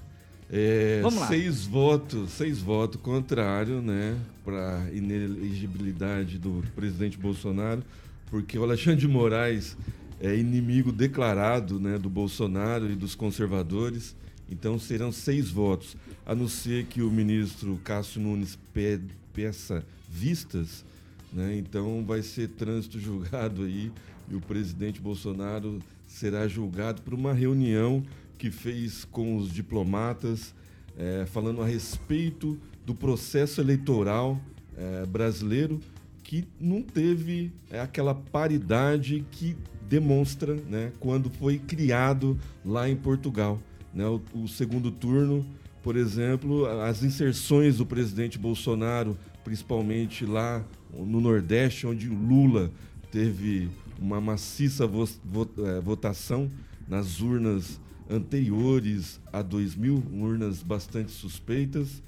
É, 0.52 1.00
Vamos 1.02 1.20
lá. 1.20 1.28
Seis 1.28 1.66
votos, 1.66 2.32
seis 2.32 2.60
votos 2.60 3.00
contrário, 3.02 3.82
né, 3.82 4.18
para 4.44 4.86
inelegibilidade 4.94 6.38
do 6.38 6.64
presidente 6.76 7.18
Bolsonaro, 7.18 7.82
porque 8.30 8.60
o 8.60 8.64
Alexandre 8.64 9.00
de 9.00 9.08
Moraes 9.08 9.78
é 10.20 10.36
inimigo 10.36 10.92
declarado, 10.92 11.80
né, 11.80 11.98
do 11.98 12.10
Bolsonaro 12.10 12.92
e 12.92 12.96
dos 12.96 13.16
conservadores. 13.16 14.16
Então 14.52 14.78
serão 14.78 15.12
seis 15.12 15.50
votos, 15.50 15.96
a 16.26 16.36
não 16.36 16.48
ser 16.48 16.86
que 16.86 17.02
o 17.02 17.10
ministro 17.10 17.80
Cássio 17.84 18.22
Nunes 18.22 18.60
pe- 18.74 19.00
peça 19.34 19.84
vistas, 20.10 20.84
né? 21.32 21.56
Então 21.58 22.04
vai 22.06 22.22
ser 22.22 22.50
trânsito 22.50 23.00
julgado 23.02 23.64
aí 23.64 23.92
e 24.30 24.36
o 24.36 24.42
presidente 24.42 25.00
Bolsonaro 25.00 25.80
será 26.06 26.48
julgado 26.48 27.02
por 27.02 27.14
uma 27.14 27.34
reunião 27.34 28.04
que 28.38 28.52
fez 28.52 29.06
com 29.06 29.38
os 29.38 29.52
diplomatas, 29.52 30.54
eh, 30.98 31.26
falando 31.32 31.62
a 31.62 31.66
respeito 31.66 32.60
do 32.86 32.94
processo 32.94 33.62
eleitoral 33.62 34.40
eh, 34.78 35.06
brasileiro 35.06 35.80
que 36.24 36.46
não 36.60 36.82
teve 36.82 37.52
eh, 37.70 37.80
aquela 37.80 38.14
paridade 38.14 39.24
que 39.32 39.56
demonstra 39.88 40.56
né, 40.56 40.92
quando 41.00 41.30
foi 41.30 41.58
criado 41.60 42.38
lá 42.66 42.90
em 42.90 42.96
Portugal. 42.96 43.62
Né? 43.94 44.06
O, 44.08 44.22
o 44.34 44.48
segundo 44.48 44.92
turno, 44.92 45.46
por 45.84 45.96
exemplo, 45.96 46.66
as 46.82 47.04
inserções 47.04 47.78
do 47.78 47.86
presidente 47.86 48.38
Bolsonaro, 48.38 49.18
principalmente 49.44 50.26
lá 50.26 50.64
no 50.94 51.20
Nordeste, 51.22 51.88
onde 51.88 52.08
o 52.08 52.14
Lula 52.14 52.72
teve 53.12 53.70
uma 54.00 54.20
maciça 54.22 54.86
vo- 54.88 55.08
vo- 55.24 55.50
eh, 55.60 55.80
votação 55.82 56.50
nas 56.88 57.20
urnas 57.22 57.80
anteriores 58.10 59.20
a 59.32 59.42
2000, 59.42 60.04
urnas 60.14 60.62
bastante 60.62 61.12
suspeitas, 61.12 62.02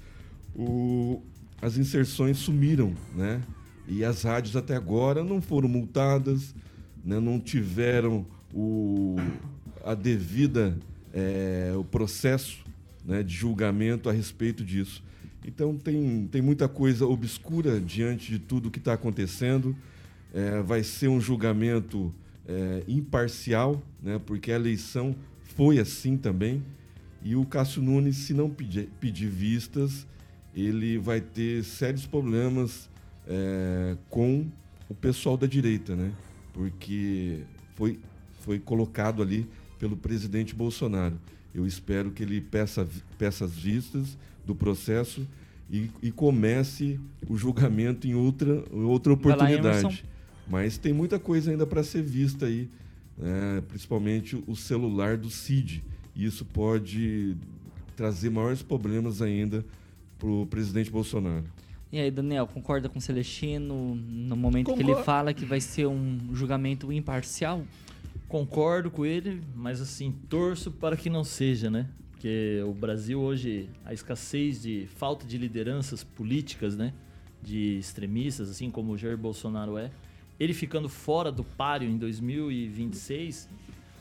o- 0.54 1.20
as 1.60 1.76
inserções 1.76 2.38
sumiram, 2.38 2.94
né? 3.14 3.40
E 3.88 4.04
as 4.04 4.22
rádios 4.22 4.56
até 4.56 4.74
agora 4.76 5.22
não 5.24 5.40
foram 5.42 5.68
multadas, 5.68 6.54
né? 7.04 7.20
não 7.20 7.38
tiveram 7.38 8.24
o, 8.52 9.16
a 9.84 9.94
devida 9.94 10.76
eh, 11.14 11.72
o 11.76 11.84
processo 11.84 12.64
né, 13.04 13.22
de 13.22 13.32
julgamento 13.32 14.10
a 14.10 14.12
respeito 14.12 14.64
disso. 14.64 15.02
Então 15.46 15.76
tem, 15.76 16.28
tem 16.30 16.42
muita 16.42 16.68
coisa 16.68 17.06
obscura 17.06 17.80
diante 17.80 18.32
de 18.32 18.38
tudo 18.38 18.70
que 18.70 18.78
está 18.78 18.94
acontecendo. 18.94 19.76
Eh, 20.34 20.60
vai 20.62 20.82
ser 20.82 21.08
um 21.08 21.20
julgamento 21.20 22.12
eh, 22.48 22.82
imparcial, 22.88 23.82
né, 24.02 24.20
porque 24.24 24.50
a 24.50 24.56
eleição 24.56 25.14
foi 25.54 25.78
assim 25.78 26.16
também. 26.16 26.62
E 27.22 27.36
o 27.36 27.44
Cássio 27.44 27.80
Nunes, 27.80 28.16
se 28.16 28.34
não 28.34 28.50
pedir, 28.50 28.88
pedir 29.00 29.28
vistas, 29.28 30.06
ele 30.54 30.98
vai 30.98 31.20
ter 31.20 31.62
sérios 31.62 32.06
problemas 32.06 32.90
eh, 33.26 33.96
com 34.10 34.46
o 34.88 34.94
pessoal 34.94 35.36
da 35.36 35.46
direita, 35.46 35.96
né? 35.96 36.12
Porque 36.52 37.40
foi, 37.74 37.98
foi 38.40 38.58
colocado 38.58 39.22
ali 39.22 39.48
pelo 39.84 39.98
presidente 39.98 40.54
Bolsonaro. 40.54 41.20
Eu 41.54 41.66
espero 41.66 42.10
que 42.10 42.22
ele 42.22 42.40
peça, 42.40 42.88
peça 43.18 43.44
as 43.44 43.52
vistas 43.52 44.16
do 44.46 44.54
processo 44.54 45.28
e, 45.70 45.90
e 46.02 46.10
comece 46.10 46.98
o 47.28 47.36
julgamento 47.36 48.06
em 48.06 48.14
outra, 48.14 48.64
outra 48.72 49.12
oportunidade. 49.12 50.02
Mas 50.48 50.78
tem 50.78 50.94
muita 50.94 51.18
coisa 51.18 51.50
ainda 51.50 51.66
para 51.66 51.84
ser 51.84 52.02
vista 52.02 52.46
aí, 52.46 52.66
né? 53.18 53.62
principalmente 53.68 54.42
o 54.46 54.56
celular 54.56 55.18
do 55.18 55.28
Cid. 55.28 55.84
E 56.16 56.24
isso 56.24 56.46
pode 56.46 57.36
trazer 57.94 58.30
maiores 58.30 58.62
problemas 58.62 59.20
ainda 59.20 59.62
para 60.18 60.30
o 60.30 60.46
presidente 60.46 60.90
Bolsonaro. 60.90 61.44
E 61.92 61.98
aí, 61.98 62.10
Daniel, 62.10 62.46
concorda 62.46 62.88
com 62.88 62.98
o 62.98 63.02
Celestino 63.02 63.94
no 63.94 64.34
momento 64.34 64.72
que 64.72 64.82
ele 64.82 64.96
fala 65.02 65.34
que 65.34 65.44
vai 65.44 65.60
ser 65.60 65.86
um 65.86 66.18
julgamento 66.32 66.90
imparcial? 66.90 67.62
Concordo 68.34 68.90
com 68.90 69.06
ele, 69.06 69.44
mas 69.54 69.80
assim, 69.80 70.10
torço 70.28 70.72
para 70.72 70.96
que 70.96 71.08
não 71.08 71.22
seja, 71.22 71.70
né? 71.70 71.88
Porque 72.10 72.60
o 72.66 72.72
Brasil 72.72 73.20
hoje, 73.20 73.70
a 73.84 73.94
escassez 73.94 74.60
de 74.60 74.88
falta 74.96 75.24
de 75.24 75.38
lideranças 75.38 76.02
políticas, 76.02 76.76
né? 76.76 76.92
De 77.40 77.78
extremistas, 77.78 78.50
assim 78.50 78.72
como 78.72 78.90
o 78.90 78.98
Jair 78.98 79.16
Bolsonaro 79.16 79.78
é, 79.78 79.88
ele 80.40 80.52
ficando 80.52 80.88
fora 80.88 81.30
do 81.30 81.44
páreo 81.44 81.88
em 81.88 81.96
2026, 81.96 83.48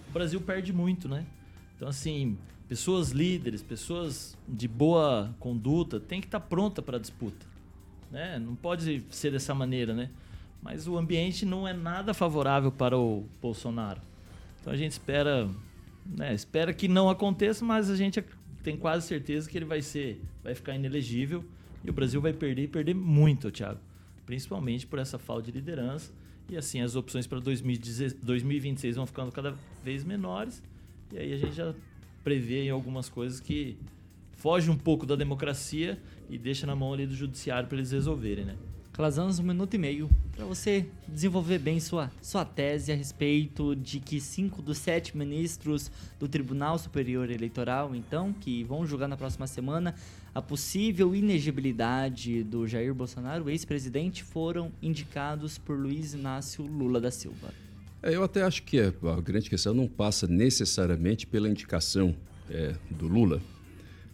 o 0.09 0.11
Brasil 0.11 0.41
perde 0.41 0.73
muito, 0.73 1.07
né? 1.07 1.27
Então, 1.75 1.87
assim, 1.87 2.35
pessoas 2.67 3.11
líderes, 3.11 3.61
pessoas 3.61 4.35
de 4.47 4.67
boa 4.67 5.31
conduta, 5.39 5.99
tem 5.99 6.19
que 6.19 6.25
estar 6.25 6.39
pronta 6.39 6.81
para 6.81 6.97
a 6.97 6.99
disputa, 6.99 7.45
né? 8.09 8.39
Não 8.39 8.55
pode 8.55 9.05
ser 9.11 9.29
dessa 9.29 9.53
maneira, 9.53 9.93
né? 9.93 10.09
mas 10.63 10.87
o 10.87 10.97
ambiente 10.97 11.45
não 11.45 11.67
é 11.67 11.73
nada 11.73 12.13
favorável 12.13 12.71
para 12.71 12.97
o 12.97 13.25
Bolsonaro. 13.41 14.01
Então 14.63 14.71
a 14.71 14.77
gente 14.77 14.93
espera, 14.93 15.49
né, 16.05 16.33
espera 16.33 16.73
que 16.73 16.87
não 16.87 17.09
aconteça, 17.09 17.65
mas 17.65 17.89
a 17.89 17.97
gente 17.97 18.23
tem 18.63 18.77
quase 18.77 19.05
certeza 19.05 19.49
que 19.49 19.57
ele 19.57 19.65
vai 19.65 19.81
ser, 19.81 20.21
vai 20.41 20.55
ficar 20.55 20.73
inelegível 20.73 21.43
e 21.83 21.89
o 21.89 21.93
Brasil 21.93 22.21
vai 22.21 22.31
perder 22.31 22.63
e 22.63 22.67
perder 22.69 22.95
muito, 22.95 23.51
Thiago, 23.51 23.81
principalmente 24.25 24.87
por 24.87 24.99
essa 24.99 25.19
falta 25.19 25.43
de 25.43 25.51
liderança. 25.51 26.13
E 26.49 26.55
assim 26.55 26.79
as 26.79 26.95
opções 26.95 27.27
para 27.27 27.39
2026 27.41 28.95
vão 28.95 29.05
ficando 29.05 29.33
cada 29.33 29.53
vez 29.83 30.05
menores. 30.05 30.63
E 31.11 31.17
aí 31.17 31.33
a 31.33 31.37
gente 31.37 31.55
já 31.55 31.75
prevê 32.23 32.63
em 32.63 32.69
algumas 32.69 33.09
coisas 33.09 33.41
que 33.41 33.77
foge 34.31 34.71
um 34.71 34.77
pouco 34.77 35.05
da 35.05 35.17
democracia 35.17 36.01
e 36.29 36.37
deixa 36.37 36.65
na 36.65 36.73
mão 36.73 36.93
ali 36.93 37.05
do 37.05 37.15
judiciário 37.15 37.67
para 37.67 37.77
eles 37.77 37.91
resolverem, 37.91 38.45
né? 38.45 38.55
Calazans, 38.93 39.39
um 39.39 39.43
minuto 39.43 39.73
e 39.73 39.77
meio 39.79 40.07
para 40.35 40.45
você 40.45 40.85
desenvolver 41.07 41.57
bem 41.57 41.79
sua, 41.79 42.11
sua 42.21 42.45
tese 42.45 42.91
a 42.91 42.95
respeito 42.95 43.75
de 43.75 43.99
que 43.99 44.21
cinco 44.21 44.61
dos 44.61 44.77
sete 44.77 45.17
ministros 45.17 45.89
do 46.19 46.27
Tribunal 46.27 46.77
Superior 46.77 47.31
Eleitoral, 47.31 47.95
então, 47.95 48.31
que 48.31 48.63
vão 48.63 48.85
julgar 48.85 49.07
na 49.07 49.17
próxima 49.17 49.47
semana 49.47 49.95
a 50.33 50.43
possível 50.43 51.15
inegibilidade 51.15 52.43
do 52.43 52.67
Jair 52.67 52.93
Bolsonaro, 52.93 53.49
ex-presidente, 53.49 54.23
foram 54.23 54.71
indicados 54.79 55.57
por 55.57 55.75
Luiz 55.75 56.13
Inácio 56.13 56.63
Lula 56.63 57.01
da 57.01 57.09
Silva. 57.09 57.51
É, 58.03 58.15
eu 58.15 58.23
até 58.23 58.43
acho 58.43 58.61
que 58.61 58.79
a 58.79 59.21
grande 59.21 59.49
questão 59.49 59.73
não 59.73 59.87
passa 59.87 60.27
necessariamente 60.27 61.25
pela 61.25 61.49
indicação 61.49 62.15
é, 62.47 62.75
do 62.91 63.07
Lula, 63.07 63.41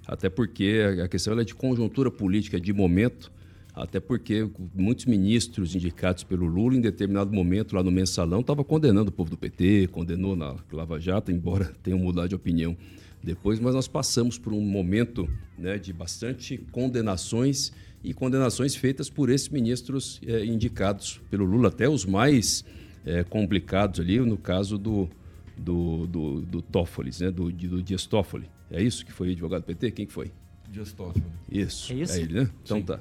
até 0.07 0.29
porque 0.29 0.81
a 1.03 1.07
questão 1.09 1.37
é 1.37 1.43
de 1.43 1.53
conjuntura 1.53 2.09
política 2.09 2.61
de 2.61 2.71
momento 2.71 3.29
até 3.73 3.99
porque 3.99 4.49
muitos 4.73 5.05
ministros 5.05 5.75
indicados 5.75 6.23
pelo 6.23 6.45
Lula, 6.45 6.75
em 6.75 6.81
determinado 6.81 7.31
momento, 7.31 7.75
lá 7.75 7.83
no 7.83 7.91
mensalão, 7.91 8.41
estavam 8.41 8.63
condenando 8.63 9.09
o 9.09 9.11
povo 9.11 9.29
do 9.29 9.37
PT, 9.37 9.89
condenou 9.91 10.35
na 10.35 10.55
Lava 10.71 10.99
Jato, 10.99 11.31
embora 11.31 11.65
tenham 11.83 11.99
mudado 11.99 12.29
de 12.29 12.35
opinião 12.35 12.75
depois, 13.23 13.59
mas 13.59 13.75
nós 13.75 13.87
passamos 13.87 14.37
por 14.37 14.53
um 14.53 14.61
momento 14.61 15.29
né, 15.57 15.77
de 15.77 15.91
bastante 15.91 16.57
condenações 16.71 17.71
e 18.03 18.13
condenações 18.13 18.75
feitas 18.75 19.09
por 19.09 19.29
esses 19.29 19.49
ministros 19.49 20.21
é, 20.25 20.45
indicados 20.45 21.21
pelo 21.29 21.43
Lula, 21.43 21.67
até 21.67 21.87
os 21.87 22.05
mais 22.05 22.63
é, 23.05 23.23
complicados 23.23 23.99
ali, 23.99 24.19
no 24.19 24.37
caso 24.37 24.77
do, 24.77 25.09
do, 25.57 26.07
do, 26.07 26.41
do 26.41 26.61
Toffoli, 26.61 27.11
né, 27.19 27.29
do, 27.29 27.51
do 27.51 27.83
Dias 27.83 28.05
Toffoli. 28.05 28.49
É 28.71 28.81
isso 28.81 29.05
que 29.05 29.11
foi 29.11 29.31
advogado 29.31 29.63
do 29.63 29.65
PT? 29.65 29.91
Quem 29.91 30.05
que 30.05 30.13
foi? 30.13 30.31
Dias 30.71 30.93
Toffoli. 30.93 31.23
Isso. 31.51 31.91
É 31.91 31.95
isso? 31.97 32.13
É 32.13 32.21
ele, 32.21 32.33
né? 32.41 32.49
Então 32.63 32.77
Sim. 32.77 32.83
tá. 32.83 32.99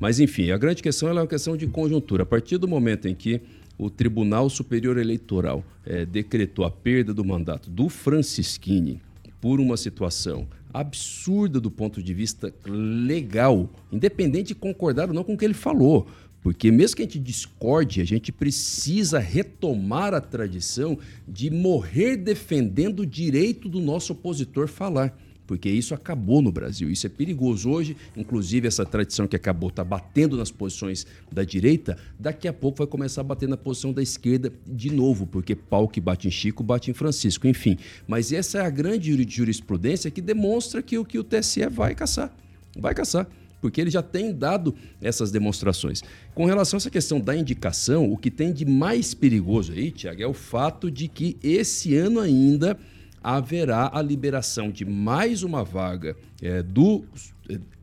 Mas, 0.00 0.18
enfim, 0.18 0.50
a 0.50 0.56
grande 0.56 0.82
questão 0.82 1.10
é 1.10 1.12
uma 1.12 1.26
questão 1.26 1.54
de 1.54 1.66
conjuntura. 1.66 2.22
A 2.22 2.26
partir 2.26 2.56
do 2.56 2.66
momento 2.66 3.06
em 3.06 3.14
que 3.14 3.42
o 3.76 3.90
Tribunal 3.90 4.48
Superior 4.48 4.96
Eleitoral 4.96 5.62
eh, 5.84 6.06
decretou 6.06 6.64
a 6.64 6.70
perda 6.70 7.12
do 7.12 7.22
mandato 7.22 7.70
do 7.70 7.90
Francisquini 7.90 9.02
por 9.42 9.60
uma 9.60 9.76
situação 9.76 10.48
absurda 10.72 11.60
do 11.60 11.70
ponto 11.70 12.02
de 12.02 12.14
vista 12.14 12.54
legal, 12.66 13.68
independente 13.92 14.48
de 14.48 14.54
concordar 14.54 15.08
ou 15.08 15.14
não 15.14 15.24
com 15.24 15.34
o 15.34 15.36
que 15.36 15.44
ele 15.44 15.54
falou. 15.54 16.06
Porque 16.42 16.70
mesmo 16.70 16.96
que 16.96 17.02
a 17.02 17.04
gente 17.04 17.18
discorde, 17.18 18.00
a 18.00 18.04
gente 18.04 18.32
precisa 18.32 19.18
retomar 19.18 20.14
a 20.14 20.20
tradição 20.20 20.98
de 21.28 21.50
morrer 21.50 22.16
defendendo 22.16 23.00
o 23.00 23.06
direito 23.06 23.68
do 23.68 23.80
nosso 23.80 24.14
opositor 24.14 24.66
falar 24.66 25.14
porque 25.50 25.68
isso 25.68 25.94
acabou 25.94 26.40
no 26.40 26.52
Brasil. 26.52 26.88
Isso 26.88 27.08
é 27.08 27.10
perigoso. 27.10 27.68
Hoje, 27.68 27.96
inclusive, 28.16 28.68
essa 28.68 28.86
tradição 28.86 29.26
que 29.26 29.34
acabou 29.34 29.68
está 29.68 29.82
batendo 29.82 30.36
nas 30.36 30.48
posições 30.48 31.04
da 31.28 31.42
direita, 31.42 31.98
daqui 32.16 32.46
a 32.46 32.52
pouco 32.52 32.78
vai 32.78 32.86
começar 32.86 33.22
a 33.22 33.24
bater 33.24 33.48
na 33.48 33.56
posição 33.56 33.92
da 33.92 34.00
esquerda 34.00 34.52
de 34.64 34.92
novo, 34.92 35.26
porque 35.26 35.56
pau 35.56 35.88
que 35.88 36.00
bate 36.00 36.28
em 36.28 36.30
Chico 36.30 36.62
bate 36.62 36.88
em 36.92 36.94
Francisco, 36.94 37.48
enfim. 37.48 37.76
Mas 38.06 38.32
essa 38.32 38.58
é 38.58 38.60
a 38.60 38.70
grande 38.70 39.12
jurisprudência 39.28 40.08
que 40.08 40.20
demonstra 40.20 40.80
que 40.84 40.96
o 40.96 41.04
que 41.04 41.18
o 41.18 41.24
TSE 41.24 41.66
vai 41.66 41.96
caçar. 41.96 42.32
Vai 42.78 42.94
caçar 42.94 43.26
porque 43.60 43.80
ele 43.80 43.90
já 43.90 44.02
tem 44.02 44.32
dado 44.32 44.74
essas 45.02 45.32
demonstrações. 45.32 46.00
Com 46.32 46.46
relação 46.46 46.76
a 46.76 46.78
essa 46.78 46.88
questão 46.88 47.20
da 47.20 47.36
indicação, 47.36 48.10
o 48.10 48.16
que 48.16 48.30
tem 48.30 48.52
de 48.52 48.64
mais 48.64 49.12
perigoso 49.12 49.72
aí, 49.72 49.90
Tiago, 49.90 50.22
é 50.22 50.26
o 50.26 50.32
fato 50.32 50.90
de 50.90 51.08
que 51.08 51.36
esse 51.42 51.94
ano 51.94 52.20
ainda 52.20 52.78
haverá 53.22 53.90
a 53.92 54.02
liberação 54.02 54.70
de 54.70 54.84
mais 54.84 55.42
uma 55.42 55.62
vaga 55.62 56.16
é, 56.42 56.62
do 56.62 57.04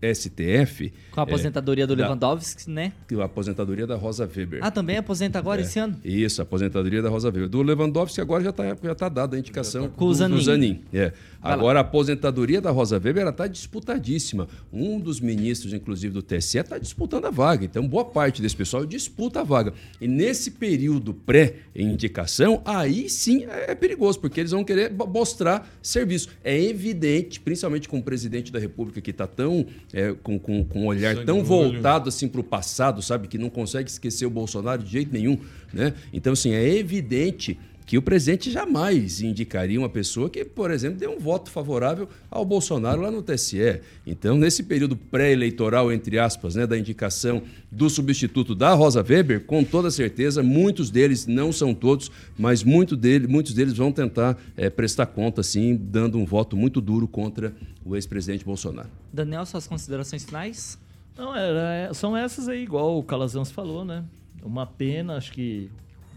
STF. 0.02 0.92
Com 1.12 1.20
a 1.20 1.24
aposentadoria 1.24 1.84
é, 1.84 1.88
do 1.88 1.96
da- 1.96 2.04
Lewandowski, 2.06 2.70
né? 2.70 2.94
A 3.20 3.24
aposentadoria 3.24 3.86
da 3.88 3.96
Rosa 3.96 4.26
Weber. 4.34 4.60
Ah, 4.62 4.72
também 4.72 4.98
aposenta 4.98 5.40
agora 5.40 5.62
É, 5.62 5.64
esse 5.64 5.80
ano? 5.80 5.96
Isso, 6.04 6.42
a 6.42 6.44
aposentadoria 6.44 7.02
da 7.02 7.10
Rosa 7.10 7.28
Weber. 7.28 7.50
Do 7.50 7.62
Lewandowski 7.62 8.22
agora 8.22 8.44
já 8.44 8.50
está 8.52 8.76
já 8.82 8.96
tá 8.96 9.10
dada 9.10 9.36
a 9.36 9.40
indicação 9.40 9.90
Com 9.90 10.06
o 10.06 10.14
Zanin. 10.14 10.42
Zanin. 10.42 10.82
É. 10.94 11.12
Agora 11.42 11.80
a 11.80 11.82
aposentadoria 11.82 12.60
da 12.60 12.72
Rosa 12.72 13.00
Weber 13.00 13.28
está 13.28 13.48
disputadíssima. 13.48 14.48
Um 14.72 15.00
dos 15.00 15.20
ministros, 15.20 15.74
inclusive 15.74 16.14
do 16.14 16.22
TSE, 16.22 16.58
está 16.58 16.78
disputando 16.78 17.26
a 17.26 17.30
vaga. 17.32 17.64
Então 17.66 17.88
boa 17.88 18.06
parte 18.06 18.42
desse 18.42 18.56
pessoal 18.56 18.86
disputa 18.86 19.42
a 19.42 19.44
vaga. 19.44 19.74
E 20.02 20.08
nesse 20.08 20.52
período 20.52 21.14
pré-indicação, 21.14 22.62
aí 22.66 23.10
sim 23.10 23.46
é 23.46 23.68
é 23.68 23.76
perigoso, 23.76 24.20
porque 24.20 24.40
eles 24.40 24.52
vão 24.52 24.64
querer 24.64 24.92
mostrar 24.92 25.70
serviço. 25.82 26.30
É 26.44 26.60
evidente, 26.62 27.40
principalmente 27.40 27.90
com 27.90 27.98
o 28.00 28.04
presidente 28.04 28.52
da 28.52 28.60
República 28.60 29.02
que 29.02 29.12
está 29.12 29.28
tão 29.28 29.66
é, 29.94 30.14
com, 30.24 30.38
com, 30.38 30.64
com 30.64 30.82
um 30.82 30.86
olhar 30.88 31.16
Sangue 31.16 31.26
tão 31.26 31.44
voltado 31.44 32.10
assim 32.10 32.28
para 32.28 32.42
o 32.42 32.44
passado, 32.44 33.02
sabe, 33.02 33.28
que 33.28 33.38
não 33.38 33.50
consegue 33.50 33.90
esquecer 33.90 34.26
o 34.26 34.30
Bolsonaro 34.30 34.84
de 34.84 34.92
jeito 34.92 35.14
nenhum, 35.14 35.38
né? 35.74 35.94
Então 36.12 36.34
assim 36.34 36.52
é 36.52 36.68
evidente 36.68 37.58
que 37.88 37.98
o 37.98 38.02
presidente 38.02 38.52
jamais 38.52 39.22
indicaria 39.22 39.80
uma 39.80 39.88
pessoa 39.88 40.30
que, 40.30 40.44
por 40.44 40.70
exemplo, 40.72 41.00
dê 41.00 41.08
um 41.08 41.18
voto 41.18 41.50
favorável 41.50 42.10
ao 42.30 42.44
Bolsonaro 42.44 43.02
lá 43.02 43.10
no 43.10 43.24
TSE. 43.24 43.80
Então, 44.06 44.38
nesse 44.38 44.64
período 44.64 44.98
pré-eleitoral, 44.98 45.90
entre 45.90 46.20
aspas, 46.20 46.56
né, 46.56 46.68
da 46.68 46.78
indicação 46.78 47.42
do 47.72 47.90
substituto 47.90 48.54
da 48.54 48.74
Rosa 48.74 49.02
Weber, 49.02 49.46
com 49.46 49.64
toda 49.64 49.90
certeza, 49.90 50.44
muitos 50.44 50.90
deles, 50.92 51.26
não 51.26 51.54
são 51.54 51.74
todos, 51.74 52.12
mas 52.38 52.62
muito 52.62 52.98
dele, 52.98 53.26
muitos 53.26 53.54
deles 53.54 53.78
vão 53.78 53.90
tentar 53.90 54.38
eh, 54.58 54.70
prestar 54.70 55.06
conta, 55.06 55.40
assim, 55.40 55.74
dando 55.78 56.18
um 56.18 56.26
voto 56.26 56.58
muito 56.58 56.82
duro 56.82 57.08
contra 57.08 57.56
o 57.86 57.96
ex-presidente 57.96 58.44
Bolsonaro. 58.44 58.90
Daniel, 59.14 59.46
suas 59.46 59.66
considerações 59.66 60.26
finais? 60.26 60.78
Não, 61.18 61.34
era, 61.34 61.94
são 61.94 62.18
essas 62.18 62.50
aí, 62.50 62.64
igual 62.64 63.00
o 63.00 63.04
Calazans 63.04 63.50
falou, 63.50 63.86
né? 63.86 64.04
Uma 64.44 64.66
pena, 64.68 65.16
acho 65.16 65.32
que 65.32 65.72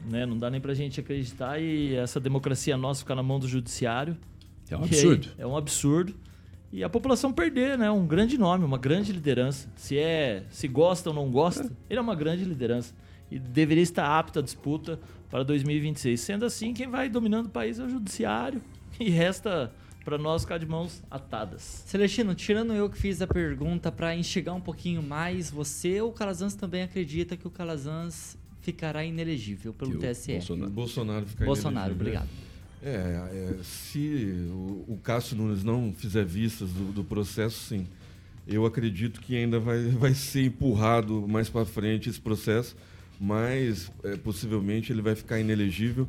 né, 0.09 0.25
não 0.27 0.39
dá 0.39 0.49
nem 0.51 0.61
pra 0.61 0.75
gente 0.75 1.01
acreditar 1.01 1.61
e 1.61 1.95
essa 1.95 2.21
democracia 2.21 2.77
nossa 2.77 3.01
ficar 3.01 3.15
na 3.15 3.23
mão 3.23 3.39
do 3.39 3.49
judiciário. 3.49 4.17
É 4.71 4.77
um 4.77 4.81
E 4.81 4.83
aí, 4.85 4.89
absurdo. 4.89 5.29
é 5.39 5.47
um 5.47 5.57
absurdo. 5.57 6.15
E 6.73 6.85
a 6.85 6.89
população 6.89 7.33
perder, 7.33 7.77
né? 7.77 7.91
Um 7.91 8.07
grande 8.07 8.39
nome, 8.39 8.65
uma 8.65 8.79
grande 8.79 9.13
liderança. 9.13 9.69
Se 9.75 9.99
é, 9.99 10.45
se 10.51 10.69
gosta 10.69 11.11
ou 11.11 11.15
não 11.17 11.29
gosta, 11.31 11.65
ele 11.91 11.99
é 11.99 12.01
uma 12.01 12.15
grande 12.15 12.45
liderança 12.45 12.95
e 13.29 13.39
deveria 13.41 13.83
estar 13.83 14.07
apto 14.19 14.39
à 14.39 14.43
disputa 14.43 15.01
para 15.29 15.43
2026. 15.43 16.21
Sendo 16.21 16.45
assim, 16.45 16.73
quem 16.73 16.89
vai 16.89 17.09
dominando 17.09 17.47
o 17.47 17.51
país 17.51 17.81
é 17.81 17.85
o 17.85 17.89
judiciário 17.89 18.63
e 19.01 19.11
resta 19.11 19.73
para 20.05 20.17
nós 20.17 20.43
ficar 20.43 20.59
de 20.59 20.67
mãos 20.67 21.03
atadas. 21.11 21.83
Celestino, 21.87 22.35
tirando 22.35 22.73
eu 22.73 22.89
que 22.89 22.97
fiz 22.97 23.21
a 23.21 23.27
pergunta 23.27 23.91
para 23.93 24.15
enxergar 24.15 24.55
um 24.55 24.61
pouquinho 24.61 25.03
mais, 25.03 25.51
você 25.51 26.01
ou 26.01 26.11
o 26.11 26.13
Calazans 26.13 26.55
também 26.55 26.83
acredita 26.83 27.37
que 27.37 27.47
o 27.47 27.51
Calazans 27.51 28.39
ficará 28.61 29.05
inelegível 29.05 29.73
pelo 29.73 29.99
TSE? 29.99 30.33
Bolsonaro. 30.33 30.71
Bolsonaro 30.71 31.27
ficar 31.27 31.45
Bolsonaro, 31.45 31.95
inelegível. 31.95 32.23
obrigado. 32.23 32.51
É, 32.83 32.89
é, 32.89 33.63
se 33.63 34.49
o, 34.51 34.85
o 34.89 35.01
Cássio 35.03 35.37
Nunes 35.37 35.63
não 35.63 35.93
fizer 35.93 36.25
vistas 36.25 36.71
do, 36.71 36.93
do 36.93 37.05
processo, 37.05 37.59
sim. 37.69 37.87
Eu 38.49 38.65
acredito 38.65 39.21
que 39.21 39.37
ainda 39.37 39.61
vai, 39.61 39.85
vai 39.91 40.15
ser 40.15 40.45
empurrado 40.45 41.27
mais 41.29 41.49
para 41.49 41.65
frente 41.67 42.09
esse 42.09 42.21
processo, 42.21 42.75
mas 43.21 43.93
é, 44.03 44.17
possivelmente 44.17 44.93
ele 44.93 45.03
vai 45.03 45.15
ficar 45.15 45.39
inelegível. 45.39 46.09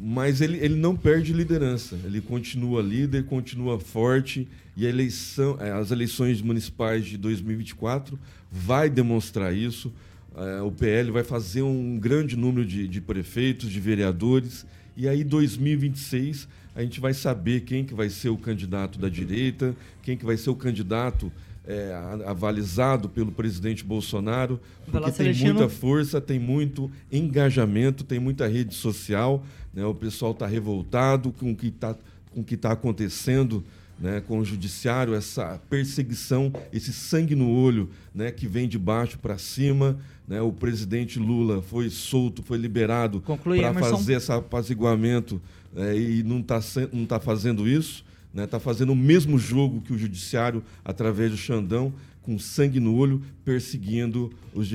Mas 0.00 0.40
ele, 0.40 0.58
ele 0.58 0.76
não 0.76 0.96
perde 0.96 1.32
liderança, 1.32 1.98
ele 2.04 2.20
continua 2.20 2.80
líder, 2.80 3.24
continua 3.24 3.80
forte 3.80 4.46
e 4.76 4.86
a 4.86 4.88
eleição, 4.88 5.56
é, 5.60 5.72
as 5.72 5.90
eleições 5.90 6.40
municipais 6.40 7.04
de 7.04 7.18
2024 7.18 8.16
vai 8.50 8.88
demonstrar 8.88 9.52
isso. 9.52 9.92
É, 10.38 10.62
o 10.62 10.70
PL 10.70 11.10
vai 11.10 11.24
fazer 11.24 11.62
um 11.62 11.98
grande 11.98 12.36
número 12.36 12.64
de, 12.64 12.86
de 12.86 13.00
prefeitos, 13.00 13.70
de 13.70 13.80
vereadores, 13.80 14.64
e 14.96 15.08
aí 15.08 15.24
2026 15.24 16.48
a 16.74 16.82
gente 16.82 17.00
vai 17.00 17.12
saber 17.12 17.62
quem 17.62 17.84
que 17.84 17.92
vai 17.92 18.08
ser 18.08 18.28
o 18.28 18.36
candidato 18.36 18.98
da 19.00 19.08
direita, 19.08 19.74
quem 20.02 20.16
que 20.16 20.24
vai 20.24 20.36
ser 20.36 20.50
o 20.50 20.54
candidato 20.54 21.32
é, 21.66 21.92
avalizado 22.24 23.08
pelo 23.08 23.32
presidente 23.32 23.84
Bolsonaro, 23.84 24.60
porque 24.90 25.10
tem 25.12 25.34
muita 25.34 25.68
força, 25.68 26.20
tem 26.20 26.38
muito 26.38 26.90
engajamento, 27.10 28.04
tem 28.04 28.18
muita 28.18 28.46
rede 28.46 28.74
social, 28.74 29.44
né? 29.74 29.84
o 29.84 29.94
pessoal 29.94 30.32
está 30.32 30.46
revoltado 30.46 31.32
com 31.32 31.50
o 31.50 31.56
que 31.56 31.66
está 31.66 31.94
com 32.30 32.42
o 32.42 32.44
que 32.44 32.54
está 32.54 32.72
acontecendo 32.72 33.64
né, 33.98 34.20
com 34.20 34.38
o 34.38 34.44
judiciário, 34.44 35.14
essa 35.14 35.60
perseguição, 35.68 36.52
esse 36.72 36.92
sangue 36.92 37.34
no 37.34 37.50
olho 37.50 37.90
né, 38.14 38.30
que 38.30 38.46
vem 38.46 38.68
de 38.68 38.78
baixo 38.78 39.18
para 39.18 39.36
cima. 39.38 39.98
Né, 40.26 40.40
o 40.40 40.52
presidente 40.52 41.18
Lula 41.18 41.62
foi 41.62 41.90
solto, 41.90 42.42
foi 42.42 42.58
liberado 42.58 43.22
para 43.22 43.74
fazer 43.74 44.14
esse 44.14 44.30
apaziguamento 44.30 45.40
é, 45.74 45.96
e 45.96 46.22
não 46.22 46.40
está 46.40 46.60
não 46.92 47.06
tá 47.06 47.18
fazendo 47.18 47.68
isso. 47.68 48.04
Está 48.36 48.60
fazendo 48.60 48.92
o 48.92 48.96
mesmo 48.96 49.36
jogo 49.36 49.80
que 49.80 49.92
o 49.92 49.98
judiciário, 49.98 50.62
através 50.84 51.30
do 51.32 51.36
Xandão, 51.36 51.92
com 52.22 52.38
sangue 52.38 52.78
no 52.78 52.94
olho, 52.94 53.20
perseguindo 53.44 54.30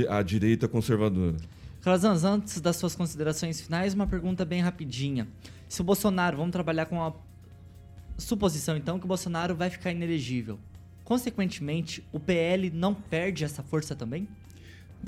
a 0.09 0.21
direita 0.21 0.67
conservadora. 0.67 1.37
Calazans, 1.81 2.23
antes 2.23 2.59
das 2.59 2.75
suas 2.75 2.95
considerações 2.95 3.61
finais, 3.61 3.93
uma 3.93 4.07
pergunta 4.07 4.43
bem 4.43 4.61
rapidinha. 4.61 5.27
Se 5.69 5.81
o 5.81 5.83
Bolsonaro, 5.83 6.37
vamos 6.37 6.51
trabalhar 6.51 6.87
com 6.87 7.01
a 7.01 7.13
suposição 8.17 8.77
então 8.77 8.99
que 8.99 9.05
o 9.05 9.07
Bolsonaro 9.07 9.55
vai 9.55 9.69
ficar 9.69 9.91
inelegível. 9.91 10.59
Consequentemente, 11.03 12.03
o 12.11 12.19
PL 12.19 12.69
não 12.69 12.93
perde 12.93 13.43
essa 13.43 13.61
força 13.61 13.95
também? 13.95 14.27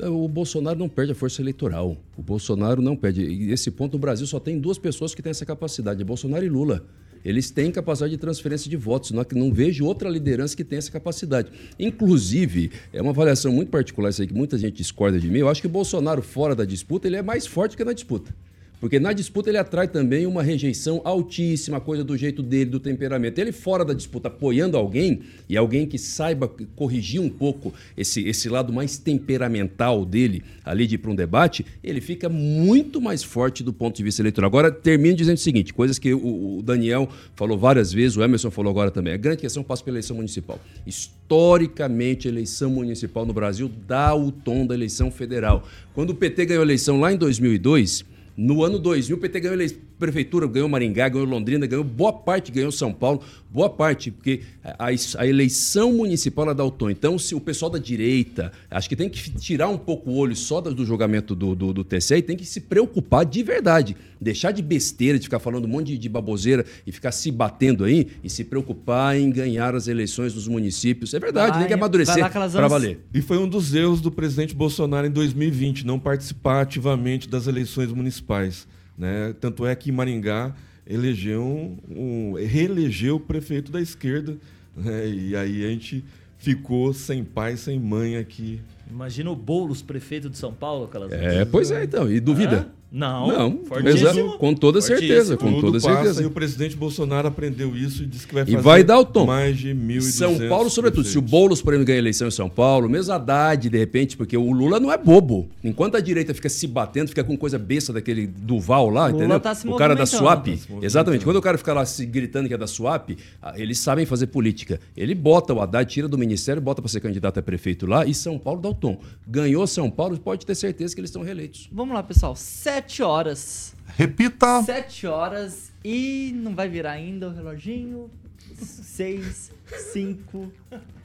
O 0.02 0.28
Bolsonaro 0.28 0.78
não 0.78 0.90
perde 0.90 1.14
a 1.14 1.16
força 1.16 1.42
eleitoral. 1.42 1.96
O 2.18 2.22
Bolsonaro 2.22 2.82
não 2.82 2.98
perde. 2.98 3.24
E 3.24 3.48
nesse 3.48 3.72
ponto, 3.72 3.96
o 3.96 4.00
Brasil 4.00 4.28
só 4.28 4.40
tem 4.40 4.60
duas 4.60 4.78
pessoas 4.78 5.16
que 5.16 5.22
têm 5.22 5.30
essa 5.30 5.46
capacidade: 5.46 6.02
é 6.02 6.06
Bolsonaro 6.06 6.44
e 6.46 6.50
Lula. 6.50 6.86
Eles 7.24 7.50
têm 7.50 7.72
capacidade 7.72 8.12
de 8.12 8.20
transferência 8.20 8.70
de 8.70 8.78
votos. 8.78 9.10
Não, 9.10 9.26
não 9.34 9.52
vejo 9.52 9.84
outra 9.84 10.08
liderança 10.08 10.56
que 10.56 10.64
tenha 10.64 10.78
essa 10.78 10.92
capacidade. 10.92 11.50
Inclusive, 11.80 12.72
é 12.94 13.02
uma 13.02 13.10
avaliação 13.12 13.52
muito 13.52 13.70
particular, 13.70 14.10
isso 14.10 14.22
aí 14.22 14.28
que 14.28 14.34
muita 14.34 14.60
gente 14.60 14.76
discorda 14.76 15.20
de 15.20 15.28
mim. 15.28 15.40
Eu 15.40 15.50
acho 15.50 15.60
que 15.60 15.66
o 15.66 15.70
Bolsonaro, 15.70 16.22
fora 16.22 16.54
da 16.54 16.66
disputa, 16.66 17.08
ele 17.08 17.16
é 17.16 17.24
mais 17.24 17.48
forte 17.48 17.76
que 17.76 17.84
na 17.84 17.94
disputa. 17.94 18.36
Porque 18.80 19.00
na 19.00 19.14
disputa 19.14 19.50
ele 19.50 19.58
atrai 19.58 19.88
também 19.88 20.26
uma 20.26 20.44
rejeição 20.44 21.02
altíssima, 21.04 21.80
coisa 21.80 22.04
do 22.04 22.16
jeito 22.18 22.44
dele, 22.44 22.70
do 22.70 22.80
temperamento. 22.80 23.40
Ele 23.40 23.52
fora 23.52 23.86
da 23.86 23.94
disputa 23.94 24.28
apoiando 24.28 24.78
alguém 24.78 25.22
e 25.48 25.56
alguém 25.56 25.86
que 25.86 25.98
saiba 25.98 26.48
corrigir 26.76 27.22
um 27.22 27.30
pouco 27.30 27.74
esse, 27.98 28.28
esse 28.28 28.50
lado 28.50 28.74
mais 28.74 28.98
temperamental 28.98 30.06
dele 30.06 30.44
ali 30.64 30.88
de 30.88 30.96
ir 30.96 30.98
para 30.98 31.12
um 31.12 31.16
debate, 31.16 31.66
ele 31.84 32.02
fica 32.02 32.28
muito 32.28 33.00
mais 33.00 33.24
forte 33.24 33.64
do 33.64 33.72
ponto 33.72 33.96
de 33.96 34.04
vista 34.04 34.22
eleitoral. 34.22 34.48
Agora, 34.48 34.72
termino 34.72 35.16
dizendo 35.16 35.38
o 35.38 35.40
seguinte, 35.40 35.74
coisas 35.74 36.00
que 36.00 36.14
o, 36.14 36.58
o 36.58 36.62
Daniel 36.62 37.08
falou 37.36 37.58
várias 37.58 37.94
vezes, 37.94 38.18
o 38.18 38.24
Emerson 38.24 38.52
falou 38.52 38.72
agora 38.72 38.92
também. 38.92 39.14
A 39.14 39.18
grande 39.18 39.42
questão 39.42 39.64
passa 39.64 39.84
pela 39.84 39.96
eleição 39.96 40.16
municipal. 40.16 40.60
Historicamente, 40.86 42.28
a 42.28 42.32
eleição 42.32 42.70
municipal 42.72 43.26
no 43.26 43.34
Brasil 43.34 43.72
dá 43.88 44.16
o 44.16 44.32
tom 44.32 44.66
da 44.66 44.74
eleição 44.74 45.12
federal. 45.12 45.68
Quando 45.94 46.10
o 46.10 46.16
PT 46.16 46.48
ganhou 46.48 46.62
a 46.62 46.66
eleição 46.66 47.00
lá 47.00 47.14
em 47.14 47.18
2002... 47.18 48.15
No 48.38 48.64
ano 48.64 48.78
2000, 48.78 49.14
o 49.14 49.18
PT 49.18 49.40
ganhou 49.40 49.54
a 49.54 49.58
prefeitura, 49.98 50.48
ganhou 50.48 50.68
Maringá, 50.68 51.08
ganhou 51.10 51.26
Londrina, 51.26 51.66
ganhou 51.66 51.84
boa 51.84 52.12
parte, 52.12 52.52
ganhou 52.52 52.72
São 52.72 52.94
Paulo, 52.94 53.22
boa 53.50 53.70
parte, 53.70 54.12
porque 54.12 54.42
a, 54.64 54.88
a 55.18 55.28
eleição 55.28 55.94
municipal 55.94 56.46
ela 56.46 56.56
dá 56.56 56.66
o 56.66 56.72
tom. 56.72 56.90
Então, 56.90 57.18
se 57.18 57.34
o 57.34 57.40
pessoal 57.40 57.72
da 57.72 57.80
direita, 57.80 58.52
acho 58.70 58.90
que 58.90 58.96
tem 58.96 59.10
que 59.10 59.32
tirar 59.32 59.70
um 59.70 59.78
pouco 59.78 60.12
o 60.12 60.18
olho 60.18 60.36
só 60.36 60.60
do, 60.60 60.74
do 60.74 60.86
julgamento 60.86 61.34
do, 61.34 61.56
do, 61.56 61.74
do 61.74 61.84
TCE 61.84 62.16
e 62.16 62.22
tem 62.22 62.36
que 62.36 62.46
se 62.46 62.62
preocupar 62.62 63.26
de 63.26 63.42
verdade. 63.42 63.96
Deixar 64.20 64.52
de 64.52 64.62
besteira, 64.62 65.18
de 65.18 65.26
ficar 65.26 65.40
falando 65.40 65.66
um 65.66 65.70
monte 65.70 65.88
de, 65.88 65.98
de 65.98 66.10
baboseira 66.10 66.66
e 66.86 66.92
ficar 66.92 67.12
se 67.12 67.32
batendo 67.32 67.84
aí 67.84 68.08
e 68.24 68.30
se 68.30 68.44
preocupar 68.44 69.18
em 69.18 69.30
ganhar 69.30 69.76
as 69.76 69.88
eleições 69.88 70.34
dos 70.34 70.48
municípios. 70.48 71.14
É 71.14 71.20
verdade, 71.20 71.52
Vai, 71.52 71.60
tem 71.60 71.68
que 71.68 71.74
amadurecer 71.74 72.30
para 72.30 72.68
valer. 72.68 73.00
E 73.14 73.22
foi 73.22 73.38
um 73.38 73.48
dos 73.48 73.74
erros 73.74 74.02
do 74.02 74.12
presidente 74.12 74.54
Bolsonaro 74.54 75.08
em 75.08 75.12
2020, 75.12 75.86
não 75.86 76.00
participar 76.00 76.62
ativamente 76.62 77.30
das 77.30 77.48
eleições 77.48 77.92
municipais. 77.92 78.68
Né? 78.98 79.34
Tanto 79.40 79.66
é 79.66 79.76
que 79.76 79.90
em 79.90 79.94
Maringá 79.94 80.56
elegeu 80.88 81.78
um, 81.90 82.34
reelegeu 82.34 83.16
o 83.16 83.20
prefeito 83.20 83.72
da 83.72 83.82
esquerda. 83.82 84.38
Né? 84.76 85.08
E 85.10 85.36
aí 85.36 85.66
a 85.66 85.70
gente 85.70 86.04
ficou 86.38 86.94
sem 86.94 87.24
pai, 87.24 87.58
sem 87.58 87.80
mãe 87.80 88.18
aqui. 88.18 88.62
Imagina 88.90 89.32
o 89.32 89.36
Boulos, 89.36 89.82
prefeito 89.82 90.30
de 90.30 90.38
São 90.38 90.54
Paulo, 90.54 90.86
aquelas 90.86 91.12
É, 91.12 91.44
pois 91.44 91.72
é, 91.72 91.84
então. 91.84 92.12
E 92.12 92.20
duvida? 92.20 92.72
Não, 92.92 93.28
Não, 93.28 93.66
fortíssimo. 93.66 94.10
exato, 94.10 94.38
com 94.38 94.54
toda 94.54 94.80
certeza, 94.80 95.36
com 95.36 95.52
Tudo 95.54 95.62
toda 95.62 95.80
passa 95.82 95.96
certeza. 95.96 96.24
e 96.24 96.26
o 96.26 96.32
presidente 96.32 96.78
Bolsonaro 96.78 97.28
aprendeu 97.28 97.76
isso 97.76 98.04
e 98.04 98.06
disse 98.06 98.26
que 98.26 98.34
vai 98.34 98.44
E 98.44 98.46
fazer 98.46 98.58
vai 98.62 98.84
dar 98.86 99.00
o 99.00 99.04
tom. 99.06 99.26
mais 99.26 99.58
de 99.58 99.74
1.200 99.76 100.02
São 100.02 100.50
Paulo, 100.50 100.70
sobretudo. 100.70 101.06
Se 101.06 101.18
o. 101.18 101.22
Boulos, 101.22 101.62
por 101.62 101.74
exemplo, 101.74 101.88
ganha 101.88 101.98
a 101.98 102.00
eleição 102.00 102.28
em 102.28 102.32
São 102.32 102.48
Paulo, 102.50 102.88
mesmo 102.88 103.12
Haddad, 103.12 103.70
de 103.70 103.78
repente, 103.78 104.16
porque 104.16 104.38
o 104.38 104.52
Lula 104.52 104.80
não 104.80 104.92
é 104.94 104.98
bobo. 104.98 105.50
Enquanto 105.64 105.96
a 105.98 106.00
direita 106.00 106.34
fica 106.34 106.48
se 106.48 106.68
batendo, 106.68 107.10
fica 107.10 107.24
com 107.24 107.36
coisa 107.36 107.58
besta 107.60 107.92
daquele 107.92 108.28
Duval 108.28 108.90
lá, 108.90 109.08
Lula 109.08 109.18
entendeu? 109.18 109.40
tá 109.42 109.54
se 109.54 109.68
o 109.68 109.76
cara 109.76 109.94
da. 109.96 110.06
Swap. 110.06 110.46
Tá. 110.48 110.52
Exatamente. 110.82 111.26
Quando 111.26 111.38
o 111.38 111.42
cara 111.42 111.58
fica 111.58 111.74
lá 111.74 111.84
se 111.86 112.06
gritando 112.06 112.48
que 112.48 112.54
é 112.54 112.58
da 112.58 112.68
Swap, 112.68 113.10
ah, 113.42 113.54
eles 113.58 113.80
sabem 113.80 114.06
fazer 114.06 114.28
política. 114.28 114.80
Ele 114.96 115.14
bota 115.16 115.54
o 115.54 115.60
Haddad, 115.60 115.92
tira 115.92 116.08
do 116.08 116.18
ministério, 116.18 116.62
bota 116.62 116.82
para 116.82 116.88
ser 116.90 117.02
candidato 117.02 117.40
a 117.40 117.44
prefeito 117.44 117.86
lá 117.88 118.06
e 118.06 118.14
São 118.14 118.38
Paulo 118.40 118.62
dá 118.62 118.70
o 118.70 118.74
tom. 118.74 119.00
Ganhou 119.28 119.66
São 119.68 119.90
Paulo, 119.90 120.18
pode 120.20 120.46
ter 120.46 120.56
certeza 120.56 120.94
que 120.96 121.02
eles 121.02 121.10
estão 121.10 121.24
reeleitos. 121.24 121.68
Vamos 121.72 121.94
lá, 121.94 122.02
pessoal. 122.04 122.36
Sete 122.36 122.75
horas. 123.04 123.76
Repita. 123.98 124.64
Sete 124.64 125.08
horas 125.08 125.72
e 125.84 126.32
não 126.36 126.54
vai 126.56 126.68
virar 126.68 126.92
ainda 126.92 127.30
o 127.30 127.34
reloginho. 127.34 128.10
Seis, 128.58 129.52
cinco, 129.94 130.52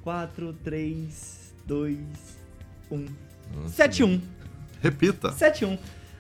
quatro, 0.03 0.53
três, 0.64 1.55
dois, 1.66 1.99
um. 2.91 3.07
Sete 3.68 4.03
um. 4.03 4.21
Repita. 4.83 5.31
7-1. 5.31 5.79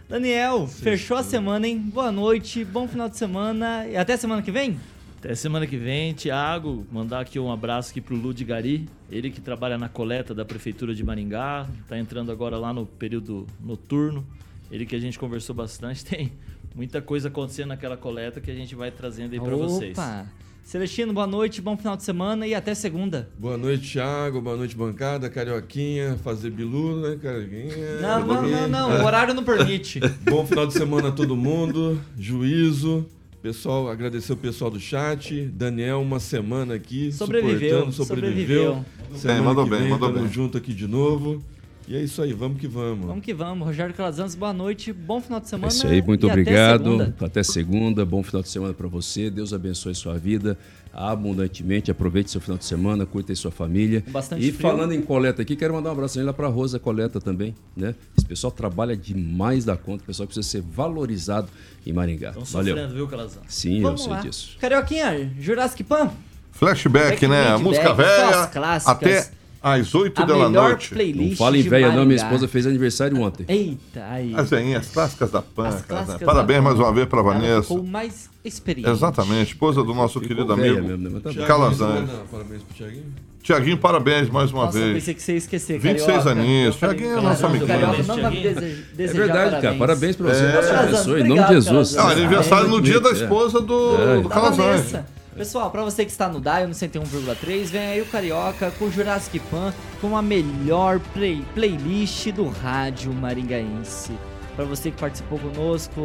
Daniel, 0.08 0.66
fechou 0.66 1.16
a 1.16 1.22
semana, 1.22 1.66
hein? 1.66 1.78
Boa 1.78 2.12
noite, 2.12 2.64
bom 2.64 2.86
final 2.86 3.08
de 3.08 3.16
semana 3.16 3.86
e 3.86 3.96
até 3.96 4.16
semana 4.16 4.42
que 4.42 4.50
vem? 4.50 4.78
Até 5.18 5.34
semana 5.34 5.66
que 5.66 5.76
vem, 5.76 6.12
Thiago, 6.14 6.86
mandar 6.90 7.20
aqui 7.20 7.38
um 7.38 7.50
abraço 7.50 7.90
aqui 7.90 8.00
pro 8.00 8.16
Ludi 8.16 8.44
Gari, 8.44 8.88
ele 9.10 9.30
que 9.30 9.40
trabalha 9.40 9.78
na 9.78 9.88
coleta 9.88 10.34
da 10.34 10.44
prefeitura 10.44 10.94
de 10.94 11.04
Maringá, 11.04 11.66
tá 11.88 11.98
entrando 11.98 12.32
agora 12.32 12.58
lá 12.58 12.72
no 12.72 12.84
período 12.86 13.46
noturno. 13.60 14.26
Ele 14.70 14.86
que 14.86 14.94
a 14.94 15.00
gente 15.00 15.18
conversou 15.18 15.54
bastante, 15.54 16.04
tem 16.06 16.32
muita 16.74 17.02
coisa 17.02 17.28
acontecendo 17.28 17.68
naquela 17.68 17.96
coleta 17.96 18.40
que 18.40 18.50
a 18.50 18.54
gente 18.54 18.74
vai 18.74 18.90
trazendo 18.90 19.32
aí 19.32 19.40
pra 19.40 19.56
vocês. 19.56 19.98
Opa! 19.98 20.26
Celestino, 20.62 21.12
boa 21.12 21.26
noite, 21.26 21.60
bom 21.60 21.76
final 21.76 21.96
de 21.96 22.04
semana 22.04 22.46
e 22.46 22.54
até 22.54 22.74
segunda. 22.74 23.28
Boa 23.36 23.56
noite, 23.56 23.92
Thiago. 23.92 24.40
Boa 24.40 24.56
noite, 24.56 24.76
bancada. 24.76 25.28
Carioquinha, 25.28 26.16
fazer 26.22 26.50
bilu, 26.50 27.00
né, 27.00 27.18
Carioquinha? 27.20 28.00
Não, 28.00 28.24
não, 28.24 28.42
não, 28.42 28.68
não, 28.68 29.02
o 29.02 29.04
horário 29.04 29.34
não 29.34 29.42
permite. 29.42 29.98
Bom 30.22 30.46
final 30.46 30.66
de 30.66 30.74
semana 30.74 31.08
a 31.08 31.12
todo 31.12 31.34
mundo. 31.34 32.00
Juízo. 32.16 33.04
Pessoal, 33.42 33.88
agradecer 33.88 34.32
o 34.32 34.36
pessoal 34.36 34.70
do 34.70 34.78
chat. 34.78 35.46
Daniel, 35.46 36.02
uma 36.02 36.20
semana 36.20 36.74
aqui. 36.74 37.10
Sobreviveu, 37.10 37.90
suportando, 37.90 37.92
sobreviveu. 37.92 38.84
Semana 39.14 39.42
mandou 39.42 39.64
que 39.64 39.70
bem, 39.70 39.80
vem, 39.80 39.90
mandou 39.90 40.08
tamo 40.12 40.20
bem. 40.22 40.32
junto 40.32 40.58
aqui 40.58 40.72
de 40.72 40.86
novo. 40.86 41.42
E 41.90 41.96
é 41.96 42.00
isso 42.04 42.22
aí, 42.22 42.32
vamos 42.32 42.60
que 42.60 42.68
vamos. 42.68 43.04
Vamos 43.04 43.24
que 43.24 43.34
vamos. 43.34 43.66
Rogério 43.66 43.92
Calazans, 43.92 44.36
boa 44.36 44.52
noite, 44.52 44.92
bom 44.92 45.20
final 45.20 45.40
de 45.40 45.46
É 45.46 45.48
semana. 45.48 45.72
isso 45.72 45.88
aí, 45.88 46.00
muito 46.00 46.24
e 46.24 46.30
até 46.30 46.40
obrigado. 46.40 46.84
segunda. 46.84 47.14
Até 47.20 47.42
segunda. 47.42 48.04
Bom 48.06 48.22
final 48.22 48.42
de 48.42 48.48
semana 48.48 48.72
para 48.72 48.86
você. 48.86 49.28
Deus 49.28 49.52
abençoe 49.52 49.92
sua 49.92 50.16
vida 50.16 50.56
abundantemente. 50.94 51.90
Aproveite 51.90 52.30
seu 52.30 52.40
final 52.40 52.56
de 52.56 52.64
semana, 52.64 53.04
curta 53.04 53.32
aí 53.32 53.36
sua 53.36 53.50
família. 53.50 54.04
Bastante 54.06 54.40
e 54.46 54.52
frio. 54.52 54.70
falando 54.70 54.92
em 54.92 55.02
coleta 55.02 55.42
aqui, 55.42 55.56
quero 55.56 55.74
mandar 55.74 55.88
um 55.88 55.92
abraço 55.94 56.22
lá 56.22 56.32
para 56.32 56.46
Rosa 56.46 56.78
Coleta 56.78 57.20
também, 57.20 57.56
né? 57.76 57.92
Esse 58.16 58.24
pessoal 58.24 58.52
trabalha 58.52 58.96
demais 58.96 59.64
da 59.64 59.76
conta, 59.76 60.04
o 60.04 60.06
pessoal 60.06 60.28
precisa 60.28 60.46
ser 60.48 60.62
valorizado 60.62 61.48
em 61.84 61.92
Maringá. 61.92 62.28
Estão 62.28 62.44
Valeu. 62.44 62.76
sofrendo, 62.76 62.94
viu, 62.94 63.08
Calazan? 63.08 63.40
Sim, 63.48 63.82
Vamos 63.82 64.02
eu 64.02 64.04
sei 64.06 64.14
lá. 64.14 64.20
disso. 64.20 64.56
Flashback, 64.60 65.30
Jurassic 65.40 65.82
Pan. 65.82 66.12
Flashback, 66.52 67.26
né? 67.26 67.56
Flashback, 67.58 67.64
Música 67.64 67.88
só 67.88 67.94
velha. 67.94 68.80
Até 68.86 69.39
às 69.62 69.94
8 69.94 70.22
A 70.22 70.24
da 70.24 70.34
melhor 70.34 70.50
noite. 70.70 70.90
playlist 70.90 71.30
Não 71.30 71.36
fala 71.36 71.58
em 71.58 71.62
velha, 71.62 71.92
não. 71.92 72.04
Minha 72.04 72.16
esposa 72.16 72.48
fez 72.48 72.66
aniversário 72.66 73.20
ontem. 73.20 73.44
Eita, 73.48 74.04
aí. 74.10 74.34
As 74.34 74.48
veinhas 74.50 74.88
clássicas 74.88 75.30
da 75.30 75.42
PAN. 75.42 75.70
Cara, 75.86 76.04
né? 76.06 76.18
Parabéns 76.24 76.58
da 76.58 76.62
mais 76.62 76.78
uma 76.78 76.92
vez 76.92 77.06
pra 77.06 77.20
Ela 77.20 77.32
Vanessa. 77.32 77.62
ficou 77.62 77.82
mais 77.84 78.30
experiente. 78.44 78.88
Exatamente, 78.88 79.48
esposa 79.52 79.82
do 79.82 79.92
nosso 79.94 80.20
Ficou 80.20 80.36
querido 80.36 80.52
amigo. 80.52 80.82
mesmo, 80.82 81.10
né? 81.10 81.20
Tá 81.22 81.30
dar 81.30 82.24
Parabéns 82.30 82.62
pro 82.62 82.74
Thiaguinho. 82.76 83.04
Tiaguinho, 83.42 83.78
parabéns 83.78 84.28
mais 84.28 84.52
uma 84.52 84.66
Nossa, 84.66 84.78
eu 84.78 84.82
vez. 84.82 84.94
pensei 84.96 85.14
que 85.14 85.22
você 85.22 85.32
ia 85.32 85.38
esquecer, 85.38 85.78
26 85.78 86.06
Carioca. 86.06 86.30
aninhos. 86.30 86.74
Eu 86.74 86.80
falei, 86.80 86.96
Tiaguinho 86.96 87.18
é 87.18 87.22
nosso 87.22 87.46
o 87.46 87.66
Carioca 87.66 87.74
amiguinho. 87.86 88.06
não 88.06 88.16
Tiaguinho. 88.16 88.84
É 88.98 89.06
verdade, 89.06 89.62
cara. 89.62 89.74
Parabéns 89.76 90.16
pra 90.16 90.26
você. 90.34 90.42
É. 90.44 90.52
Deus 90.52 90.70
abençoe. 90.70 91.20
Em 91.22 91.28
nome 91.28 91.42
de 91.42 91.48
Jesus. 91.54 91.96
Ah, 91.96 92.02
Calazans. 92.02 92.18
aniversário 92.24 92.68
no 92.68 92.80
dia 92.82 93.00
da 93.00 93.08
É. 93.10 93.12
esposa 93.12 93.60
do, 93.62 93.96
É. 93.96 95.19
Pessoal, 95.40 95.70
pra 95.70 95.82
você 95.82 96.04
que 96.04 96.10
está 96.10 96.28
no 96.28 96.38
Dial 96.38 96.68
no 96.68 96.74
101,3, 96.74 97.64
vem 97.70 97.80
aí 97.80 98.02
o 98.02 98.04
Carioca 98.04 98.70
com 98.72 98.84
o 98.84 98.92
Jurassic 98.92 99.40
Pan 99.50 99.72
com 99.98 100.14
a 100.14 100.20
melhor 100.20 101.00
play- 101.14 101.42
playlist 101.54 102.30
do 102.32 102.46
rádio 102.46 103.10
maringaense. 103.14 104.12
Pra 104.54 104.66
você 104.66 104.90
que 104.90 105.00
participou 105.00 105.38
conosco 105.38 105.98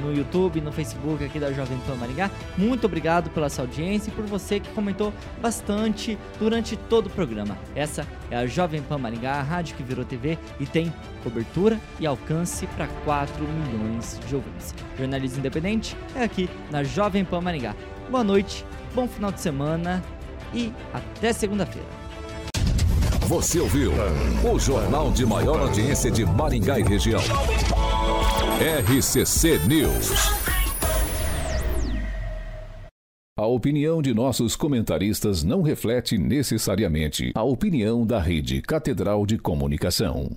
no 0.00 0.14
YouTube, 0.16 0.62
no 0.62 0.72
Facebook 0.72 1.22
aqui 1.22 1.38
da 1.38 1.52
Jovem 1.52 1.76
Pan 1.86 1.96
Maringá, 1.96 2.30
muito 2.56 2.86
obrigado 2.86 3.28
pela 3.28 3.50
sua 3.50 3.64
audiência 3.64 4.08
e 4.08 4.14
por 4.14 4.24
você 4.24 4.58
que 4.58 4.70
comentou 4.70 5.12
bastante 5.42 6.16
durante 6.38 6.74
todo 6.74 7.08
o 7.08 7.10
programa. 7.10 7.58
Essa 7.76 8.06
é 8.30 8.38
a 8.38 8.46
Jovem 8.46 8.80
Pan 8.80 8.96
Maringá, 8.96 9.34
a 9.34 9.42
rádio 9.42 9.76
que 9.76 9.82
virou 9.82 10.02
TV 10.02 10.38
e 10.58 10.64
tem 10.64 10.90
cobertura 11.22 11.78
e 12.00 12.06
alcance 12.06 12.66
para 12.68 12.86
4 13.04 13.44
milhões 13.46 14.18
de 14.26 14.34
ouvintes. 14.34 14.74
Jornalismo 14.96 15.40
independente 15.40 15.94
é 16.16 16.22
aqui 16.24 16.48
na 16.70 16.82
Jovem 16.82 17.22
Pan 17.22 17.42
Maringá. 17.42 17.74
Boa 18.10 18.24
noite, 18.24 18.64
bom 18.94 19.06
final 19.06 19.30
de 19.30 19.38
semana 19.38 20.02
e 20.54 20.72
até 20.94 21.30
segunda-feira. 21.30 21.86
Você 23.26 23.60
ouviu 23.60 23.92
o 24.50 24.58
jornal 24.58 25.12
de 25.12 25.26
maior 25.26 25.60
audiência 25.60 26.10
de 26.10 26.24
Maringá 26.24 26.78
e 26.78 26.82
região. 26.82 27.20
RCC 28.60 29.58
News. 29.68 30.10
A 33.38 33.46
opinião 33.46 34.00
de 34.00 34.14
nossos 34.14 34.56
comentaristas 34.56 35.44
não 35.44 35.60
reflete 35.60 36.16
necessariamente 36.16 37.32
a 37.34 37.42
opinião 37.42 38.06
da 38.06 38.18
Rede 38.18 38.62
Catedral 38.62 39.26
de 39.26 39.36
Comunicação. 39.36 40.36